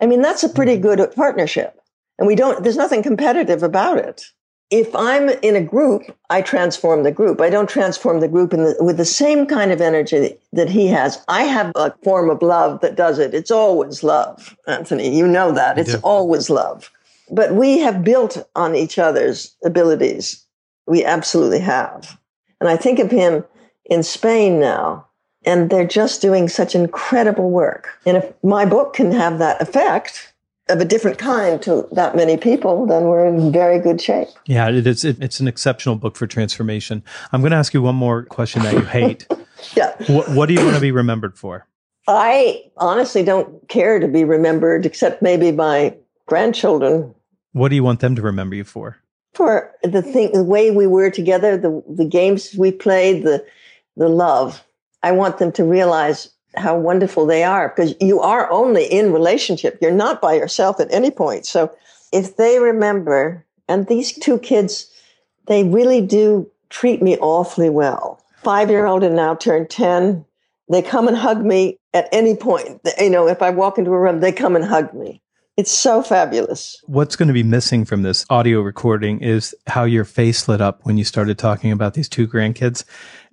I 0.00 0.06
mean, 0.06 0.22
that's 0.22 0.44
a 0.44 0.48
pretty 0.48 0.76
good 0.76 1.00
partnership. 1.14 1.80
And 2.18 2.26
we 2.26 2.34
don't, 2.34 2.62
there's 2.62 2.76
nothing 2.76 3.02
competitive 3.02 3.62
about 3.62 3.98
it. 3.98 4.24
If 4.70 4.94
I'm 4.94 5.30
in 5.30 5.56
a 5.56 5.62
group, 5.62 6.02
I 6.28 6.42
transform 6.42 7.02
the 7.02 7.10
group. 7.10 7.40
I 7.40 7.48
don't 7.48 7.70
transform 7.70 8.20
the 8.20 8.28
group 8.28 8.52
in 8.52 8.64
the, 8.64 8.76
with 8.80 8.98
the 8.98 9.04
same 9.04 9.46
kind 9.46 9.72
of 9.72 9.80
energy 9.80 10.36
that 10.52 10.68
he 10.68 10.88
has. 10.88 11.24
I 11.26 11.44
have 11.44 11.72
a 11.74 11.94
form 12.04 12.28
of 12.28 12.42
love 12.42 12.80
that 12.82 12.94
does 12.94 13.18
it. 13.18 13.32
It's 13.32 13.50
always 13.50 14.02
love, 14.02 14.54
Anthony. 14.66 15.16
You 15.16 15.26
know 15.26 15.52
that. 15.52 15.78
It's 15.78 15.94
do. 15.94 16.00
always 16.02 16.50
love. 16.50 16.90
But 17.30 17.54
we 17.54 17.78
have 17.78 18.04
built 18.04 18.46
on 18.56 18.74
each 18.74 18.98
other's 18.98 19.54
abilities. 19.64 20.44
We 20.86 21.04
absolutely 21.04 21.60
have. 21.60 22.18
And 22.60 22.68
I 22.68 22.76
think 22.76 22.98
of 22.98 23.10
him 23.10 23.44
in 23.84 24.02
Spain 24.02 24.60
now, 24.60 25.06
and 25.44 25.70
they're 25.70 25.86
just 25.86 26.20
doing 26.20 26.48
such 26.48 26.74
incredible 26.74 27.50
work. 27.50 27.88
And 28.06 28.16
if 28.16 28.32
my 28.42 28.64
book 28.64 28.94
can 28.94 29.12
have 29.12 29.38
that 29.38 29.60
effect 29.60 30.32
of 30.68 30.80
a 30.80 30.84
different 30.84 31.18
kind 31.18 31.62
to 31.62 31.88
that 31.92 32.14
many 32.14 32.36
people, 32.36 32.86
then 32.86 33.04
we're 33.04 33.26
in 33.26 33.50
very 33.52 33.78
good 33.78 34.00
shape. 34.00 34.28
Yeah, 34.46 34.68
it 34.68 34.86
is. 34.86 35.04
It, 35.04 35.22
it's 35.22 35.40
an 35.40 35.48
exceptional 35.48 35.96
book 35.96 36.16
for 36.16 36.26
transformation. 36.26 37.02
I'm 37.32 37.40
going 37.40 37.52
to 37.52 37.56
ask 37.56 37.72
you 37.72 37.80
one 37.80 37.94
more 37.94 38.24
question 38.24 38.62
that 38.62 38.74
you 38.74 38.80
hate. 38.84 39.26
Yeah. 39.74 39.94
what, 40.08 40.28
what 40.30 40.46
do 40.46 40.54
you 40.54 40.62
want 40.62 40.74
to 40.74 40.80
be 40.80 40.92
remembered 40.92 41.36
for? 41.36 41.66
I 42.06 42.64
honestly 42.78 43.22
don't 43.22 43.68
care 43.68 43.98
to 43.98 44.08
be 44.08 44.24
remembered, 44.24 44.86
except 44.86 45.20
maybe 45.20 45.52
my 45.52 45.94
grandchildren, 46.26 47.14
What 47.58 47.68
do 47.68 47.74
you 47.76 47.84
want 47.84 48.00
them 48.00 48.14
to 48.16 48.22
remember 48.22 48.54
you 48.54 48.64
for? 48.64 48.98
for 49.38 49.72
the 49.84 50.02
thing, 50.02 50.32
the 50.32 50.42
way 50.42 50.72
we 50.72 50.88
were 50.88 51.10
together, 51.10 51.56
the 51.56 51.82
the 51.88 52.04
games 52.04 52.54
we 52.58 52.72
played, 52.72 53.22
the 53.22 53.44
the 53.96 54.08
love. 54.08 54.64
I 55.04 55.12
want 55.12 55.38
them 55.38 55.52
to 55.52 55.64
realize 55.64 56.28
how 56.56 56.76
wonderful 56.76 57.24
they 57.24 57.44
are 57.44 57.68
because 57.68 57.94
you 58.00 58.18
are 58.18 58.50
only 58.50 58.84
in 58.84 59.12
relationship. 59.12 59.78
You're 59.80 59.92
not 59.92 60.20
by 60.20 60.34
yourself 60.34 60.80
at 60.80 60.92
any 60.92 61.12
point. 61.12 61.46
So 61.46 61.70
if 62.12 62.36
they 62.36 62.58
remember, 62.58 63.44
and 63.68 63.86
these 63.86 64.12
two 64.12 64.40
kids, 64.40 64.90
they 65.46 65.62
really 65.62 66.00
do 66.00 66.50
treat 66.70 67.00
me 67.00 67.16
awfully 67.18 67.70
well. 67.70 68.20
Five 68.42 68.70
year 68.70 68.86
old 68.86 69.04
and 69.04 69.14
now 69.14 69.36
turned 69.36 69.70
10. 69.70 70.24
They 70.68 70.82
come 70.82 71.06
and 71.06 71.16
hug 71.16 71.44
me 71.44 71.78
at 71.94 72.08
any 72.10 72.34
point. 72.34 72.80
You 72.98 73.10
know, 73.10 73.28
if 73.28 73.40
I 73.40 73.50
walk 73.50 73.78
into 73.78 73.92
a 73.92 74.00
room, 74.00 74.18
they 74.18 74.32
come 74.32 74.56
and 74.56 74.64
hug 74.64 74.92
me. 74.94 75.22
It's 75.58 75.72
so 75.72 76.04
fabulous. 76.04 76.80
What's 76.86 77.16
going 77.16 77.26
to 77.26 77.34
be 77.34 77.42
missing 77.42 77.84
from 77.84 78.02
this 78.02 78.24
audio 78.30 78.60
recording 78.60 79.20
is 79.20 79.56
how 79.66 79.82
your 79.82 80.04
face 80.04 80.46
lit 80.46 80.60
up 80.60 80.78
when 80.84 80.96
you 80.96 81.02
started 81.02 81.36
talking 81.36 81.72
about 81.72 81.94
these 81.94 82.08
two 82.08 82.28
grandkids 82.28 82.84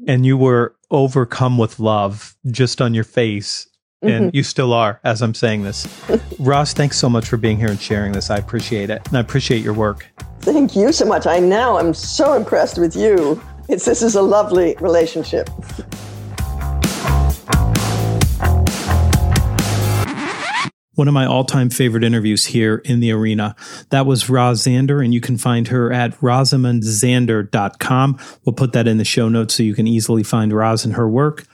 and 0.07 0.25
you 0.25 0.35
were 0.35 0.75
overcome 0.89 1.59
with 1.59 1.79
love 1.79 2.35
just 2.49 2.81
on 2.81 2.95
your 2.95 3.03
face 3.03 3.67
and 4.01 4.25
mm-hmm. 4.25 4.35
you 4.35 4.41
still 4.41 4.73
are 4.73 4.99
as 5.03 5.21
I'm 5.21 5.35
saying 5.35 5.61
this. 5.61 5.87
Roz, 6.39 6.73
thanks 6.73 6.97
so 6.97 7.09
much 7.09 7.27
for 7.27 7.37
being 7.37 7.59
here 7.59 7.69
and 7.69 7.79
sharing 7.79 8.13
this. 8.13 8.31
I 8.31 8.37
appreciate 8.37 8.89
it. 8.89 9.07
And 9.07 9.17
I 9.17 9.19
appreciate 9.19 9.61
your 9.61 9.75
work. 9.75 10.07
Thank 10.39 10.75
you 10.75 10.91
so 10.93 11.05
much. 11.05 11.27
I 11.27 11.37
now 11.37 11.77
am 11.77 11.93
so 11.93 12.33
impressed 12.33 12.79
with 12.79 12.95
you. 12.95 13.39
It's, 13.69 13.85
this 13.85 14.01
is 14.01 14.15
a 14.15 14.23
lovely 14.23 14.75
relationship. 14.81 15.47
One 20.95 21.07
of 21.07 21.13
my 21.13 21.25
all-time 21.25 21.69
favorite 21.69 22.03
interviews 22.03 22.45
here 22.45 22.81
in 22.85 22.99
the 22.99 23.11
arena. 23.11 23.55
That 23.89 24.05
was 24.05 24.29
Roz 24.29 24.63
Zander, 24.63 25.03
and 25.03 25.13
you 25.13 25.21
can 25.21 25.37
find 25.37 25.67
her 25.67 25.93
at 25.93 26.19
rosamundzander.com. 26.19 28.19
We'll 28.43 28.53
put 28.53 28.73
that 28.73 28.87
in 28.87 28.97
the 28.97 29.05
show 29.05 29.29
notes 29.29 29.55
so 29.55 29.63
you 29.63 29.75
can 29.75 29.87
easily 29.87 30.23
find 30.23 30.51
Roz 30.51 30.83
and 30.85 30.95
her 30.95 31.07
work. 31.07 31.45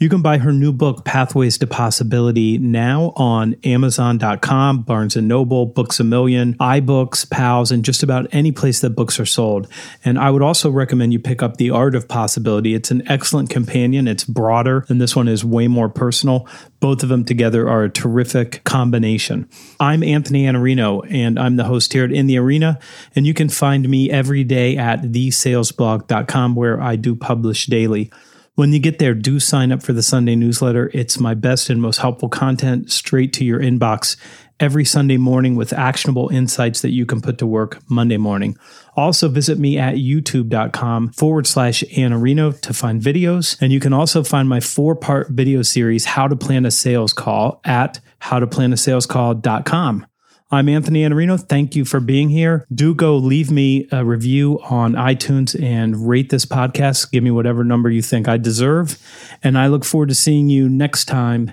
You 0.00 0.08
can 0.08 0.22
buy 0.22 0.38
her 0.38 0.50
new 0.50 0.72
book, 0.72 1.04
Pathways 1.04 1.58
to 1.58 1.66
Possibility, 1.66 2.56
now 2.56 3.12
on 3.16 3.54
Amazon.com, 3.64 4.80
Barnes 4.80 5.14
& 5.16 5.18
Noble, 5.18 5.66
Books 5.66 6.00
A 6.00 6.04
Million, 6.04 6.54
iBooks, 6.54 7.28
Powell's, 7.28 7.70
and 7.70 7.84
just 7.84 8.02
about 8.02 8.26
any 8.32 8.50
place 8.50 8.80
that 8.80 8.96
books 8.96 9.20
are 9.20 9.26
sold. 9.26 9.68
And 10.02 10.18
I 10.18 10.30
would 10.30 10.40
also 10.40 10.70
recommend 10.70 11.12
you 11.12 11.18
pick 11.18 11.42
up 11.42 11.58
The 11.58 11.68
Art 11.68 11.94
of 11.94 12.08
Possibility. 12.08 12.72
It's 12.72 12.90
an 12.90 13.06
excellent 13.10 13.50
companion. 13.50 14.08
It's 14.08 14.24
broader, 14.24 14.86
and 14.88 15.02
this 15.02 15.14
one 15.14 15.28
is 15.28 15.44
way 15.44 15.68
more 15.68 15.90
personal. 15.90 16.48
Both 16.80 17.02
of 17.02 17.10
them 17.10 17.26
together 17.26 17.68
are 17.68 17.84
a 17.84 17.90
terrific 17.90 18.64
combination. 18.64 19.50
I'm 19.78 20.02
Anthony 20.02 20.44
Iannarino, 20.44 21.06
and 21.12 21.38
I'm 21.38 21.56
the 21.56 21.64
host 21.64 21.92
here 21.92 22.04
at 22.04 22.10
In 22.12 22.26
the 22.26 22.38
Arena. 22.38 22.78
And 23.14 23.26
you 23.26 23.34
can 23.34 23.50
find 23.50 23.86
me 23.86 24.10
every 24.10 24.44
day 24.44 24.78
at 24.78 25.02
thesalesblog.com, 25.02 26.54
where 26.54 26.80
I 26.80 26.96
do 26.96 27.14
publish 27.14 27.66
daily. 27.66 28.10
When 28.56 28.72
you 28.72 28.78
get 28.78 28.98
there, 28.98 29.14
do 29.14 29.40
sign 29.40 29.72
up 29.72 29.82
for 29.82 29.92
the 29.92 30.02
Sunday 30.02 30.36
newsletter. 30.36 30.90
It's 30.92 31.18
my 31.18 31.34
best 31.34 31.70
and 31.70 31.80
most 31.80 31.98
helpful 31.98 32.28
content 32.28 32.90
straight 32.90 33.32
to 33.34 33.44
your 33.44 33.60
inbox 33.60 34.16
every 34.60 34.84
Sunday 34.84 35.16
morning 35.16 35.56
with 35.56 35.72
actionable 35.72 36.28
insights 36.28 36.82
that 36.82 36.90
you 36.90 37.06
can 37.06 37.20
put 37.22 37.38
to 37.38 37.46
work 37.46 37.80
Monday 37.88 38.18
morning. 38.18 38.56
Also, 38.94 39.28
visit 39.28 39.58
me 39.58 39.78
at 39.78 39.94
youtube.com 39.94 41.12
forward 41.12 41.46
slash 41.46 41.82
Iannarino 41.96 42.60
to 42.60 42.74
find 42.74 43.00
videos. 43.00 43.56
And 43.60 43.72
you 43.72 43.80
can 43.80 43.94
also 43.94 44.22
find 44.22 44.48
my 44.48 44.60
four 44.60 44.94
part 44.94 45.30
video 45.30 45.62
series, 45.62 46.04
How 46.04 46.28
to 46.28 46.36
Plan 46.36 46.66
a 46.66 46.70
Sales 46.70 47.12
Call, 47.12 47.60
at 47.64 48.00
howtoplanasalescall.com. 48.20 50.06
I'm 50.52 50.68
Anthony 50.68 51.04
Iannarino. 51.04 51.40
Thank 51.40 51.76
you 51.76 51.84
for 51.84 52.00
being 52.00 52.28
here. 52.28 52.66
Do 52.74 52.92
go 52.92 53.16
leave 53.16 53.52
me 53.52 53.86
a 53.92 54.04
review 54.04 54.58
on 54.64 54.94
iTunes 54.94 55.60
and 55.62 56.08
rate 56.08 56.30
this 56.30 56.44
podcast. 56.44 57.12
Give 57.12 57.22
me 57.22 57.30
whatever 57.30 57.62
number 57.62 57.88
you 57.88 58.02
think 58.02 58.26
I 58.26 58.36
deserve. 58.36 58.98
And 59.44 59.56
I 59.56 59.68
look 59.68 59.84
forward 59.84 60.08
to 60.08 60.14
seeing 60.16 60.48
you 60.48 60.68
next 60.68 61.04
time 61.04 61.52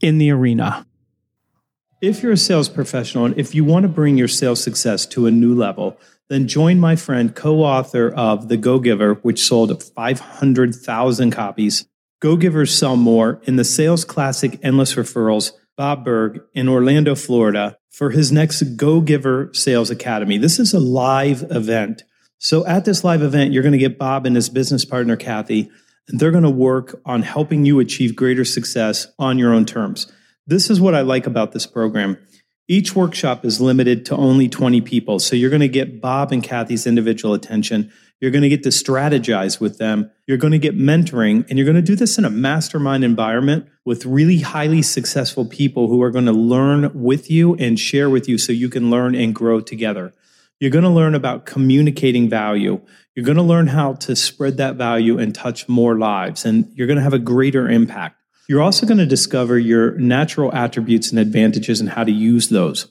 in 0.00 0.18
the 0.18 0.32
arena. 0.32 0.84
If 2.00 2.20
you're 2.20 2.32
a 2.32 2.36
sales 2.36 2.68
professional 2.68 3.26
and 3.26 3.38
if 3.38 3.54
you 3.54 3.62
want 3.62 3.84
to 3.84 3.88
bring 3.88 4.18
your 4.18 4.26
sales 4.26 4.60
success 4.60 5.06
to 5.06 5.28
a 5.28 5.30
new 5.30 5.54
level, 5.54 5.96
then 6.28 6.48
join 6.48 6.80
my 6.80 6.96
friend, 6.96 7.36
co 7.36 7.60
author 7.60 8.08
of 8.08 8.48
The 8.48 8.56
Go 8.56 8.80
Giver, 8.80 9.14
which 9.22 9.40
sold 9.40 9.80
500,000 9.80 11.30
copies. 11.30 11.86
Go 12.18 12.36
Givers 12.36 12.76
sell 12.76 12.96
more 12.96 13.40
in 13.44 13.54
the 13.54 13.64
sales 13.64 14.04
classic 14.04 14.58
Endless 14.64 14.96
Referrals, 14.96 15.52
Bob 15.76 16.04
Burg 16.04 16.40
in 16.54 16.68
Orlando, 16.68 17.14
Florida, 17.14 17.78
for 17.92 18.10
his 18.10 18.32
next 18.32 18.62
Go 18.76 19.00
Giver 19.00 19.50
Sales 19.52 19.90
Academy. 19.90 20.38
This 20.38 20.58
is 20.58 20.72
a 20.72 20.80
live 20.80 21.44
event. 21.50 22.02
So 22.38 22.66
at 22.66 22.84
this 22.84 23.04
live 23.04 23.22
event, 23.22 23.52
you're 23.52 23.62
going 23.62 23.72
to 23.72 23.78
get 23.78 23.98
Bob 23.98 24.26
and 24.26 24.34
his 24.34 24.48
business 24.48 24.84
partner, 24.84 25.14
Kathy, 25.14 25.70
and 26.08 26.18
they're 26.18 26.32
going 26.32 26.42
to 26.42 26.50
work 26.50 27.00
on 27.04 27.22
helping 27.22 27.64
you 27.64 27.78
achieve 27.78 28.16
greater 28.16 28.44
success 28.44 29.06
on 29.18 29.38
your 29.38 29.52
own 29.52 29.66
terms. 29.66 30.10
This 30.46 30.70
is 30.70 30.80
what 30.80 30.94
I 30.94 31.02
like 31.02 31.26
about 31.26 31.52
this 31.52 31.66
program. 31.66 32.18
Each 32.66 32.96
workshop 32.96 33.44
is 33.44 33.60
limited 33.60 34.06
to 34.06 34.16
only 34.16 34.48
20 34.48 34.80
people. 34.80 35.18
So 35.18 35.36
you're 35.36 35.50
going 35.50 35.60
to 35.60 35.68
get 35.68 36.00
Bob 36.00 36.32
and 36.32 36.42
Kathy's 36.42 36.86
individual 36.86 37.34
attention. 37.34 37.92
You're 38.22 38.30
going 38.30 38.42
to 38.42 38.48
get 38.48 38.62
to 38.62 38.68
strategize 38.68 39.58
with 39.58 39.78
them. 39.78 40.08
You're 40.28 40.38
going 40.38 40.52
to 40.52 40.58
get 40.58 40.78
mentoring, 40.78 41.44
and 41.48 41.58
you're 41.58 41.66
going 41.66 41.74
to 41.74 41.82
do 41.82 41.96
this 41.96 42.18
in 42.18 42.24
a 42.24 42.30
mastermind 42.30 43.02
environment 43.02 43.66
with 43.84 44.06
really 44.06 44.38
highly 44.38 44.80
successful 44.80 45.44
people 45.44 45.88
who 45.88 46.00
are 46.04 46.12
going 46.12 46.26
to 46.26 46.32
learn 46.32 46.92
with 46.94 47.32
you 47.32 47.56
and 47.56 47.80
share 47.80 48.08
with 48.08 48.28
you 48.28 48.38
so 48.38 48.52
you 48.52 48.68
can 48.68 48.90
learn 48.90 49.16
and 49.16 49.34
grow 49.34 49.60
together. 49.60 50.12
You're 50.60 50.70
going 50.70 50.84
to 50.84 50.88
learn 50.88 51.16
about 51.16 51.46
communicating 51.46 52.28
value. 52.28 52.80
You're 53.16 53.26
going 53.26 53.38
to 53.38 53.42
learn 53.42 53.66
how 53.66 53.94
to 53.94 54.14
spread 54.14 54.56
that 54.58 54.76
value 54.76 55.18
and 55.18 55.34
touch 55.34 55.68
more 55.68 55.98
lives, 55.98 56.44
and 56.44 56.70
you're 56.76 56.86
going 56.86 56.98
to 56.98 57.02
have 57.02 57.14
a 57.14 57.18
greater 57.18 57.68
impact. 57.68 58.22
You're 58.48 58.62
also 58.62 58.86
going 58.86 58.98
to 58.98 59.06
discover 59.06 59.58
your 59.58 59.98
natural 59.98 60.54
attributes 60.54 61.10
and 61.10 61.18
advantages 61.18 61.80
and 61.80 61.88
how 61.88 62.04
to 62.04 62.12
use 62.12 62.50
those. 62.50 62.86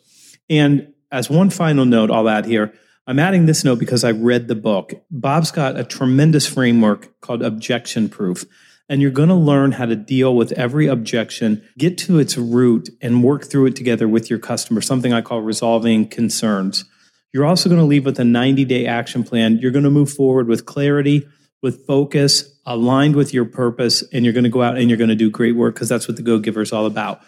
And 0.49 0.93
as 1.09 1.29
one 1.29 1.49
final 1.49 1.85
note, 1.85 2.11
I'll 2.11 2.27
add 2.27 2.45
here, 2.45 2.73
I'm 3.07 3.19
adding 3.19 3.45
this 3.45 3.63
note 3.63 3.79
because 3.79 4.03
I 4.03 4.11
read 4.11 4.47
the 4.47 4.55
book. 4.55 4.93
Bob's 5.09 5.51
got 5.51 5.77
a 5.77 5.83
tremendous 5.83 6.47
framework 6.47 7.19
called 7.19 7.41
objection 7.41 8.09
proof. 8.09 8.45
And 8.87 9.01
you're 9.01 9.11
going 9.11 9.29
to 9.29 9.35
learn 9.35 9.71
how 9.71 9.85
to 9.85 9.95
deal 9.95 10.35
with 10.35 10.51
every 10.51 10.87
objection, 10.87 11.63
get 11.77 11.97
to 11.99 12.19
its 12.19 12.37
root, 12.37 12.89
and 13.01 13.23
work 13.23 13.45
through 13.45 13.67
it 13.67 13.75
together 13.75 14.07
with 14.07 14.29
your 14.29 14.37
customer, 14.37 14.81
something 14.81 15.13
I 15.13 15.21
call 15.21 15.41
resolving 15.41 16.09
concerns. 16.09 16.85
You're 17.33 17.45
also 17.45 17.69
going 17.69 17.79
to 17.79 17.85
leave 17.85 18.05
with 18.05 18.19
a 18.19 18.25
90 18.25 18.65
day 18.65 18.85
action 18.85 19.23
plan. 19.23 19.57
You're 19.59 19.71
going 19.71 19.85
to 19.85 19.89
move 19.89 20.11
forward 20.11 20.47
with 20.47 20.65
clarity, 20.65 21.25
with 21.61 21.85
focus, 21.87 22.59
aligned 22.65 23.15
with 23.15 23.33
your 23.33 23.45
purpose, 23.45 24.03
and 24.11 24.25
you're 24.25 24.33
going 24.33 24.43
to 24.43 24.49
go 24.49 24.61
out 24.61 24.77
and 24.77 24.89
you're 24.89 24.97
going 24.97 25.09
to 25.09 25.15
do 25.15 25.29
great 25.29 25.55
work 25.55 25.75
because 25.75 25.89
that's 25.89 26.07
what 26.07 26.17
the 26.17 26.23
Go 26.23 26.37
Giver 26.37 26.61
is 26.61 26.73
all 26.73 26.85
about. 26.85 27.21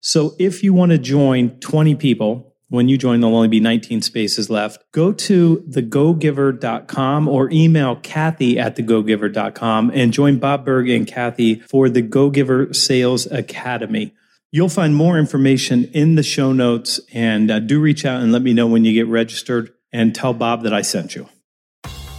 So 0.00 0.34
if 0.38 0.62
you 0.62 0.72
want 0.72 0.92
to 0.92 0.98
join 0.98 1.58
20 1.58 1.96
people, 1.96 2.47
when 2.68 2.88
you 2.88 2.98
join, 2.98 3.20
there'll 3.20 3.34
only 3.34 3.48
be 3.48 3.60
19 3.60 4.02
spaces 4.02 4.50
left. 4.50 4.84
Go 4.92 5.12
to 5.12 5.64
thegogiver.com 5.68 7.28
or 7.28 7.50
email 7.50 7.96
Kathy 7.96 8.58
at 8.58 8.76
thegogiver.com 8.76 9.90
and 9.94 10.12
join 10.12 10.38
Bob 10.38 10.64
Burg 10.64 10.88
and 10.90 11.06
Kathy 11.06 11.56
for 11.60 11.88
the 11.88 12.02
Go 12.02 12.28
Giver 12.30 12.72
Sales 12.74 13.26
Academy. 13.26 14.14
You'll 14.50 14.68
find 14.68 14.94
more 14.94 15.18
information 15.18 15.84
in 15.92 16.14
the 16.14 16.22
show 16.22 16.52
notes 16.52 17.00
and 17.12 17.50
uh, 17.50 17.58
do 17.58 17.80
reach 17.80 18.04
out 18.04 18.22
and 18.22 18.32
let 18.32 18.42
me 18.42 18.52
know 18.52 18.66
when 18.66 18.84
you 18.84 18.92
get 18.92 19.06
registered 19.06 19.72
and 19.92 20.14
tell 20.14 20.34
Bob 20.34 20.62
that 20.62 20.74
I 20.74 20.82
sent 20.82 21.14
you. 21.14 21.28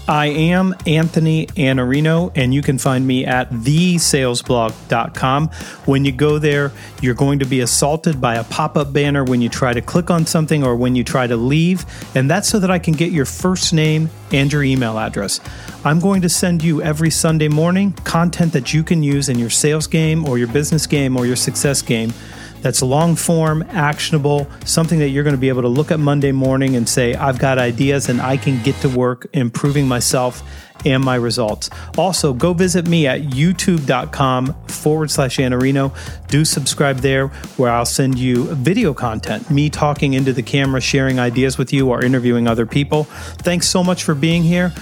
I 0.10 0.26
am 0.26 0.74
Anthony 0.88 1.46
Iannarino, 1.46 2.32
and 2.34 2.52
you 2.52 2.64
can 2.64 2.80
find 2.80 3.06
me 3.06 3.28
at 3.28 3.52
thesalesblog.com. 3.52 5.48
When 5.86 6.04
you 6.04 6.12
go 6.12 6.40
there, 6.40 6.72
you're 7.00 7.14
going 7.14 7.38
to 7.38 7.46
be 7.46 7.60
assaulted 7.60 8.20
by 8.20 8.38
a 8.38 8.44
pop 8.44 8.76
up 8.76 8.92
banner 8.92 9.24
when 9.24 9.40
you 9.40 9.50
try 9.50 9.72
to 9.72 9.82
click 9.82 10.10
on 10.10 10.26
something 10.26 10.64
or 10.64 10.76
when 10.76 10.96
you 10.96 11.04
try 11.04 11.28
to 11.28 11.38
leave, 11.38 11.86
and 12.16 12.28
that's 12.28 12.50
so 12.50 12.58
that 12.58 12.72
I 12.72 12.80
can 12.80 12.96
get 12.96 13.12
your 13.12 13.26
first 13.26 13.72
name 13.72 14.10
and 14.32 14.52
your 14.52 14.64
email 14.64 14.98
address. 14.98 15.42
I'm 15.86 16.00
going 16.00 16.24
to 16.24 16.30
send 16.30 16.64
you 16.64 16.82
every 16.82 17.12
Sunday 17.12 17.48
morning 17.48 17.94
content 18.04 18.54
that 18.54 18.74
you 18.74 18.82
can 18.84 19.04
use 19.04 19.30
in 19.30 19.38
your 19.38 19.52
sales 19.52 19.86
game 19.86 20.28
or 20.28 20.40
your 20.40 20.48
business 20.48 20.88
game 20.88 21.18
or 21.18 21.28
your 21.28 21.36
success 21.36 21.84
game 21.84 22.14
that's 22.62 22.82
long 22.82 23.16
form, 23.16 23.64
actionable, 23.70 24.48
something 24.66 25.00
that 25.00 25.10
you're 25.10 25.24
going 25.24 25.36
to 25.36 25.40
be 25.40 25.50
able 25.50 25.62
to 25.62 25.68
look 25.68 25.92
at 25.92 26.00
Monday 26.00 26.32
morning 26.32 26.76
and 26.76 26.88
say, 26.88 27.14
I've 27.14 27.40
got 27.40 27.58
ideas 27.58 28.10
and 28.10 28.22
I 28.22 28.38
can 28.38 28.62
get 28.64 28.76
to 28.82 28.90
work 28.90 29.28
improving 29.34 29.88
myself 29.88 30.44
and 30.86 31.04
my 31.04 31.16
results. 31.16 31.70
Also, 31.98 32.34
go 32.34 32.54
visit 32.54 32.88
me 32.88 33.08
at 33.08 33.22
youtube.com 33.22 34.54
forward 34.68 35.12
slash 35.12 35.38
Iannarino. 35.38 35.94
Do 36.28 36.46
subscribe 36.46 36.98
there 36.98 37.28
where 37.58 37.72
I'll 37.72 37.86
send 37.86 38.18
you 38.18 38.46
video 38.56 38.94
content, 38.94 39.50
me 39.50 39.70
talking 39.70 40.14
into 40.14 40.34
the 40.34 40.44
camera, 40.44 40.82
sharing 40.82 41.20
ideas 41.20 41.58
with 41.58 41.74
you, 41.74 41.90
or 41.90 42.04
interviewing 42.04 42.48
other 42.48 42.66
people. 42.66 43.04
Thanks 43.04 43.68
so 43.68 43.84
much 43.84 44.04
for 44.04 44.16
being 44.16 44.44
here. 44.44 44.74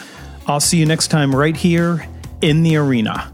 I'll 0.46 0.60
see 0.60 0.78
you 0.78 0.86
next 0.86 1.08
time 1.08 1.36
right 1.36 1.56
here 1.56 2.08
in 2.42 2.64
the 2.64 2.78
arena. 2.78 3.34